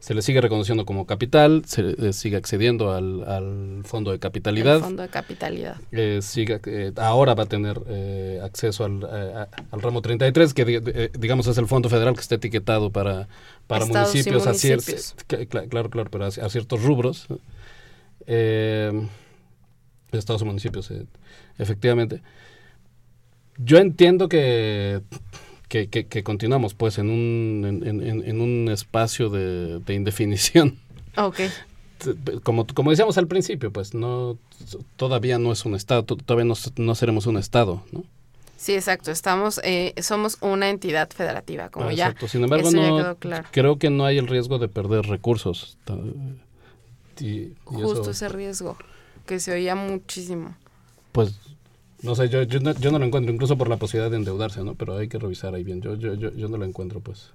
se 0.00 0.14
le 0.14 0.22
sigue 0.22 0.40
reconociendo 0.40 0.84
como 0.86 1.06
capital, 1.06 1.62
se 1.66 1.82
le 1.82 2.12
sigue 2.12 2.36
accediendo 2.36 2.92
al, 2.92 3.24
al 3.28 3.80
fondo 3.84 4.12
de 4.12 4.18
capitalidad. 4.18 4.76
El 4.76 4.82
fondo 4.82 5.02
de 5.02 5.08
capitalidad. 5.08 5.76
Eh, 5.92 6.20
eh, 6.66 6.92
ahora 6.96 7.34
va 7.34 7.42
a 7.42 7.46
tener 7.46 7.80
eh, 7.88 8.40
acceso 8.42 8.84
al, 8.84 9.02
a- 9.04 9.48
al 9.70 9.82
ramo 9.82 10.00
33, 10.00 10.54
que 10.54 10.64
di- 10.64 10.78
digamos 11.18 11.46
es 11.48 11.58
el 11.58 11.66
fondo 11.66 11.88
federal 11.88 12.14
que 12.14 12.20
está 12.20 12.36
etiquetado 12.36 12.90
para, 12.90 13.28
para 13.66 13.86
municipios, 13.86 14.46
a 14.46 14.52
cier- 14.52 14.76
municipios. 14.76 15.14
que- 15.26 15.48
cla- 15.48 15.68
claro, 15.68 15.90
claro, 15.90 16.10
pero 16.10 16.24
a, 16.24 16.28
a 16.28 16.48
ciertos 16.48 16.82
rubros. 16.82 17.26
Estados 20.12 20.42
y 20.42 20.44
municipios, 20.44 20.92
efectivamente. 21.58 22.22
Yo 23.58 23.78
entiendo 23.78 24.28
que, 24.28 25.00
que, 25.68 25.88
que- 25.88 26.06
que 26.06 26.22
continuamos 26.22 26.74
pues 26.74 26.98
en 26.98 27.10
un, 27.10 27.82
en, 27.84 28.02
en- 28.02 28.24
en 28.28 28.40
un 28.40 28.68
espacio 28.70 29.28
de, 29.30 29.78
de 29.80 29.94
indefinición. 29.94 30.76
Ok. 31.16 31.40
como, 32.44 32.66
como 32.66 32.90
decíamos 32.90 33.18
al 33.18 33.26
principio, 33.26 33.72
pues 33.72 33.92
no 33.94 34.38
todavía 34.96 35.38
no 35.38 35.50
es 35.52 35.64
un 35.64 35.74
Estado, 35.74 36.04
todavía 36.04 36.44
no, 36.44 36.54
no 36.76 36.94
seremos 36.94 37.26
un 37.26 37.36
Estado, 37.36 37.82
¿no? 37.92 38.04
Sí, 38.56 38.74
exacto. 38.74 39.12
Estamos, 39.12 39.60
eh, 39.62 39.94
somos 40.02 40.36
una 40.40 40.68
entidad 40.68 41.08
federativa, 41.10 41.68
como 41.70 41.86
ah, 41.86 41.92
ya. 41.92 42.06
Exacto. 42.06 42.26
Sin 42.26 42.42
embargo, 42.42 42.70
no, 42.72 43.16
creo 43.52 43.78
que 43.78 43.88
no 43.88 44.04
hay 44.04 44.18
el 44.18 44.26
riesgo 44.26 44.58
de 44.58 44.66
perder 44.68 45.06
recursos. 45.06 45.76
Justo 47.64 48.10
ese 48.10 48.28
riesgo, 48.28 48.76
que 49.26 49.40
se 49.40 49.52
oía 49.52 49.74
muchísimo. 49.74 50.56
Pues, 51.12 51.34
no 52.02 52.14
sé, 52.14 52.28
yo, 52.28 52.42
yo, 52.42 52.60
no, 52.60 52.72
yo 52.74 52.90
no 52.92 52.98
lo 52.98 53.04
encuentro, 53.04 53.32
incluso 53.32 53.58
por 53.58 53.68
la 53.68 53.76
posibilidad 53.76 54.10
de 54.10 54.18
endeudarse, 54.18 54.62
¿no? 54.62 54.74
Pero 54.74 54.96
hay 54.96 55.08
que 55.08 55.18
revisar 55.18 55.54
ahí 55.54 55.64
bien. 55.64 55.80
Yo, 55.80 55.94
yo, 55.96 56.14
yo, 56.14 56.32
yo 56.32 56.48
no 56.48 56.56
lo 56.56 56.64
encuentro, 56.64 57.00
pues. 57.00 57.30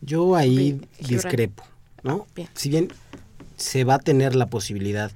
Yo 0.00 0.34
ahí 0.36 0.80
discrepo, 1.00 1.64
¿no? 2.02 2.26
Si 2.54 2.68
bien 2.68 2.88
se 3.56 3.84
va 3.84 3.94
a 3.94 3.98
tener 3.98 4.34
la 4.34 4.46
posibilidad 4.46 5.12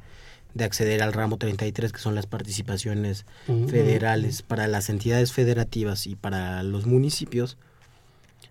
de 0.54 0.64
acceder 0.64 1.02
al 1.02 1.12
ramo 1.12 1.36
33, 1.36 1.92
que 1.92 1.98
son 1.98 2.14
las 2.14 2.26
participaciones 2.26 3.24
federales 3.68 4.42
para 4.42 4.66
las 4.66 4.88
entidades 4.90 5.32
federativas 5.32 6.06
y 6.06 6.16
para 6.16 6.62
los 6.62 6.86
municipios, 6.86 7.56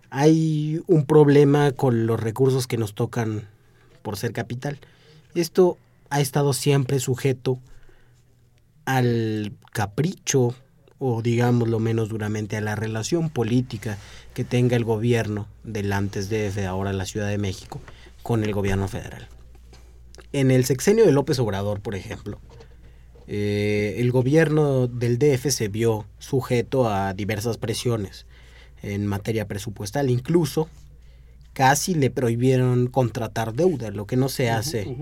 hay 0.08 0.80
un 0.86 1.04
problema 1.04 1.72
con 1.72 2.06
los 2.06 2.18
recursos 2.18 2.66
que 2.66 2.78
nos 2.78 2.94
tocan 2.94 3.48
por 4.02 4.16
ser 4.16 4.32
capital. 4.32 4.78
Esto 5.34 5.76
ha 6.08 6.20
estado 6.20 6.52
siempre 6.52 7.00
sujeto 7.00 7.58
al 8.84 9.52
capricho 9.72 10.54
o 10.98 11.22
digamos 11.22 11.68
lo 11.68 11.80
menos 11.80 12.10
duramente 12.10 12.56
a 12.56 12.60
la 12.60 12.76
relación 12.76 13.30
política 13.30 13.96
que 14.34 14.44
tenga 14.44 14.76
el 14.76 14.84
gobierno 14.84 15.48
del 15.64 15.92
antes 15.92 16.28
DF, 16.28 16.66
ahora 16.66 16.92
la 16.92 17.06
Ciudad 17.06 17.28
de 17.28 17.38
México, 17.38 17.80
con 18.22 18.44
el 18.44 18.52
gobierno 18.52 18.86
federal. 18.86 19.26
En 20.32 20.50
el 20.50 20.64
sexenio 20.64 21.06
de 21.06 21.12
López 21.12 21.38
Obrador, 21.38 21.80
por 21.80 21.94
ejemplo, 21.94 22.38
eh, 23.26 23.96
el 23.98 24.12
gobierno 24.12 24.88
del 24.88 25.18
DF 25.18 25.50
se 25.50 25.68
vio 25.68 26.06
sujeto 26.18 26.88
a 26.88 27.14
diversas 27.14 27.56
presiones 27.56 28.26
en 28.82 29.06
materia 29.06 29.48
presupuestal, 29.48 30.10
incluso 30.10 30.68
casi 31.52 31.94
le 31.94 32.10
prohibieron 32.10 32.86
contratar 32.86 33.54
deuda, 33.54 33.90
lo 33.90 34.06
que 34.06 34.16
no 34.16 34.28
se 34.28 34.50
hace 34.50 34.96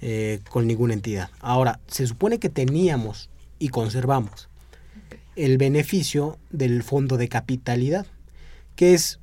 eh, 0.00 0.40
con 0.48 0.66
ninguna 0.66 0.94
entidad. 0.94 1.30
Ahora, 1.40 1.80
se 1.88 2.06
supone 2.06 2.38
que 2.38 2.48
teníamos 2.48 3.30
y 3.58 3.68
conservamos 3.68 4.48
el 5.36 5.58
beneficio 5.58 6.38
del 6.50 6.82
fondo 6.82 7.16
de 7.16 7.28
capitalidad, 7.28 8.06
que 8.74 8.94
es 8.94 9.20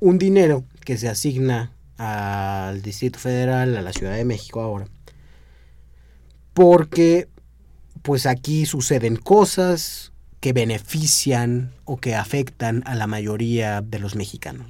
un 0.00 0.18
dinero 0.18 0.64
que 0.84 0.96
se 0.96 1.08
asigna 1.08 1.72
al 1.96 2.82
Distrito 2.82 3.18
Federal, 3.18 3.76
a 3.76 3.82
la 3.82 3.92
Ciudad 3.92 4.14
de 4.14 4.24
México 4.24 4.60
ahora. 4.60 4.86
Porque 6.52 7.28
pues 8.02 8.26
aquí 8.26 8.66
suceden 8.66 9.16
cosas 9.16 10.12
que 10.44 10.52
benefician 10.52 11.72
o 11.86 11.96
que 11.96 12.14
afectan 12.14 12.82
a 12.84 12.94
la 12.94 13.06
mayoría 13.06 13.80
de 13.80 13.98
los 13.98 14.14
mexicanos. 14.14 14.66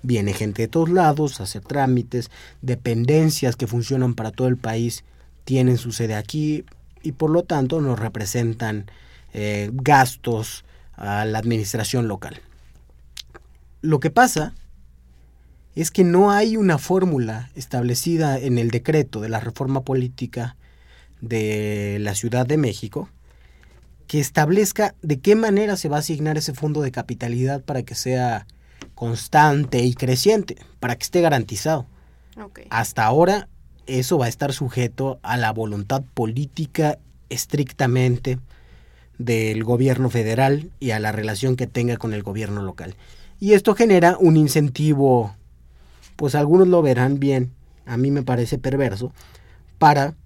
Viene 0.00 0.32
gente 0.32 0.62
de 0.62 0.68
todos 0.68 0.90
lados 0.90 1.40
a 1.40 1.42
hacer 1.42 1.60
trámites, 1.62 2.30
dependencias 2.62 3.56
que 3.56 3.66
funcionan 3.66 4.14
para 4.14 4.30
todo 4.30 4.46
el 4.46 4.56
país 4.56 5.02
tienen 5.42 5.76
su 5.76 5.90
sede 5.90 6.14
aquí 6.14 6.64
y 7.02 7.10
por 7.10 7.30
lo 7.30 7.42
tanto 7.42 7.80
nos 7.80 7.98
representan 7.98 8.88
eh, 9.34 9.70
gastos 9.72 10.64
a 10.94 11.24
la 11.24 11.40
administración 11.40 12.06
local. 12.06 12.40
Lo 13.80 13.98
que 13.98 14.10
pasa 14.10 14.54
es 15.74 15.90
que 15.90 16.04
no 16.04 16.30
hay 16.30 16.56
una 16.56 16.78
fórmula 16.78 17.50
establecida 17.56 18.38
en 18.38 18.56
el 18.56 18.70
decreto 18.70 19.20
de 19.20 19.30
la 19.30 19.40
reforma 19.40 19.80
política 19.82 20.54
de 21.20 21.98
la 22.00 22.14
Ciudad 22.14 22.46
de 22.46 22.56
México 22.56 23.08
que 24.08 24.18
establezca 24.18 24.96
de 25.02 25.20
qué 25.20 25.36
manera 25.36 25.76
se 25.76 25.88
va 25.88 25.96
a 25.96 26.00
asignar 26.00 26.36
ese 26.36 26.52
fondo 26.52 26.80
de 26.80 26.90
capitalidad 26.90 27.62
para 27.62 27.84
que 27.84 27.94
sea 27.94 28.48
constante 28.96 29.84
y 29.84 29.94
creciente, 29.94 30.56
para 30.80 30.96
que 30.96 31.04
esté 31.04 31.20
garantizado. 31.20 31.86
Hasta 32.70 33.04
ahora 33.04 33.48
eso 33.86 34.18
va 34.18 34.26
a 34.26 34.28
estar 34.28 34.52
sujeto 34.52 35.20
a 35.22 35.36
la 35.36 35.52
voluntad 35.52 36.02
política 36.14 36.98
estrictamente 37.28 38.40
del 39.18 39.62
gobierno 39.62 40.10
federal 40.10 40.70
y 40.80 40.90
a 40.90 40.98
la 40.98 41.12
relación 41.12 41.54
que 41.54 41.68
tenga 41.68 41.96
con 41.96 42.12
el 42.14 42.24
gobierno 42.24 42.62
local. 42.62 42.96
Y 43.38 43.52
esto 43.52 43.76
genera 43.76 44.16
un 44.18 44.36
incentivo 44.36 45.36
pues 46.18 46.34
algunos 46.34 46.66
lo 46.66 46.82
verán 46.82 47.20
bien, 47.20 47.52
a 47.86 47.96
mí 47.96 48.10
me 48.10 48.24
parece 48.24 48.58
perverso, 48.58 49.12
para 49.78 50.16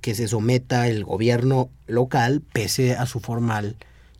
que 0.00 0.14
se 0.14 0.28
someta 0.28 0.88
el 0.88 1.04
gobierno 1.04 1.70
local 1.86 2.42
pese 2.52 2.96
a 2.96 3.06
su 3.06 3.20
formal 3.20 3.76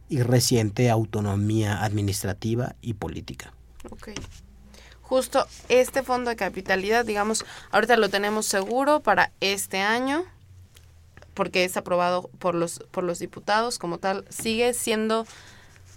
y 0.08 0.22
reciente 0.22 0.90
autonomía 0.90 1.84
administrativa 1.84 2.74
y 2.82 2.94
política. 2.94 3.52
Ok. 3.90 4.10
Justo 5.02 5.46
este 5.68 6.02
fondo 6.02 6.30
de 6.30 6.36
capitalidad, 6.36 7.04
digamos, 7.04 7.44
ahorita 7.70 7.96
lo 7.96 8.08
tenemos 8.08 8.46
seguro 8.46 9.00
para 9.00 9.32
este 9.40 9.78
año, 9.78 10.24
porque 11.34 11.64
es 11.64 11.76
aprobado 11.76 12.30
por 12.38 12.54
los, 12.54 12.80
por 12.90 13.04
los 13.04 13.18
diputados 13.18 13.78
como 13.78 13.98
tal, 13.98 14.24
sigue 14.28 14.74
siendo, 14.74 15.26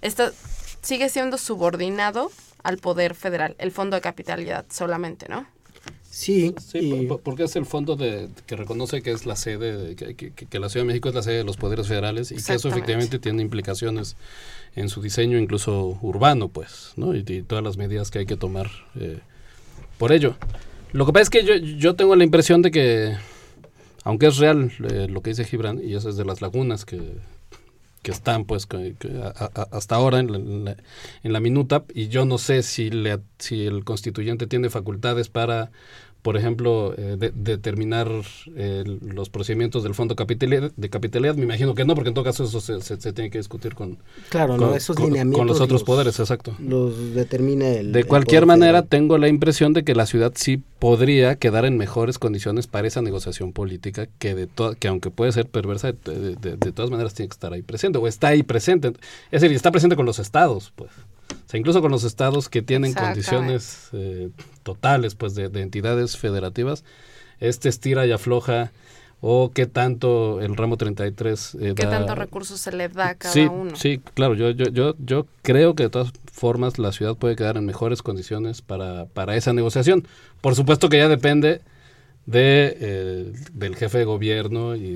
está, 0.01 0.32
sigue 0.82 1.09
siendo 1.09 1.38
subordinado 1.38 2.32
al 2.63 2.78
poder 2.78 3.13
federal, 3.13 3.55
el 3.59 3.71
fondo 3.71 3.95
de 3.95 4.01
capitalidad 4.01 4.65
solamente, 4.69 5.28
¿no? 5.30 5.45
Sí, 6.14 6.53
sí 6.64 7.09
porque 7.24 7.45
es 7.45 7.55
el 7.55 7.66
fondo 7.66 7.95
de, 7.95 8.30
que 8.45 8.55
reconoce 8.55 9.01
que 9.01 9.11
es 9.11 9.26
la 9.26 9.36
sede, 9.36 9.95
que, 9.95 10.14
que, 10.14 10.59
la 10.59 10.70
Ciudad 10.70 10.86
de 10.86 10.88
México 10.89 11.09
es 11.09 11.16
la 11.16 11.24
sede 11.24 11.38
de 11.38 11.43
los 11.43 11.57
poderes 11.57 11.88
federales 11.88 12.32
y 12.32 12.36
que 12.36 12.53
eso 12.53 12.70
efectivamente 12.70 13.18
tiene 13.18 13.41
implicaciones 13.41 14.16
en 14.76 14.89
su 14.89 15.01
diseño 15.01 15.39
incluso 15.39 15.97
urbano, 16.03 16.49
pues, 16.49 16.93
¿no? 16.97 17.16
Y, 17.16 17.24
todas 17.41 17.64
las 17.64 17.78
medidas 17.78 18.11
que 18.11 18.20
hay 18.20 18.26
que 18.28 18.38
tomar 18.38 18.70
eh, 18.93 19.22
por 19.97 20.11
ello. 20.11 20.36
Lo 20.91 21.07
que 21.07 21.14
pasa 21.14 21.24
es 21.24 21.30
que 21.32 21.45
yo, 21.45 21.55
yo 21.55 21.95
tengo 21.95 22.16
la 22.16 22.24
impresión 22.24 22.61
de 22.61 22.70
que, 22.70 23.16
aunque 24.03 24.28
es 24.28 24.38
real 24.38 24.72
eh, 24.91 25.07
lo 25.09 25.24
que 25.24 25.32
dice 25.32 25.45
Gibran, 25.45 25.82
y 25.84 25.95
eso 25.95 26.09
es 26.09 26.16
de 26.16 26.26
las 26.26 26.43
lagunas 26.43 26.86
que 26.86 27.01
que 28.04 28.12
están 28.12 28.45
pues 28.45 28.68
hasta 29.72 29.95
ahora 29.95 30.20
en 30.20 30.66
la, 30.66 30.78
en 31.24 31.34
la, 31.34 31.39
minuta 31.39 31.86
y 31.93 32.10
yo 32.10 32.26
no 32.26 32.38
sé 32.38 32.62
si, 32.62 32.91
le, 32.91 33.20
si 33.39 33.66
el 33.66 33.84
constituyente 33.86 34.45
tiene 34.45 34.70
facultades 34.70 35.30
para 35.30 35.72
por 36.24 36.38
ejemplo, 36.38 36.95
eh, 36.97 37.32
determinar 37.36 38.09
eh, 38.55 38.86
los 39.01 39.30
procedimientos 39.30 39.84
del 39.84 39.93
fondo 39.93 40.15
de 40.15 40.89
capitalidad, 40.89 41.36
me 41.36 41.43
imagino 41.43 41.76
que 41.76 41.84
no, 41.84 41.95
porque 41.95 42.07
en 42.07 42.13
todo 42.13 42.24
caso 42.24 42.45
eso 42.45 42.61
se, 42.61 42.97
tiene 42.97 43.30
que 43.30 43.39
discutir 43.39 43.76
con, 43.76 43.97
claro, 44.30 44.74
esos 44.74 44.95
con, 44.95 45.11
los 45.45 45.59
otros 45.59 45.84
poderes, 45.84 46.17
exacto. 46.21 46.55
Los 46.59 47.13
determina 47.13 47.67
el... 47.67 47.91
De 47.91 48.05
cualquier 48.05 48.45
manera, 48.45 48.84
tengo 48.84 49.17
la 49.17 49.28
impresión 49.28 49.74
de 49.74 49.84
que 49.84 49.95
la 49.95 50.05
ciudad 50.05 50.32
sí 50.34 50.63
podría 50.80 51.36
quedar 51.36 51.65
en 51.65 51.78
mejores 51.78 52.19
condiciones 52.19 52.67
para 52.67 52.88
esa 52.88 53.01
negociación 53.01 53.51
política, 53.51 54.07
que, 54.17 54.34
de 54.34 54.47
que 54.80 54.88
aunque 54.88 55.11
puede 55.11 55.34
ser 55.34 55.47
perversa, 55.47 55.91
de, 55.91 56.36
de 56.36 56.71
todas 56.71 56.89
maneras 56.89 57.13
tiene 57.13 57.28
que 57.28 57.34
estar 57.34 57.51
ahí 57.51 57.63
presente, 57.63 57.97
o 57.97 58.07
está 58.07 58.30
ahí 58.30 58.43
presente. 58.43 58.93
Es 59.30 59.41
decir, 59.41 59.57
está 59.57 59.71
presente 59.71 59.97
con 59.97 60.05
los 60.05 60.19
estados, 60.19 60.71
pues 60.78 60.89
incluso 61.53 61.82
con 61.82 61.91
los 61.91 62.03
estados 62.03 62.49
que 62.49 62.61
tienen 62.61 62.93
condiciones 62.93 63.89
eh, 63.93 64.30
totales 64.63 65.15
pues 65.15 65.36
de, 65.36 65.45
entidades 65.61 66.17
federativas, 66.17 66.84
este 67.39 67.69
estira 67.69 68.05
y 68.05 68.11
afloja 68.11 68.71
o 69.21 69.51
qué 69.53 69.65
tanto 69.65 70.41
el 70.41 70.55
ramo 70.55 70.76
33 70.76 71.55
eh, 71.61 71.74
qué 71.76 71.86
tantos 71.86 72.17
recursos 72.17 72.59
se 72.59 72.71
le 72.74 72.89
da 72.89 73.09
a 73.09 73.15
cada 73.15 73.34
sí, 73.34 73.41
uno. 73.41 73.76
Sí, 73.76 74.01
claro, 74.13 74.36
yo, 74.36 74.49
yo, 74.51 74.65
yo, 74.65 74.95
yo 74.99 75.28
creo 75.43 75.76
que 75.76 75.84
de 75.84 75.89
todas 75.89 76.11
formas 76.32 76.80
la 76.80 76.91
ciudad 76.91 77.15
puede 77.15 77.36
quedar 77.36 77.57
en 77.57 77.65
mejores 77.65 78.01
condiciones 78.01 78.61
para, 78.61 79.05
para 79.05 79.36
esa 79.36 79.53
negociación. 79.53 80.07
Por 80.41 80.55
supuesto 80.55 80.89
que 80.89 80.97
ya 80.97 81.07
depende 81.07 81.61
de, 82.26 82.78
eh, 82.80 83.34
del 83.53 83.76
jefe 83.76 83.99
de 83.99 84.05
gobierno 84.05 84.76
y, 84.76 84.95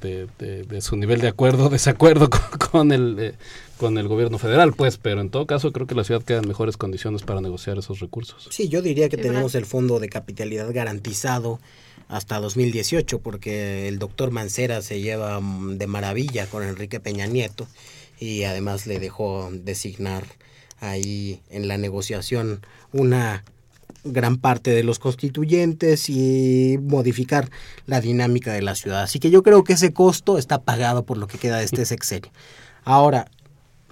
de, 0.00 0.80
su 0.80 0.96
nivel 0.96 1.20
de 1.20 1.28
acuerdo 1.28 1.66
o 1.66 1.68
desacuerdo 1.70 2.28
con, 2.30 2.92
el, 2.92 3.16
eh, 3.18 3.34
con 3.80 3.96
el 3.96 4.08
gobierno 4.08 4.36
federal, 4.36 4.74
pues, 4.74 4.98
pero 4.98 5.22
en 5.22 5.30
todo 5.30 5.46
caso 5.46 5.72
creo 5.72 5.86
que 5.86 5.94
la 5.94 6.04
ciudad 6.04 6.22
queda 6.22 6.40
en 6.40 6.46
mejores 6.46 6.76
condiciones 6.76 7.22
para 7.22 7.40
negociar 7.40 7.78
esos 7.78 7.98
recursos. 8.00 8.46
Sí, 8.50 8.68
yo 8.68 8.82
diría 8.82 9.08
que 9.08 9.16
tenemos 9.16 9.54
el 9.54 9.64
fondo 9.64 9.98
de 10.00 10.10
capitalidad 10.10 10.70
garantizado 10.70 11.60
hasta 12.06 12.38
2018, 12.40 13.20
porque 13.20 13.88
el 13.88 13.98
doctor 13.98 14.32
Mancera 14.32 14.82
se 14.82 15.00
lleva 15.00 15.40
mm, 15.40 15.78
de 15.78 15.86
maravilla 15.86 16.46
con 16.46 16.62
Enrique 16.62 17.00
Peña 17.00 17.26
Nieto 17.26 17.66
y 18.18 18.42
además 18.42 18.86
le 18.86 18.98
dejó 18.98 19.48
designar 19.50 20.24
ahí 20.80 21.40
en 21.48 21.66
la 21.66 21.78
negociación 21.78 22.60
una 22.92 23.44
gran 24.04 24.36
parte 24.36 24.72
de 24.72 24.82
los 24.82 24.98
constituyentes 24.98 26.10
y 26.10 26.76
modificar 26.82 27.48
la 27.86 28.02
dinámica 28.02 28.52
de 28.52 28.60
la 28.60 28.74
ciudad. 28.74 29.04
Así 29.04 29.20
que 29.20 29.30
yo 29.30 29.42
creo 29.42 29.64
que 29.64 29.72
ese 29.72 29.94
costo 29.94 30.36
está 30.36 30.60
pagado 30.60 31.06
por 31.06 31.16
lo 31.16 31.26
que 31.28 31.38
queda 31.38 31.56
de 31.56 31.64
este 31.64 31.86
sexenio. 31.86 32.30
Ahora, 32.84 33.26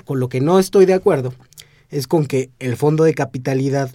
con 0.08 0.20
lo 0.20 0.30
que 0.30 0.40
no 0.40 0.58
estoy 0.58 0.86
de 0.86 0.94
acuerdo 0.94 1.34
es 1.90 2.06
con 2.06 2.24
que 2.24 2.48
el 2.60 2.78
fondo 2.78 3.04
de 3.04 3.12
capitalidad 3.12 3.90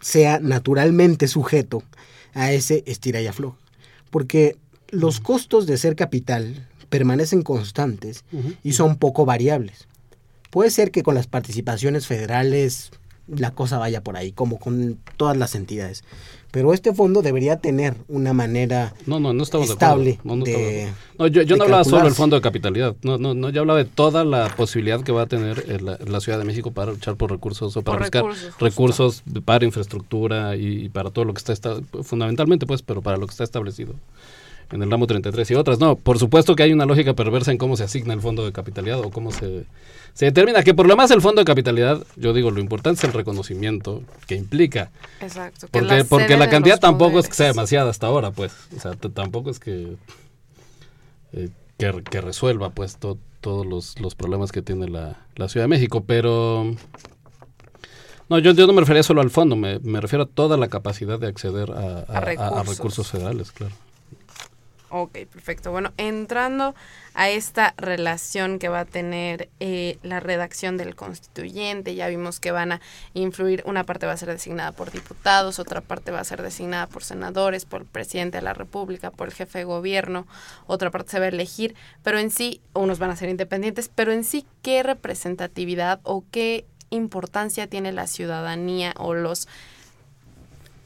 sea 0.00 0.40
naturalmente 0.40 1.28
sujeto 1.28 1.82
a 2.32 2.52
ese 2.52 2.82
estira 2.86 3.20
y 3.20 3.26
afloja. 3.26 3.58
porque 4.08 4.56
los 4.88 5.20
costos 5.20 5.66
de 5.66 5.76
ser 5.76 5.94
capital 5.94 6.66
permanecen 6.88 7.42
constantes 7.42 8.24
y 8.62 8.72
son 8.72 8.96
poco 8.96 9.26
variables. 9.26 9.88
Puede 10.50 10.70
ser 10.70 10.90
que 10.90 11.02
con 11.02 11.14
las 11.14 11.26
participaciones 11.26 12.06
federales 12.06 12.90
la 13.26 13.50
cosa 13.50 13.76
vaya 13.76 14.02
por 14.02 14.16
ahí, 14.16 14.32
como 14.32 14.58
con 14.58 14.98
todas 15.18 15.36
las 15.36 15.54
entidades. 15.54 16.02
Pero 16.50 16.72
este 16.72 16.94
fondo 16.94 17.20
debería 17.22 17.56
tener 17.58 17.94
una 18.08 18.32
manera 18.32 18.94
no, 19.06 19.20
no, 19.20 19.32
no 19.34 19.42
estamos 19.42 19.68
estable 19.70 20.12
de. 20.12 20.18
No, 20.24 20.36
no, 20.36 20.44
de- 20.44 20.50
estamos 20.52 20.68
de 20.68 20.82
acuerdo. 20.84 20.96
No, 21.18 21.26
yo, 21.26 21.42
yo 21.42 21.54
de 21.54 21.58
no 21.58 21.64
hablaba 21.64 21.84
solo 21.84 22.04
del 22.04 22.14
fondo 22.14 22.36
de 22.36 22.42
capitalidad. 22.42 22.96
No, 23.02 23.18
no, 23.18 23.34
no, 23.34 23.50
yo 23.50 23.60
hablaba 23.60 23.78
de 23.78 23.84
toda 23.84 24.24
la 24.24 24.48
posibilidad 24.56 25.02
que 25.02 25.12
va 25.12 25.22
a 25.22 25.26
tener 25.26 25.64
eh, 25.68 25.78
la, 25.80 25.98
la 26.06 26.20
Ciudad 26.20 26.38
de 26.38 26.44
México 26.44 26.70
para 26.70 26.92
luchar 26.92 27.16
por 27.16 27.30
recursos 27.30 27.76
o 27.76 27.82
para 27.82 27.98
Por 27.98 28.02
buscar 28.30 28.52
recursos, 28.60 29.22
para 29.44 29.64
infraestructura 29.64 30.56
y, 30.56 30.84
y 30.84 30.88
para 30.88 31.10
todo 31.10 31.24
lo 31.24 31.34
que 31.34 31.38
está, 31.38 31.52
esta- 31.52 31.76
fundamentalmente 32.02 32.66
pues, 32.66 32.82
pero 32.82 33.02
para 33.02 33.16
lo 33.18 33.26
que 33.26 33.32
está 33.32 33.44
establecido 33.44 33.94
en 34.72 34.82
el 34.82 34.90
ramo 34.90 35.06
33 35.06 35.50
y 35.50 35.54
otras. 35.54 35.78
No, 35.78 35.96
por 35.96 36.18
supuesto 36.18 36.56
que 36.56 36.62
hay 36.62 36.72
una 36.72 36.86
lógica 36.86 37.14
perversa 37.14 37.52
en 37.52 37.58
cómo 37.58 37.76
se 37.76 37.84
asigna 37.84 38.14
el 38.14 38.20
fondo 38.20 38.44
de 38.44 38.52
capitalidad 38.52 38.98
o 39.00 39.10
cómo 39.10 39.30
se, 39.32 39.64
se 40.14 40.24
determina 40.26 40.62
que 40.62 40.74
por 40.74 40.86
lo 40.86 40.96
más 40.96 41.10
el 41.10 41.20
fondo 41.20 41.40
de 41.40 41.44
capitalidad, 41.44 42.02
yo 42.16 42.32
digo, 42.32 42.50
lo 42.50 42.60
importante 42.60 42.98
es 42.98 43.04
el 43.04 43.12
reconocimiento 43.12 44.02
que 44.26 44.34
implica. 44.34 44.90
Exacto. 45.20 45.66
que 45.68 45.78
Porque, 45.80 45.96
la 45.98 46.04
porque 46.04 46.36
la 46.36 46.48
cantidad 46.50 46.80
tampoco 46.80 47.18
es 47.20 47.28
que 47.28 47.34
sea 47.34 47.46
demasiada 47.48 47.90
hasta 47.90 48.06
ahora, 48.08 48.30
pues. 48.32 48.52
O 48.76 48.80
sea, 48.80 48.92
tampoco 48.94 49.50
es 49.50 49.58
que, 49.60 49.96
eh, 51.32 51.48
que, 51.78 52.02
que 52.10 52.20
resuelva, 52.20 52.70
pues, 52.70 52.96
to- 52.96 53.18
todos 53.40 53.64
los, 53.66 54.00
los 54.00 54.14
problemas 54.16 54.50
que 54.50 54.62
tiene 54.62 54.88
la, 54.88 55.16
la 55.36 55.48
Ciudad 55.48 55.64
de 55.64 55.68
México. 55.68 56.02
Pero. 56.04 56.74
No, 58.28 58.40
yo, 58.40 58.50
yo 58.52 58.66
no 58.66 58.72
me 58.72 58.80
refería 58.80 59.04
solo 59.04 59.20
al 59.20 59.30
fondo, 59.30 59.54
me, 59.54 59.78
me 59.78 60.00
refiero 60.00 60.24
a 60.24 60.26
toda 60.26 60.56
la 60.56 60.66
capacidad 60.66 61.16
de 61.20 61.28
acceder 61.28 61.70
a, 61.70 61.74
a- 61.76 62.04
a- 62.08 62.18
a 62.18 62.20
recursos. 62.20 62.76
recursos 62.76 63.08
federales, 63.08 63.52
claro. 63.52 63.72
Ok, 64.88 65.12
perfecto. 65.26 65.72
Bueno, 65.72 65.92
entrando 65.96 66.76
a 67.14 67.28
esta 67.28 67.74
relación 67.76 68.60
que 68.60 68.68
va 68.68 68.80
a 68.80 68.84
tener 68.84 69.48
eh, 69.58 69.98
la 70.04 70.20
redacción 70.20 70.76
del 70.76 70.94
constituyente, 70.94 71.96
ya 71.96 72.06
vimos 72.06 72.38
que 72.38 72.52
van 72.52 72.72
a 72.72 72.80
influir, 73.12 73.64
una 73.66 73.82
parte 73.82 74.06
va 74.06 74.12
a 74.12 74.16
ser 74.16 74.28
designada 74.28 74.70
por 74.70 74.92
diputados, 74.92 75.58
otra 75.58 75.80
parte 75.80 76.12
va 76.12 76.20
a 76.20 76.24
ser 76.24 76.40
designada 76.40 76.86
por 76.86 77.02
senadores, 77.02 77.64
por 77.64 77.80
el 77.80 77.86
presidente 77.88 78.38
de 78.38 78.42
la 78.42 78.54
República, 78.54 79.10
por 79.10 79.26
el 79.26 79.34
jefe 79.34 79.58
de 79.58 79.64
gobierno, 79.64 80.28
otra 80.68 80.92
parte 80.92 81.10
se 81.10 81.18
va 81.18 81.24
a 81.24 81.28
elegir, 81.28 81.74
pero 82.04 82.20
en 82.20 82.30
sí, 82.30 82.60
unos 82.72 83.00
van 83.00 83.10
a 83.10 83.16
ser 83.16 83.28
independientes, 83.28 83.90
pero 83.92 84.12
en 84.12 84.22
sí, 84.22 84.46
¿qué 84.62 84.84
representatividad 84.84 85.98
o 86.04 86.22
qué 86.30 86.64
importancia 86.90 87.66
tiene 87.66 87.90
la 87.90 88.06
ciudadanía 88.06 88.94
o 88.98 89.14
los 89.14 89.48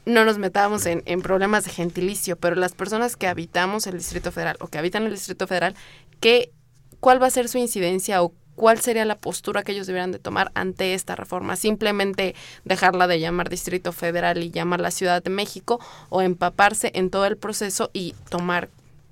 no 0.05 0.25
nos 0.25 0.37
metamos 0.37 0.85
en, 0.85 1.03
en 1.05 1.21
problemas 1.21 1.65
de 1.65 1.71
gentilicio, 1.71 2.35
pero 2.35 2.55
las 2.55 2.73
personas 2.73 3.15
que 3.15 3.27
habitamos 3.27 3.87
el 3.87 3.97
Distrito 3.97 4.31
Federal 4.31 4.57
o 4.59 4.67
que 4.67 4.77
habitan 4.77 5.03
el 5.03 5.11
Distrito 5.11 5.47
Federal, 5.47 5.75
¿qué, 6.19 6.51
¿cuál 6.99 7.21
va 7.21 7.27
a 7.27 7.31
ser 7.31 7.47
su 7.47 7.57
incidencia 7.57 8.23
o 8.23 8.33
cuál 8.55 8.79
sería 8.79 9.05
la 9.05 9.17
postura 9.17 9.63
que 9.63 9.71
ellos 9.71 9.87
deberían 9.87 10.11
de 10.11 10.19
tomar 10.19 10.51
ante 10.55 10.93
esta 10.93 11.15
reforma? 11.15 11.55
¿Simplemente 11.55 12.35
dejarla 12.65 13.07
de 13.07 13.19
llamar 13.19 13.49
Distrito 13.49 13.91
Federal 13.91 14.41
y 14.43 14.51
llamarla 14.51 14.91
Ciudad 14.91 15.23
de 15.23 15.29
México 15.29 15.79
o 16.09 16.21
empaparse 16.21 16.91
en 16.95 17.09
todo 17.09 17.25
el 17.25 17.37
proceso 17.37 17.89
y 17.93 18.15
tomar 18.29 18.69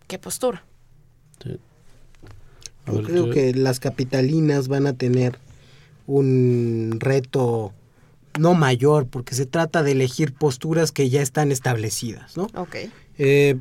qué 0.08 0.18
postura? 0.18 0.64
Yo 2.88 3.04
creo 3.04 3.30
que 3.30 3.54
las 3.54 3.80
capitalinas 3.80 4.68
van 4.68 4.88
a 4.88 4.94
tener 4.94 5.38
un 6.08 6.98
reto 7.00 7.74
no 8.38 8.54
mayor, 8.54 9.08
porque 9.08 9.36
se 9.36 9.46
trata 9.46 9.84
de 9.84 9.94
elegir 9.94 10.34
posturas 10.34 10.92
que 10.92 11.10
ya 11.10 11.22
están 11.22 11.52
establecidas, 11.52 12.38
¿no? 12.38 12.48
Ok. 12.56 12.76
Eh, 13.18 13.58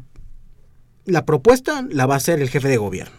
la 1.05 1.25
propuesta 1.25 1.87
la 1.91 2.07
va 2.07 2.15
a 2.15 2.19
hacer 2.19 2.41
el 2.41 2.51
jefe 2.51 2.69
de 2.69 2.77
gobierno. 2.77 3.15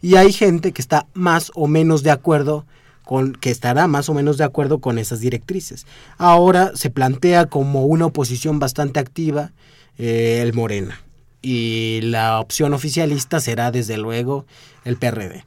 Y 0.00 0.16
hay 0.16 0.32
gente 0.32 0.72
que 0.72 0.82
está 0.82 1.06
más 1.14 1.52
o 1.54 1.68
menos 1.68 2.02
de 2.02 2.10
acuerdo 2.10 2.66
con, 3.04 3.32
que 3.34 3.50
estará 3.50 3.86
más 3.86 4.08
o 4.08 4.14
menos 4.14 4.36
de 4.36 4.44
acuerdo 4.44 4.80
con 4.80 4.98
esas 4.98 5.20
directrices. 5.20 5.86
Ahora 6.18 6.72
se 6.74 6.90
plantea 6.90 7.46
como 7.46 7.86
una 7.86 8.06
oposición 8.06 8.58
bastante 8.58 8.98
activa 8.98 9.52
eh, 9.98 10.40
el 10.42 10.52
Morena. 10.52 11.00
Y 11.40 12.00
la 12.02 12.40
opción 12.40 12.72
oficialista 12.72 13.40
será 13.40 13.70
desde 13.70 13.98
luego 13.98 14.46
el 14.84 14.96
PRD. 14.96 15.44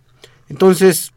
Entonces, 0.49 1.11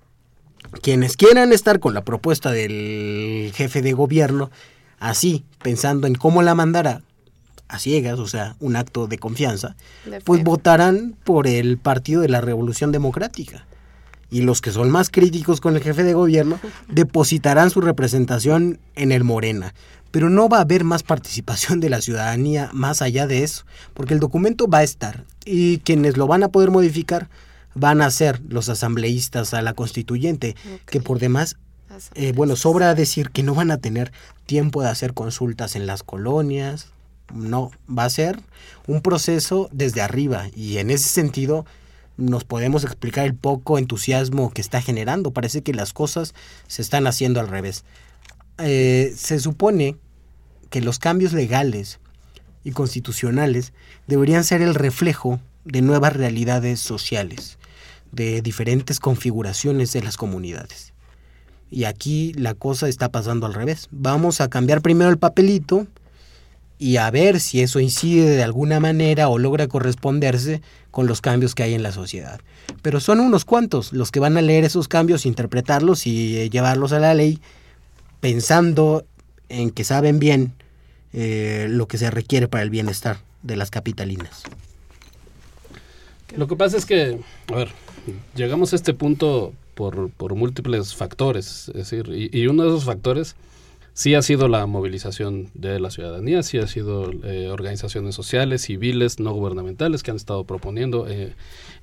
quienes 0.82 1.16
quieran 1.16 1.52
estar 1.52 1.80
con 1.80 1.94
la 1.94 2.04
propuesta 2.04 2.50
del 2.50 3.52
jefe 3.54 3.82
de 3.82 3.92
gobierno, 3.92 4.50
así, 4.98 5.44
pensando 5.62 6.06
en 6.06 6.14
cómo 6.14 6.42
la 6.42 6.54
mandará, 6.54 7.02
a 7.68 7.78
ciegas, 7.78 8.18
o 8.18 8.26
sea, 8.26 8.56
un 8.60 8.76
acto 8.76 9.06
de 9.06 9.18
confianza, 9.18 9.76
De 10.04 10.20
pues 10.20 10.42
votarán 10.42 11.16
por 11.24 11.46
el 11.46 11.78
Partido 11.78 12.22
de 12.22 12.28
la 12.28 12.40
Revolución 12.40 12.92
Democrática. 12.92 13.66
Y 14.30 14.42
los 14.42 14.60
que 14.60 14.72
son 14.72 14.90
más 14.90 15.08
críticos 15.10 15.60
con 15.60 15.74
el 15.74 15.82
jefe 15.82 16.02
de 16.02 16.14
gobierno 16.14 16.58
depositarán 16.88 17.70
su 17.70 17.80
representación 17.80 18.78
en 18.94 19.12
el 19.12 19.24
Morena. 19.24 19.74
Pero 20.10 20.30
no 20.30 20.48
va 20.48 20.58
a 20.58 20.62
haber 20.62 20.84
más 20.84 21.02
participación 21.02 21.80
de 21.80 21.90
la 21.90 22.00
ciudadanía 22.00 22.70
más 22.72 23.02
allá 23.02 23.26
de 23.26 23.42
eso, 23.42 23.64
porque 23.92 24.14
el 24.14 24.20
documento 24.20 24.66
va 24.66 24.78
a 24.78 24.82
estar 24.82 25.24
y 25.44 25.78
quienes 25.78 26.16
lo 26.16 26.26
van 26.26 26.42
a 26.42 26.48
poder 26.48 26.70
modificar 26.70 27.28
van 27.74 28.02
a 28.02 28.10
ser 28.10 28.40
los 28.48 28.68
asambleístas 28.68 29.54
a 29.54 29.62
la 29.62 29.74
constituyente, 29.74 30.56
que 30.86 31.00
por 31.00 31.18
demás, 31.18 31.56
eh, 32.14 32.32
bueno, 32.32 32.56
sobra 32.56 32.94
decir 32.94 33.30
que 33.30 33.42
no 33.42 33.54
van 33.54 33.70
a 33.70 33.78
tener 33.78 34.12
tiempo 34.46 34.82
de 34.82 34.88
hacer 34.88 35.14
consultas 35.14 35.76
en 35.76 35.86
las 35.86 36.02
colonias, 36.02 36.88
no, 37.32 37.70
va 37.88 38.04
a 38.04 38.10
ser 38.10 38.40
un 38.86 39.02
proceso 39.02 39.68
desde 39.72 40.00
arriba 40.00 40.46
y 40.54 40.78
en 40.78 40.90
ese 40.90 41.08
sentido 41.08 41.66
nos 42.16 42.44
podemos 42.44 42.84
explicar 42.84 43.26
el 43.26 43.34
poco 43.34 43.78
entusiasmo 43.78 44.50
que 44.50 44.60
está 44.60 44.82
generando. 44.82 45.30
Parece 45.30 45.62
que 45.62 45.72
las 45.72 45.92
cosas 45.92 46.34
se 46.66 46.82
están 46.82 47.06
haciendo 47.06 47.38
al 47.38 47.48
revés. 47.48 47.84
Eh, 48.58 49.14
se 49.16 49.38
supone 49.38 49.96
que 50.68 50.80
los 50.80 50.98
cambios 50.98 51.32
legales 51.32 52.00
y 52.64 52.72
constitucionales 52.72 53.72
deberían 54.06 54.42
ser 54.42 54.62
el 54.62 54.74
reflejo 54.74 55.40
de 55.64 55.80
nuevas 55.80 56.14
realidades 56.14 56.80
sociales, 56.80 57.57
de 58.12 58.42
diferentes 58.42 59.00
configuraciones 59.00 59.92
de 59.92 60.02
las 60.02 60.16
comunidades. 60.16 60.92
Y 61.70 61.84
aquí 61.84 62.32
la 62.34 62.54
cosa 62.54 62.88
está 62.88 63.10
pasando 63.10 63.46
al 63.46 63.54
revés. 63.54 63.88
Vamos 63.90 64.40
a 64.40 64.48
cambiar 64.48 64.80
primero 64.80 65.10
el 65.10 65.18
papelito 65.18 65.86
y 66.78 66.96
a 66.96 67.10
ver 67.10 67.40
si 67.40 67.60
eso 67.60 67.80
incide 67.80 68.36
de 68.36 68.42
alguna 68.42 68.80
manera 68.80 69.28
o 69.28 69.38
logra 69.38 69.66
corresponderse 69.66 70.62
con 70.90 71.06
los 71.06 71.20
cambios 71.20 71.54
que 71.54 71.64
hay 71.64 71.74
en 71.74 71.82
la 71.82 71.92
sociedad. 71.92 72.40
Pero 72.82 73.00
son 73.00 73.20
unos 73.20 73.44
cuantos 73.44 73.92
los 73.92 74.10
que 74.10 74.20
van 74.20 74.36
a 74.36 74.42
leer 74.42 74.64
esos 74.64 74.88
cambios, 74.88 75.26
interpretarlos 75.26 76.06
y 76.06 76.38
eh, 76.38 76.50
llevarlos 76.50 76.92
a 76.92 77.00
la 77.00 77.14
ley 77.14 77.40
pensando 78.20 79.04
en 79.48 79.70
que 79.70 79.84
saben 79.84 80.18
bien 80.18 80.54
eh, 81.12 81.66
lo 81.68 81.88
que 81.88 81.98
se 81.98 82.10
requiere 82.10 82.48
para 82.48 82.62
el 82.62 82.70
bienestar 82.70 83.18
de 83.42 83.56
las 83.56 83.70
capitalinas. 83.70 84.42
Lo 86.36 86.46
que 86.46 86.56
pasa 86.56 86.76
es 86.76 86.84
que, 86.84 87.18
a 87.48 87.54
ver, 87.54 87.68
llegamos 88.36 88.72
a 88.72 88.76
este 88.76 88.94
punto 88.94 89.52
por, 89.74 90.10
por 90.10 90.34
múltiples 90.34 90.94
factores, 90.94 91.68
es 91.68 91.74
decir, 91.74 92.08
y, 92.12 92.30
y 92.36 92.46
uno 92.48 92.62
de 92.64 92.68
esos 92.70 92.84
factores 92.84 93.36
sí 93.94 94.14
ha 94.14 94.22
sido 94.22 94.46
la 94.48 94.66
movilización 94.66 95.48
de 95.54 95.80
la 95.80 95.90
ciudadanía, 95.90 96.42
sí 96.42 96.58
ha 96.58 96.66
sido 96.68 97.10
eh, 97.24 97.48
organizaciones 97.50 98.14
sociales, 98.14 98.62
civiles, 98.62 99.18
no 99.18 99.32
gubernamentales 99.32 100.02
que 100.02 100.10
han 100.12 100.16
estado 100.16 100.44
proponiendo 100.44 101.08
e 101.08 101.34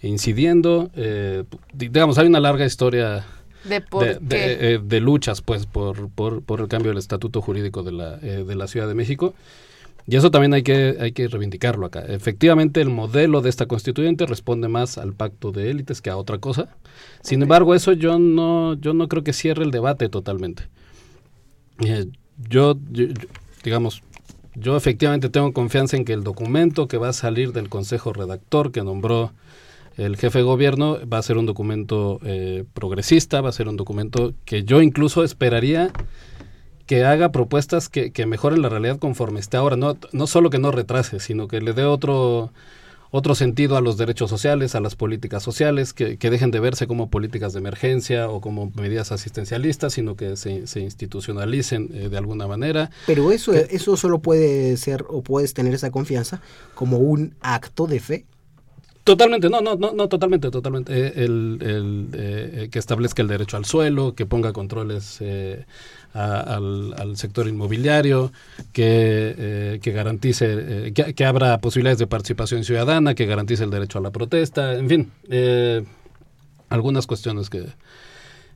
incidiendo. 0.01 0.89
eh, 0.95 1.43
di- 1.73 1.89
digamos, 1.89 2.17
hay 2.17 2.27
una 2.27 2.39
larga 2.39 2.65
historia 2.65 3.25
De 3.63 3.81
por 3.81 4.05
de, 4.05 4.19
de, 4.21 4.73
eh, 4.75 4.79
de 4.83 4.99
luchas 5.01 5.41
pues 5.41 5.65
por, 5.65 6.09
por, 6.09 6.41
por 6.41 6.61
el 6.61 6.67
cambio 6.67 6.91
del 6.91 6.99
estatuto 6.99 7.41
jurídico 7.41 7.83
de 7.83 7.91
la, 7.91 8.19
eh, 8.21 8.43
de 8.47 8.55
la 8.55 8.67
Ciudad 8.67 8.87
de 8.87 8.93
México. 8.95 9.33
Y 10.07 10.15
eso 10.17 10.29
también 10.29 10.53
hay 10.53 10.61
que, 10.61 10.97
hay 10.99 11.11
que 11.13 11.27
reivindicarlo 11.27 11.85
acá. 11.87 12.01
Efectivamente, 12.07 12.79
el 12.79 12.89
modelo 12.89 13.41
de 13.41 13.49
esta 13.49 13.65
constituyente 13.65 14.25
responde 14.27 14.67
más 14.67 14.97
al 14.99 15.13
pacto 15.13 15.51
de 15.51 15.71
élites 15.71 16.01
que 16.01 16.11
a 16.11 16.17
otra 16.17 16.37
cosa. 16.37 16.69
Sin 17.21 17.41
embargo, 17.41 17.73
eso 17.73 17.91
yo 17.93 18.19
no, 18.19 18.75
yo 18.75 18.93
no 18.93 19.07
creo 19.07 19.23
que 19.23 19.33
cierre 19.33 19.63
el 19.63 19.71
debate 19.71 20.07
totalmente. 20.09 20.67
Eh, 21.83 22.05
yo, 22.49 22.77
yo- 22.91 23.05
yo- 23.07 23.13
digamos, 23.63 24.03
yo 24.53 24.77
efectivamente 24.77 25.29
tengo 25.29 25.51
confianza 25.53 25.97
en 25.97 26.05
que 26.05 26.13
el 26.13 26.23
documento 26.23 26.87
que 26.87 26.97
va 26.97 27.09
a 27.09 27.13
salir 27.13 27.51
del 27.51 27.67
Consejo 27.69 28.13
Redactor 28.13 28.71
que 28.71 28.83
nombró 28.83 29.33
el 29.97 30.17
jefe 30.17 30.39
de 30.39 30.43
gobierno 30.43 30.97
va 31.11 31.17
a 31.17 31.21
ser 31.23 31.37
un 31.37 31.45
documento 31.45 32.19
eh, 32.23 32.63
progresista, 32.73 33.41
va 33.41 33.49
a 33.49 33.53
ser 33.53 33.67
un 33.69 33.75
documento 33.77 34.33
que 34.45 34.63
yo 34.63 34.81
incluso 34.81 35.23
esperaría 35.23 35.91
que 36.85 37.03
haga 37.03 37.31
propuestas 37.31 37.89
que, 37.89 38.11
que 38.11 38.25
mejoren 38.25 38.61
la 38.61 38.69
realidad 38.69 38.99
conforme 38.99 39.39
esté 39.39 39.57
ahora. 39.57 39.75
No, 39.75 39.97
no 40.11 40.27
solo 40.27 40.49
que 40.49 40.59
no 40.59 40.71
retrase, 40.71 41.19
sino 41.19 41.47
que 41.47 41.61
le 41.61 41.73
dé 41.73 41.83
otro, 41.83 42.51
otro 43.11 43.33
sentido 43.33 43.77
a 43.77 43.81
los 43.81 43.97
derechos 43.97 44.29
sociales, 44.29 44.75
a 44.75 44.81
las 44.81 44.95
políticas 44.95 45.41
sociales, 45.41 45.93
que, 45.93 46.17
que, 46.17 46.29
dejen 46.29 46.51
de 46.51 46.59
verse 46.59 46.85
como 46.85 47.09
políticas 47.09 47.53
de 47.53 47.59
emergencia 47.59 48.29
o 48.29 48.41
como 48.41 48.71
medidas 48.75 49.11
asistencialistas, 49.11 49.93
sino 49.93 50.15
que 50.15 50.35
se, 50.35 50.67
se 50.67 50.81
institucionalicen 50.81 51.89
eh, 51.93 52.09
de 52.09 52.17
alguna 52.17 52.47
manera. 52.47 52.91
Pero 53.07 53.31
eso, 53.31 53.53
eso 53.53 53.97
solo 53.97 54.19
puede 54.19 54.77
ser 54.77 55.05
o 55.07 55.21
puedes 55.21 55.53
tener 55.53 55.73
esa 55.73 55.91
confianza 55.91 56.41
como 56.75 56.97
un 56.97 57.35
acto 57.41 57.87
de 57.87 57.99
fe. 57.99 58.25
Totalmente, 59.03 59.49
no, 59.49 59.61
no, 59.61 59.75
no, 59.75 59.93
no 59.93 60.09
totalmente, 60.09 60.49
totalmente. 60.49 60.91
Eh, 60.91 61.13
el, 61.17 61.59
el 61.61 62.09
eh, 62.13 62.69
que 62.71 62.79
establezca 62.79 63.21
el 63.21 63.27
derecho 63.27 63.55
al 63.55 63.63
suelo, 63.65 64.15
que 64.15 64.25
ponga 64.25 64.51
controles 64.51 65.21
al, 66.15 66.95
al, 66.97 67.17
sector 67.17 67.47
inmobiliario, 67.47 68.31
que, 68.71 69.35
eh, 69.37 69.79
que 69.81 69.91
garantice, 69.91 70.45
eh, 70.87 70.93
que, 70.93 71.13
que, 71.13 71.25
abra 71.25 71.59
posibilidades 71.59 71.99
de 71.99 72.07
participación 72.07 72.63
ciudadana, 72.63 73.15
que 73.15 73.25
garantice 73.25 73.65
el 73.65 73.69
derecho 73.69 73.99
a 73.99 74.01
la 74.01 74.11
protesta, 74.11 74.75
en 74.75 74.87
fin, 74.87 75.11
eh, 75.29 75.83
algunas 76.69 77.05
cuestiones 77.05 77.49
que, 77.49 77.65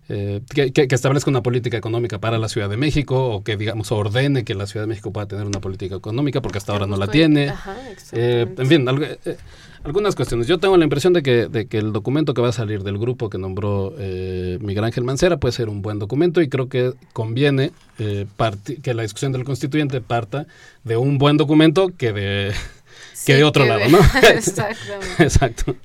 eh, 0.09 0.41
que, 0.53 0.71
que, 0.71 0.95
establezca 0.95 1.29
una 1.29 1.43
política 1.43 1.77
económica 1.77 2.19
para 2.19 2.37
la 2.37 2.49
Ciudad 2.49 2.69
de 2.69 2.77
México 2.77 3.29
o 3.29 3.43
que, 3.43 3.57
digamos, 3.57 3.91
ordene 3.91 4.43
que 4.43 4.55
la 4.55 4.65
Ciudad 4.65 4.83
de 4.83 4.87
México 4.87 5.11
pueda 5.11 5.27
tener 5.27 5.45
una 5.45 5.61
política 5.61 5.95
económica 5.95 6.41
porque 6.41 6.57
hasta 6.57 6.73
ahora 6.73 6.87
no 6.87 6.97
la 6.97 7.07
tiene. 7.07 7.49
Ajá, 7.49 7.77
eh, 8.11 8.47
en 8.57 8.67
fin, 8.67 8.89
algo, 8.89 9.05
eh, 9.05 9.37
algunas 9.83 10.15
cuestiones. 10.15 10.47
Yo 10.47 10.57
tengo 10.57 10.77
la 10.77 10.83
impresión 10.83 11.13
de 11.13 11.23
que, 11.23 11.47
de 11.47 11.67
que 11.67 11.77
el 11.77 11.93
documento 11.93 12.33
que 12.33 12.41
va 12.41 12.49
a 12.49 12.53
salir 12.53 12.83
del 12.83 12.97
grupo 12.97 13.29
que 13.29 13.37
nombró 13.37 13.93
eh, 13.97 14.57
Miguel 14.61 14.83
Ángel 14.83 15.03
Mancera 15.03 15.37
puede 15.37 15.51
ser 15.53 15.69
un 15.69 15.81
buen 15.81 15.99
documento 15.99 16.41
y 16.41 16.49
creo 16.49 16.69
que 16.69 16.93
conviene 17.13 17.71
eh, 17.97 18.25
que 18.83 18.93
la 18.93 19.03
discusión 19.03 19.31
del 19.31 19.43
constituyente 19.43 20.01
parta 20.01 20.47
de 20.83 20.97
un 20.97 21.17
buen 21.17 21.37
documento 21.37 21.91
que 21.97 22.13
de, 22.13 22.53
sí, 23.13 23.25
que 23.27 23.35
de 23.35 23.43
otro 23.43 23.63
que 23.63 23.69
lado, 23.69 23.81
de... 23.81 23.89
¿no? 23.89 23.99
Exactamente. 24.29 25.23
Exacto. 25.23 25.75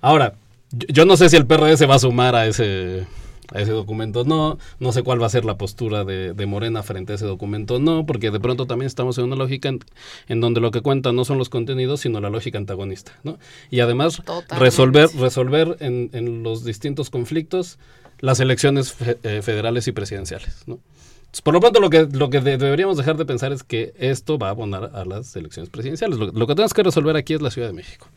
Ahora, 0.00 0.34
yo, 0.70 0.86
yo 0.88 1.04
no 1.04 1.16
sé 1.16 1.28
si 1.28 1.36
el 1.36 1.46
PRD 1.46 1.76
se 1.76 1.86
va 1.86 1.94
a 1.94 2.00
sumar 2.00 2.34
a 2.34 2.46
ese 2.46 3.06
a 3.52 3.60
ese 3.60 3.72
documento 3.72 4.24
no, 4.24 4.58
no 4.78 4.92
sé 4.92 5.02
cuál 5.02 5.20
va 5.20 5.26
a 5.26 5.30
ser 5.30 5.44
la 5.44 5.56
postura 5.56 6.04
de, 6.04 6.34
de, 6.34 6.46
Morena 6.46 6.82
frente 6.82 7.12
a 7.12 7.16
ese 7.16 7.26
documento 7.26 7.78
no, 7.78 8.04
porque 8.06 8.30
de 8.30 8.40
pronto 8.40 8.66
también 8.66 8.86
estamos 8.86 9.18
en 9.18 9.24
una 9.24 9.36
lógica 9.36 9.68
en, 9.68 9.80
en 10.28 10.40
donde 10.40 10.60
lo 10.60 10.70
que 10.70 10.80
cuenta 10.80 11.12
no 11.12 11.24
son 11.24 11.38
los 11.38 11.48
contenidos, 11.48 12.00
sino 12.00 12.20
la 12.20 12.30
lógica 12.30 12.58
antagonista, 12.58 13.12
¿no? 13.22 13.38
Y 13.70 13.80
además 13.80 14.16
Totalmente. 14.16 14.58
resolver, 14.58 15.08
resolver 15.16 15.76
en, 15.80 16.10
en, 16.12 16.42
los 16.42 16.64
distintos 16.64 17.10
conflictos 17.10 17.78
las 18.20 18.40
elecciones 18.40 18.92
fe, 18.92 19.18
eh, 19.22 19.42
federales 19.42 19.88
y 19.88 19.92
presidenciales, 19.92 20.64
¿no? 20.66 20.78
Por 21.44 21.54
lo 21.54 21.60
pronto 21.60 21.80
lo 21.80 21.90
que, 21.90 22.08
lo 22.10 22.30
que 22.30 22.40
de, 22.40 22.56
deberíamos 22.56 22.96
dejar 22.96 23.16
de 23.16 23.24
pensar 23.24 23.52
es 23.52 23.62
que 23.62 23.92
esto 23.98 24.38
va 24.38 24.48
a 24.48 24.50
abonar 24.50 24.90
a 24.94 25.04
las 25.04 25.36
elecciones 25.36 25.70
presidenciales. 25.70 26.18
Lo, 26.18 26.32
lo 26.32 26.46
que 26.46 26.54
tenemos 26.54 26.72
que 26.72 26.82
resolver 26.82 27.16
aquí 27.16 27.34
es 27.34 27.42
la 27.42 27.50
Ciudad 27.50 27.68
de 27.68 27.74
México. 27.74 28.08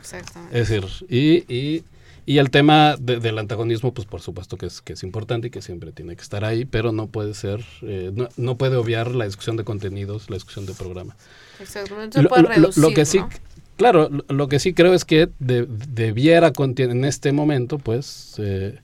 Exactamente. 0.00 0.58
Es 0.58 0.68
decir, 0.68 0.88
y, 1.08 1.52
y 1.52 1.84
y 2.24 2.38
el 2.38 2.50
tema 2.50 2.96
de, 2.98 3.18
del 3.18 3.38
antagonismo, 3.38 3.92
pues 3.92 4.06
por 4.06 4.20
supuesto 4.20 4.56
que 4.56 4.66
es, 4.66 4.80
que 4.80 4.92
es 4.92 5.02
importante 5.02 5.48
y 5.48 5.50
que 5.50 5.62
siempre 5.62 5.92
tiene 5.92 6.16
que 6.16 6.22
estar 6.22 6.44
ahí, 6.44 6.64
pero 6.64 6.92
no 6.92 7.06
puede 7.08 7.34
ser, 7.34 7.64
eh, 7.82 8.10
no, 8.14 8.28
no, 8.36 8.56
puede 8.56 8.76
obviar 8.76 9.14
la 9.14 9.24
discusión 9.24 9.56
de 9.56 9.64
contenidos, 9.64 10.30
la 10.30 10.36
discusión 10.36 10.66
de 10.66 10.74
programa. 10.74 11.16
Puede 11.58 11.84
reducir, 11.84 12.22
lo, 12.60 12.88
lo, 12.88 12.94
que 12.94 13.04
sí, 13.04 13.18
¿no? 13.18 13.28
claro, 13.76 14.08
lo, 14.08 14.24
lo, 14.28 14.48
que 14.48 14.58
sí 14.58 14.72
creo 14.74 14.94
es 14.94 15.04
que 15.04 15.28
de, 15.38 15.66
debiera 15.66 16.52
contener 16.52 16.96
en 16.96 17.04
este 17.04 17.32
momento, 17.32 17.78
pues, 17.78 18.34
eh, 18.38 18.78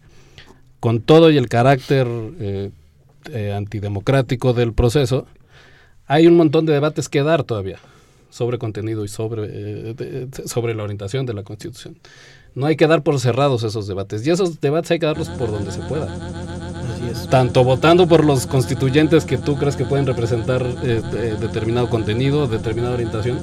con 0.81 1.01
todo 1.01 1.31
y 1.31 1.37
el 1.37 1.49
carácter 1.49 2.07
eh, 2.39 2.71
eh, 3.33 3.53
antidemocrático 3.53 4.53
del 4.53 4.73
proceso, 4.73 5.27
hay 6.07 6.27
un 6.27 6.37
montón 6.37 6.67
de 6.67 6.73
debates 6.73 7.09
que 7.09 7.23
dar 7.23 7.45
todavía 7.45 7.79
sobre 8.31 8.59
contenido 8.59 9.05
y 9.05 9.09
sobre, 9.09 9.45
eh, 9.45 9.95
de, 9.95 10.29
sobre 10.47 10.75
la 10.75 10.85
orientación 10.85 11.27
de 11.27 11.35
la 11.35 11.43
Constitución 11.43 11.97
no 12.59 12.67
hay 12.67 12.75
que 12.75 12.89
dar 12.89 13.05
por 13.05 13.21
cerrados 13.21 13.63
esos 13.63 13.87
debates. 13.87 14.27
Y 14.27 14.31
esos 14.31 14.61
debates 14.61 14.91
hay 14.91 14.99
que 14.99 15.07
darlos 15.07 15.29
por 15.29 15.53
donde 15.53 15.71
se 15.71 15.79
pueda. 15.83 16.09
Tanto 17.31 17.63
votando 17.63 18.09
por 18.09 18.25
los 18.25 18.49
constituyentes 18.49 19.25
que 19.25 19.39
tú 19.39 19.57
crees 19.57 19.77
que 19.77 19.85
pueden 19.85 20.07
representar 20.07 20.67
eh, 20.83 21.01
de, 21.13 21.37
determinado 21.37 21.89
contenido, 21.89 22.49
determinada 22.49 22.95
orientación, 22.95 23.39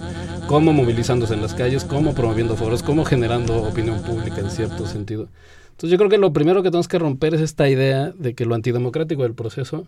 como 0.48 0.74
movilizándose 0.74 1.34
en 1.34 1.42
las 1.42 1.54
calles, 1.54 1.86
como 1.86 2.14
promoviendo 2.14 2.58
foros, 2.58 2.84
como 2.84 3.06
generando 3.06 3.64
opinión 3.64 4.02
pública 4.02 4.42
en 4.42 4.52
cierto 4.52 4.86
sentido. 4.86 5.30
Entonces 5.72 5.92
yo 5.92 5.98
creo 5.98 6.10
que 6.10 6.18
lo 6.18 6.34
primero 6.34 6.62
que 6.62 6.70
tenemos 6.70 6.90
que 6.90 7.00
romper 7.00 7.36
es 7.36 7.42
esta 7.42 7.70
idea 7.70 8.12
de 8.18 8.34
que 8.34 8.44
lo 8.44 8.54
antidemocrático 8.54 9.24
del 9.24 9.34
proceso 9.34 9.86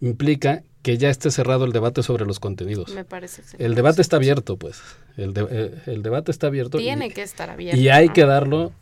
implica 0.00 0.62
que 0.82 0.96
ya 0.96 1.10
esté 1.10 1.30
cerrado 1.30 1.64
el 1.64 1.72
debate 1.72 2.02
sobre 2.02 2.24
los 2.24 2.40
contenidos. 2.40 2.94
Me 2.94 3.04
parece 3.04 3.42
el 3.58 3.74
debate 3.74 4.00
está 4.00 4.16
abierto, 4.16 4.56
pues. 4.56 4.80
El, 5.16 5.34
de, 5.34 5.46
eh, 5.50 5.74
el 5.86 6.02
debate 6.02 6.30
está 6.30 6.46
abierto. 6.46 6.78
Tiene 6.78 7.06
y, 7.06 7.10
que 7.10 7.22
estar 7.22 7.50
abierto. 7.50 7.80
Y 7.80 7.88
hay 7.88 8.08
¿no? 8.08 8.12
que 8.14 8.24
darlo 8.24 8.72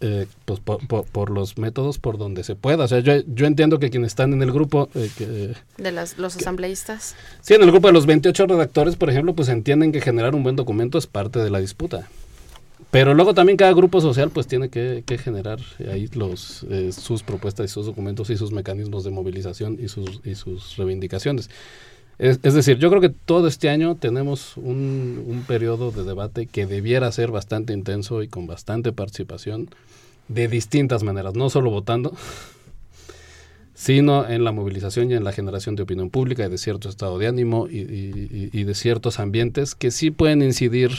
eh, 0.00 0.26
pues, 0.44 0.60
por, 0.60 0.86
por, 0.86 1.04
por, 1.06 1.30
los 1.30 1.58
métodos 1.58 1.98
por 1.98 2.18
donde 2.18 2.44
se 2.44 2.54
pueda. 2.54 2.84
O 2.84 2.88
sea, 2.88 3.00
yo, 3.00 3.14
yo 3.26 3.46
entiendo 3.46 3.78
que 3.78 3.90
quienes 3.90 4.08
están 4.08 4.32
en 4.32 4.42
el 4.42 4.52
grupo... 4.52 4.88
Eh, 4.94 5.10
que, 5.16 5.54
de 5.82 5.92
las, 5.92 6.18
los 6.18 6.36
asambleístas. 6.36 7.16
Sí, 7.40 7.54
en 7.54 7.62
el 7.62 7.70
grupo 7.70 7.88
de 7.88 7.94
los 7.94 8.06
28 8.06 8.46
redactores, 8.46 8.96
por 8.96 9.10
ejemplo, 9.10 9.34
pues 9.34 9.48
entienden 9.48 9.92
que 9.92 10.00
generar 10.00 10.34
un 10.34 10.42
buen 10.42 10.56
documento 10.56 10.98
es 10.98 11.06
parte 11.06 11.38
de 11.38 11.50
la 11.50 11.60
disputa. 11.60 12.08
Pero 12.90 13.14
luego 13.14 13.34
también 13.34 13.56
cada 13.56 13.72
grupo 13.72 14.00
social 14.00 14.30
pues 14.30 14.46
tiene 14.46 14.68
que, 14.68 15.02
que 15.04 15.18
generar 15.18 15.58
ahí 15.90 16.08
los, 16.14 16.64
eh, 16.70 16.92
sus 16.92 17.22
propuestas 17.22 17.70
y 17.70 17.72
sus 17.72 17.86
documentos 17.86 18.30
y 18.30 18.36
sus 18.36 18.52
mecanismos 18.52 19.04
de 19.04 19.10
movilización 19.10 19.78
y 19.80 19.88
sus, 19.88 20.20
y 20.24 20.34
sus 20.34 20.76
reivindicaciones. 20.76 21.50
Es, 22.18 22.40
decir, 22.40 22.78
yo 22.78 22.88
creo 22.88 23.02
que 23.02 23.10
todo 23.10 23.46
este 23.46 23.68
año 23.68 23.94
tenemos 23.96 24.56
un, 24.56 25.22
un, 25.26 25.42
periodo 25.42 25.90
de 25.90 26.02
debate 26.02 26.46
que 26.46 26.64
debiera 26.64 27.12
ser 27.12 27.30
bastante 27.30 27.74
intenso 27.74 28.22
y 28.22 28.28
con 28.28 28.46
bastante 28.46 28.90
participación 28.90 29.68
de 30.28 30.48
distintas 30.48 31.02
maneras, 31.02 31.34
no 31.34 31.50
solo 31.50 31.70
votando, 31.70 32.16
sino 33.74 34.26
en 34.26 34.44
la 34.44 34.52
movilización 34.52 35.10
y 35.10 35.14
en 35.14 35.24
la 35.24 35.32
generación 35.32 35.76
de 35.76 35.82
opinión 35.82 36.08
pública 36.08 36.46
y 36.46 36.48
de 36.48 36.56
cierto 36.56 36.88
estado 36.88 37.18
de 37.18 37.26
ánimo 37.26 37.68
y, 37.68 37.80
y, 37.80 38.50
y 38.50 38.64
de 38.64 38.74
ciertos 38.74 39.20
ambientes 39.20 39.74
que 39.74 39.90
sí 39.90 40.10
pueden 40.10 40.40
incidir 40.40 40.92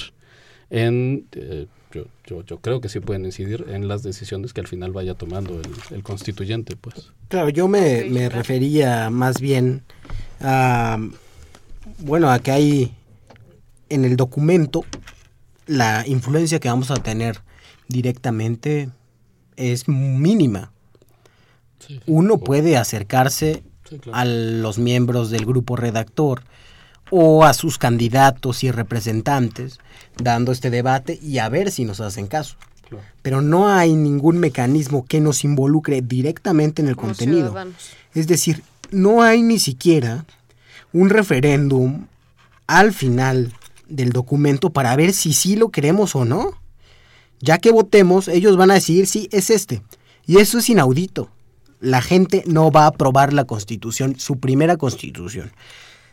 en... 0.70 1.26
Eh, 1.32 1.66
yo, 1.92 2.06
yo, 2.26 2.44
yo, 2.44 2.58
creo 2.60 2.82
que 2.82 2.90
sí 2.90 3.00
pueden 3.00 3.26
incidir 3.26 3.66
en 3.70 3.88
las 3.88 4.04
decisiones 4.04 4.54
que 4.54 4.62
al 4.62 4.68
final 4.68 4.92
vaya 4.92 5.14
tomando 5.14 5.60
el, 5.60 5.96
el 5.96 6.04
constituyente, 6.04 6.76
pues. 6.76 7.12
Claro, 7.30 7.50
yo 7.50 7.68
me, 7.68 8.06
me 8.06 8.30
refería 8.30 9.10
más 9.10 9.40
bien 9.40 9.84
a, 10.42 10.98
bueno, 12.00 12.30
a 12.32 12.40
que 12.40 12.52
hay 12.52 12.96
en 13.90 14.06
el 14.06 14.18
documento 14.18 14.84
la 15.66 16.06
influencia 16.08 16.60
que 16.60 16.70
vamos 16.70 16.92
a 16.92 16.96
tener 16.96 17.42
directamente 17.88 18.90
es 19.56 19.88
mínima. 19.88 20.72
Sí, 21.80 22.00
Uno 22.06 22.38
puede 22.38 22.78
acercarse 22.78 23.64
sí, 23.90 24.00
claro. 24.00 24.18
a 24.18 24.26
los 24.26 24.78
miembros 24.78 25.30
del 25.30 25.46
grupo 25.46 25.76
redactor 25.76 26.44
o 27.10 27.46
a 27.46 27.54
sus 27.54 27.78
candidatos 27.78 28.64
y 28.64 28.72
representantes 28.72 29.80
dando 30.18 30.52
este 30.52 30.70
debate 30.70 31.20
y 31.22 31.38
a 31.38 31.50
ver 31.50 31.72
si 31.72 31.86
nos 31.86 32.00
hacen 32.00 32.28
caso. 32.28 32.56
Claro. 32.88 33.04
Pero 33.22 33.42
no 33.42 33.70
hay 33.70 33.94
ningún 33.94 34.38
mecanismo 34.38 35.06
que 35.06 35.20
nos 35.20 35.44
involucre 35.44 36.02
directamente 36.02 36.82
en 36.82 36.88
el 36.88 36.96
Como 36.96 37.10
contenido. 37.10 37.50
Ciudadanos. 37.50 37.90
Es 38.14 38.28
decir, 38.28 38.64
no 38.92 39.22
hay 39.22 39.42
ni 39.42 39.60
siquiera 39.60 40.26
un 40.94 41.10
referéndum 41.10 42.08
al 42.66 42.94
final 42.94 43.54
del 43.88 44.12
documento 44.12 44.70
para 44.72 44.96
ver 44.96 45.14
si 45.14 45.34
sí 45.34 45.56
lo 45.56 45.70
queremos 45.70 46.16
o 46.16 46.26
no. 46.26 46.52
Ya 47.40 47.60
que 47.60 47.72
votemos, 47.72 48.28
ellos 48.28 48.58
van 48.58 48.72
a 48.72 48.76
decir 48.76 49.08
sí, 49.08 49.30
es 49.32 49.50
este. 49.50 49.82
Y 50.26 50.38
eso 50.40 50.58
es 50.58 50.70
inaudito. 50.70 51.30
La 51.80 52.02
gente 52.02 52.44
no 52.48 52.72
va 52.72 52.84
a 52.84 52.88
aprobar 52.88 53.34
la 53.34 53.46
constitución, 53.46 54.20
su 54.20 54.40
primera 54.40 54.78
constitución. 54.78 55.52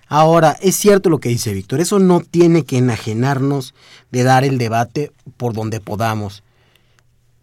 Ahora, 0.06 0.56
es 0.60 0.76
cierto 0.76 1.10
lo 1.10 1.18
que 1.18 1.28
dice 1.28 1.54
Víctor, 1.54 1.80
eso 1.80 1.98
no 1.98 2.20
tiene 2.20 2.64
que 2.64 2.78
enajenarnos 2.78 3.74
de 4.10 4.22
dar 4.22 4.44
el 4.44 4.58
debate 4.58 5.12
por 5.36 5.54
donde 5.54 5.80
podamos. 5.80 6.42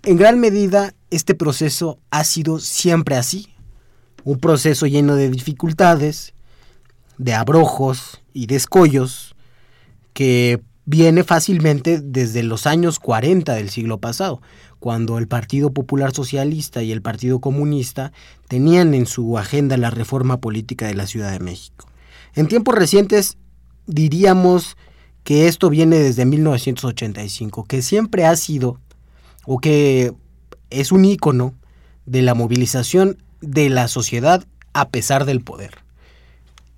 En 0.03 0.17
gran 0.17 0.39
medida, 0.39 0.93
este 1.09 1.35
proceso 1.35 1.99
ha 2.09 2.23
sido 2.23 2.59
siempre 2.59 3.15
así. 3.15 3.49
Un 4.23 4.39
proceso 4.39 4.85
lleno 4.85 5.15
de 5.15 5.29
dificultades, 5.29 6.33
de 7.17 7.33
abrojos 7.33 8.21
y 8.33 8.47
de 8.47 8.55
escollos, 8.55 9.35
que 10.13 10.61
viene 10.85 11.23
fácilmente 11.23 11.99
desde 12.01 12.43
los 12.43 12.65
años 12.65 12.99
40 12.99 13.53
del 13.53 13.69
siglo 13.69 13.99
pasado, 13.99 14.41
cuando 14.79 15.19
el 15.19 15.27
Partido 15.27 15.71
Popular 15.71 16.13
Socialista 16.13 16.81
y 16.81 16.91
el 16.91 17.03
Partido 17.03 17.39
Comunista 17.39 18.11
tenían 18.47 18.93
en 18.93 19.05
su 19.05 19.37
agenda 19.37 19.77
la 19.77 19.91
reforma 19.91 20.37
política 20.37 20.87
de 20.87 20.95
la 20.95 21.05
Ciudad 21.05 21.31
de 21.31 21.39
México. 21.39 21.90
En 22.35 22.47
tiempos 22.47 22.75
recientes 22.75 23.37
diríamos 23.87 24.77
que 25.23 25.47
esto 25.47 25.69
viene 25.69 25.97
desde 25.97 26.25
1985, 26.25 27.65
que 27.65 27.81
siempre 27.81 28.25
ha 28.25 28.35
sido 28.35 28.79
o 29.45 29.59
que 29.59 30.13
es 30.69 30.91
un 30.91 31.05
ícono 31.05 31.53
de 32.05 32.21
la 32.21 32.33
movilización 32.33 33.17
de 33.41 33.69
la 33.69 33.87
sociedad 33.87 34.45
a 34.73 34.89
pesar 34.89 35.25
del 35.25 35.41
poder. 35.41 35.79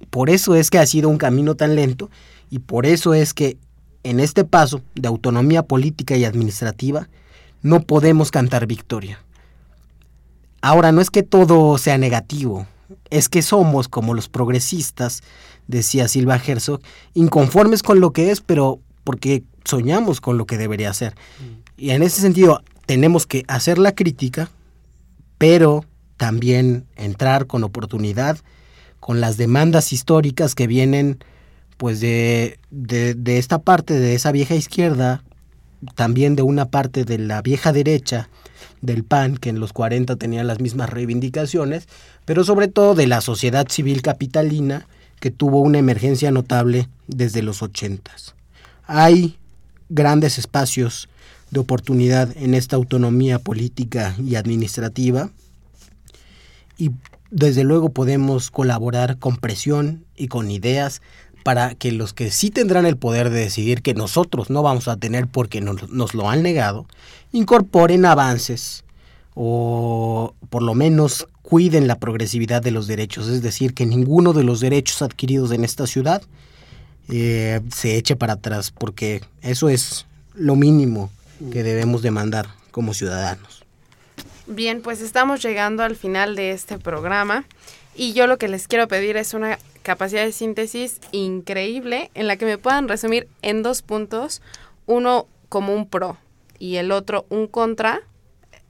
Por 0.09 0.29
eso 0.29 0.55
es 0.55 0.69
que 0.69 0.79
ha 0.79 0.85
sido 0.85 1.09
un 1.09 1.17
camino 1.17 1.55
tan 1.55 1.75
lento 1.75 2.09
y 2.49 2.59
por 2.59 2.85
eso 2.85 3.13
es 3.13 3.33
que 3.33 3.57
en 4.03 4.19
este 4.19 4.43
paso 4.43 4.81
de 4.95 5.07
autonomía 5.07 5.63
política 5.63 6.15
y 6.17 6.25
administrativa, 6.25 7.07
no 7.61 7.81
podemos 7.81 8.31
cantar 8.31 8.67
victoria. 8.67 9.19
Ahora, 10.61 10.91
no 10.91 11.01
es 11.01 11.09
que 11.09 11.23
todo 11.23 11.77
sea 11.77 11.97
negativo, 11.97 12.67
es 13.09 13.29
que 13.29 13.41
somos, 13.41 13.87
como 13.87 14.13
los 14.13 14.29
progresistas, 14.29 15.21
decía 15.67 16.07
Silva 16.07 16.37
Herzog, 16.37 16.81
inconformes 17.13 17.83
con 17.83 17.99
lo 17.99 18.11
que 18.11 18.31
es, 18.31 18.41
pero 18.41 18.79
porque 19.03 19.43
soñamos 19.65 20.21
con 20.21 20.37
lo 20.37 20.45
que 20.45 20.57
debería 20.57 20.93
ser. 20.93 21.15
Y 21.77 21.91
en 21.91 22.03
ese 22.03 22.21
sentido, 22.21 22.63
tenemos 22.85 23.25
que 23.25 23.43
hacer 23.47 23.77
la 23.77 23.93
crítica, 23.93 24.49
pero 25.37 25.85
también 26.17 26.85
entrar 26.95 27.47
con 27.47 27.63
oportunidad 27.63 28.37
con 28.99 29.19
las 29.19 29.35
demandas 29.35 29.91
históricas 29.91 30.55
que 30.55 30.65
vienen 30.65 31.19
pues 31.75 31.99
de, 31.99 32.57
de, 32.71 33.37
esta 33.37 33.59
parte 33.59 33.99
de 33.99 34.15
esa 34.15 34.31
vieja 34.31 34.55
izquierda, 34.55 35.23
también 35.95 36.37
de 36.37 36.43
una 36.43 36.69
parte 36.69 37.03
de 37.03 37.17
la 37.17 37.41
vieja 37.41 37.73
derecha 37.73 38.29
del 38.83 39.03
PAN, 39.03 39.37
que 39.37 39.49
en 39.49 39.59
los 39.59 39.73
40 39.73 40.17
tenía 40.17 40.43
las 40.43 40.59
mismas 40.59 40.89
reivindicaciones, 40.89 41.87
pero 42.25 42.43
sobre 42.43 42.67
todo 42.67 42.93
de 42.93 43.07
la 43.07 43.21
sociedad 43.21 43.67
civil 43.69 44.01
capitalina, 44.01 44.85
que 45.19 45.31
tuvo 45.31 45.61
una 45.61 45.79
emergencia 45.79 46.31
notable 46.31 46.89
desde 47.07 47.41
los 47.41 47.63
80. 47.63 48.11
Hay 48.85 49.37
grandes 49.87 50.37
espacios 50.37 51.07
de 51.49 51.61
oportunidad 51.61 52.35
en 52.35 52.53
esta 52.53 52.75
autonomía 52.75 53.39
política 53.39 54.15
y 54.21 54.35
administrativa 54.35 55.29
y 56.77 56.91
desde 57.31 57.63
luego 57.63 57.89
podemos 57.89 58.51
colaborar 58.51 59.17
con 59.17 59.37
presión 59.37 60.03
y 60.17 60.27
con 60.27 60.51
ideas 60.51 61.01
para 61.43 61.75
que 61.75 61.91
los 61.91 62.13
que 62.13 62.31
sí 62.31 62.49
tendrán 62.49 62.85
el 62.85 62.97
poder 62.97 63.29
de 63.29 63.41
decidir 63.41 63.81
que 63.81 63.93
nosotros 63.93 64.49
no 64.49 64.63
vamos 64.63 64.87
a 64.87 64.97
tener 64.97 65.27
porque 65.27 65.61
nos, 65.61 65.89
nos, 65.89 66.13
lo 66.13 66.29
han 66.29 66.41
negado, 66.41 66.87
incorporen 67.31 68.05
avances 68.05 68.83
o 69.35 70.33
por 70.49 70.63
lo 70.63 70.73
menos 70.73 71.27
cuiden 71.41 71.87
la 71.87 71.99
progresividad 71.99 72.61
de 72.61 72.71
los 72.71 72.87
derechos, 72.87 73.27
es 73.27 73.41
decir, 73.41 73.73
que 73.73 73.85
ninguno 73.85 74.33
de 74.33 74.43
los 74.43 74.59
derechos 74.59 75.01
adquiridos 75.01 75.51
en 75.51 75.63
esta 75.63 75.85
ciudad 75.85 76.23
eh, 77.09 77.59
se 77.73 77.97
eche 77.97 78.15
para 78.15 78.33
atrás, 78.33 78.71
porque 78.71 79.21
eso 79.41 79.69
es 79.69 80.05
lo 80.33 80.55
mínimo 80.55 81.11
que 81.51 81.63
debemos 81.63 82.01
demandar 82.01 82.47
como 82.71 82.93
ciudadanos. 82.93 83.63
Bien, 84.47 84.81
pues 84.81 85.01
estamos 85.01 85.41
llegando 85.43 85.83
al 85.83 85.95
final 85.95 86.35
de 86.35 86.51
este 86.51 86.79
programa 86.79 87.45
y 87.95 88.13
yo 88.13 88.27
lo 88.27 88.37
que 88.37 88.47
les 88.47 88.67
quiero 88.67 88.87
pedir 88.87 89.17
es 89.17 89.33
una 89.33 89.59
capacidad 89.83 90.25
de 90.25 90.31
síntesis 90.31 90.99
increíble 91.11 92.09
en 92.13 92.27
la 92.27 92.37
que 92.37 92.45
me 92.45 92.57
puedan 92.57 92.87
resumir 92.87 93.27
en 93.41 93.61
dos 93.61 93.81
puntos, 93.81 94.41
uno 94.85 95.27
como 95.49 95.73
un 95.73 95.87
pro 95.87 96.17
y 96.57 96.77
el 96.77 96.91
otro 96.91 97.25
un 97.29 97.47
contra, 97.47 98.01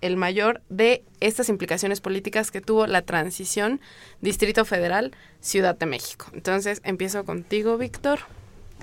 el 0.01 0.17
mayor 0.17 0.61
de 0.69 1.03
estas 1.21 1.47
implicaciones 1.47 2.01
políticas 2.01 2.51
que 2.51 2.59
tuvo 2.59 2.87
la 2.87 3.03
transición 3.03 3.79
Distrito 4.19 4.65
Federal 4.65 5.11
Ciudad 5.39 5.77
de 5.77 5.85
México. 5.85 6.25
Entonces, 6.33 6.81
empiezo 6.83 7.23
contigo, 7.23 7.77
Víctor. 7.77 8.19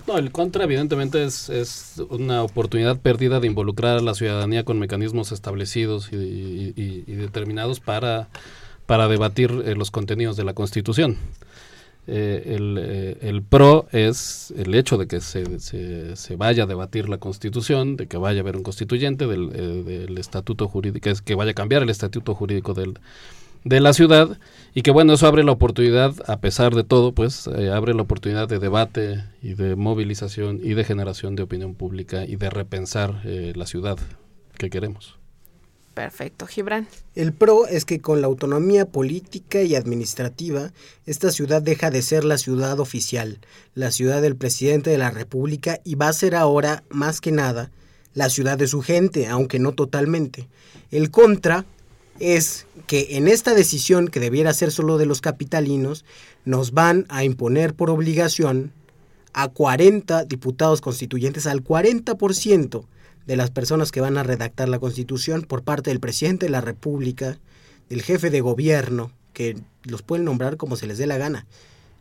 No, 0.07 0.17
el 0.17 0.33
contra 0.33 0.65
evidentemente 0.65 1.25
es, 1.25 1.49
es, 1.51 2.03
una 2.09 2.43
oportunidad 2.43 2.99
perdida 2.99 3.41
de 3.41 3.47
involucrar 3.47 3.99
a 3.99 4.03
la 4.03 4.15
ciudadanía 4.15 4.65
con 4.65 4.79
mecanismos 4.79 5.33
establecidos 5.33 6.09
y, 6.13 7.03
determinados 7.07 7.81
para, 7.81 8.29
para 8.87 9.09
debatir 9.09 9.51
eh, 9.67 9.75
los 9.75 9.91
contenidos 9.91 10.37
de 10.37 10.45
la 10.45 10.55
Constitución. 10.55 11.19
Eh, 12.13 12.57
el, 12.57 12.77
eh, 12.77 13.19
el, 13.21 13.41
pro 13.45 13.87
es 13.93 14.53
el 14.57 14.75
hecho 14.75 14.99
de 14.99 15.07
que 15.07 15.21
se, 15.21 15.61
se, 15.61 16.37
vaya 16.37 16.65
a 16.65 16.67
debatir 16.67 17.09
la 17.09 17.19
constitución, 17.19 17.97
de 17.97 18.09
que 18.09 18.17
vaya 18.17 18.41
a 18.41 18.43
haber 18.43 18.57
un 18.57 18.65
constituyente, 18.65 19.29
del, 19.29 19.51
eh, 19.55 20.07
estatuto 20.19 20.67
jurídico, 20.67 21.09
que, 21.25 21.35
vaya 21.37 21.53
a 21.53 21.55
cambiar 21.55 21.85
el 21.85 21.89
estatuto 21.89 22.35
jurídico 22.35 22.75
del, 22.75 22.99
de 23.63 23.79
la 23.79 23.93
ciudad 23.93 24.41
y 24.75 24.83
que 24.83 24.91
bueno, 24.91 25.13
eso 25.13 25.29
abre 25.29 25.45
la 25.45 25.53
oportunidad, 25.53 26.13
a 26.27 26.41
pesar 26.41 26.75
de 26.75 26.83
todo, 26.83 27.13
pues 27.13 27.47
abre 27.47 27.95
la 27.95 28.03
oportunidad 28.03 28.49
de 28.49 28.59
debate 28.59 29.23
y 29.41 29.55
de 29.55 29.77
movilización 29.77 30.59
y 30.61 30.75
de 30.75 30.83
generación 30.83 31.37
de 31.37 31.45
opinión 31.45 31.77
pública 31.77 32.25
y 32.25 32.35
de 32.35 32.51
repensar 32.51 33.23
la 33.25 33.67
ciudad 33.67 33.99
que 34.59 34.69
queremos. 34.69 35.20
Perfecto, 35.95 36.47
Gibran. 36.47 36.87
El 37.15 37.33
pro 37.33 37.67
es 37.67 37.85
que 37.85 38.01
con 38.01 38.21
la 38.21 38.29
autonomía 38.29 38.87
política 38.87 39.63
y 39.63 39.75
administrativa, 39.75 40.73
esta 41.05 41.33
ciudad 41.33 41.63
deja 41.63 41.91
de 41.91 42.03
ser 42.03 42.25
la 42.25 42.39
ciudad 42.39 42.79
oficial, 42.79 43.41
la 43.75 43.91
ciudad 43.91 44.23
del 44.23 44.37
presidente 44.37 44.91
de 44.91 44.99
la 44.99 45.11
República 45.11 45.81
y 45.85 45.97
va 45.97 46.09
a 46.09 46.13
ser 46.13 46.37
ahora, 46.37 46.85
más 46.91 47.21
que 47.21 47.33
nada, 47.33 47.71
la 48.15 48.31
ciudad 48.31 48.57
de 48.57 48.69
su 48.69 48.83
gente, 48.83 49.27
aunque 49.27 49.59
no 49.59 49.73
totalmente. 49.73 50.49
El 50.93 51.11
contra 51.11 51.65
es 52.21 52.67
que 52.87 53.17
en 53.17 53.27
esta 53.27 53.55
decisión, 53.55 54.09
que 54.09 54.21
debiera 54.21 54.55
ser 54.55 54.71
solo 54.71 54.97
de 54.97 55.07
los 55.07 55.21
capitalinos, 55.21 56.05
nos 56.45 56.73
van 56.73 57.07
a 57.09 57.25
imponer 57.25 57.75
por 57.75 57.91
obligación 57.91 58.73
a 59.33 59.49
40 59.49 60.25
diputados 60.25 60.81
constituyentes, 60.81 61.47
al 61.47 61.65
40% 61.65 62.85
de 63.31 63.37
las 63.37 63.53
personas 63.53 63.93
que 63.93 64.01
van 64.01 64.19
a 64.19 64.25
redactar 64.25 64.69
la 64.69 64.81
Constitución 64.81 65.43
por 65.43 65.63
parte 65.63 65.91
del 65.91 66.01
presidente 66.01 66.47
de 66.47 66.51
la 66.51 66.61
República, 66.61 67.39
del 67.89 68.03
jefe 68.03 68.29
de 68.29 68.41
gobierno, 68.41 69.13
que 69.33 69.57
los 69.85 70.03
pueden 70.03 70.25
nombrar 70.25 70.57
como 70.57 70.75
se 70.75 70.89
les 70.89 70.99
dé 70.99 71.07
la 71.07 71.17
gana, 71.17 71.47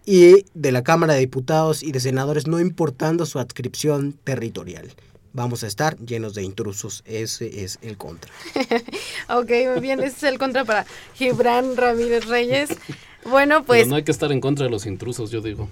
y 0.07 0.45
de 0.55 0.71
la 0.71 0.83
Cámara 0.83 1.13
de 1.13 1.19
Diputados 1.19 1.83
y 1.83 1.91
de 1.91 1.99
Senadores, 1.99 2.47
no 2.47 2.59
importando 2.59 3.27
su 3.27 3.37
adscripción 3.37 4.13
territorial. 4.23 4.91
Vamos 5.31 5.63
a 5.63 5.67
estar 5.67 5.99
llenos 5.99 6.33
de 6.33 6.41
intrusos. 6.41 7.03
Ese 7.05 7.63
es 7.63 7.77
el 7.83 7.95
contra. 7.95 8.31
ok, 9.29 9.51
muy 9.71 9.81
bien. 9.81 9.99
Ese 9.99 10.17
es 10.17 10.23
el 10.23 10.39
contra 10.39 10.65
para 10.65 10.87
Gibran 11.13 11.77
Ramírez 11.77 12.25
Reyes. 12.25 12.71
Bueno, 13.25 13.63
pues. 13.63 13.87
no 13.87 13.95
hay 13.95 14.03
que 14.03 14.11
estar 14.11 14.31
en 14.31 14.39
contra 14.39 14.65
de 14.65 14.71
los 14.71 14.85
intrusos, 14.85 15.29
yo 15.29 15.41
digo. 15.41 15.67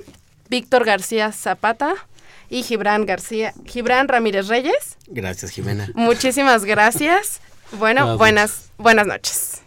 Víctor 0.50 0.84
García 0.84 1.32
Zapata 1.32 1.94
y 2.50 2.64
Gibran 2.64 3.06
García, 3.06 3.54
Gibran 3.66 4.08
Ramírez 4.08 4.47
Reyes. 4.47 4.97
Gracias, 5.08 5.52
Jimena. 5.52 5.89
Muchísimas 5.93 6.66
gracias. 6.66 7.41
Bueno, 7.74 8.18
buenas, 8.18 8.72
buenas 8.78 9.06
noches. 9.06 9.62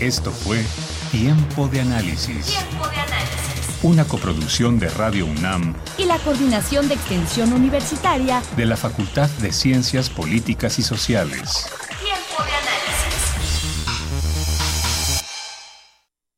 Esto 0.00 0.32
fue 0.32 0.64
Tiempo 1.10 1.68
de 1.68 1.80
Análisis. 1.80 2.46
Tiempo 2.46 2.88
de 2.88 2.96
Análisis. 2.96 3.78
Una 3.82 4.04
coproducción 4.04 4.80
de 4.80 4.88
Radio 4.88 5.26
UNAM 5.26 5.74
y 5.98 6.04
la 6.04 6.18
Coordinación 6.18 6.88
de 6.88 6.94
Extensión 6.94 7.52
Universitaria 7.52 8.42
de 8.56 8.66
la 8.66 8.76
Facultad 8.76 9.30
de 9.40 9.52
Ciencias 9.52 10.10
Políticas 10.10 10.80
y 10.80 10.82
Sociales. 10.82 11.70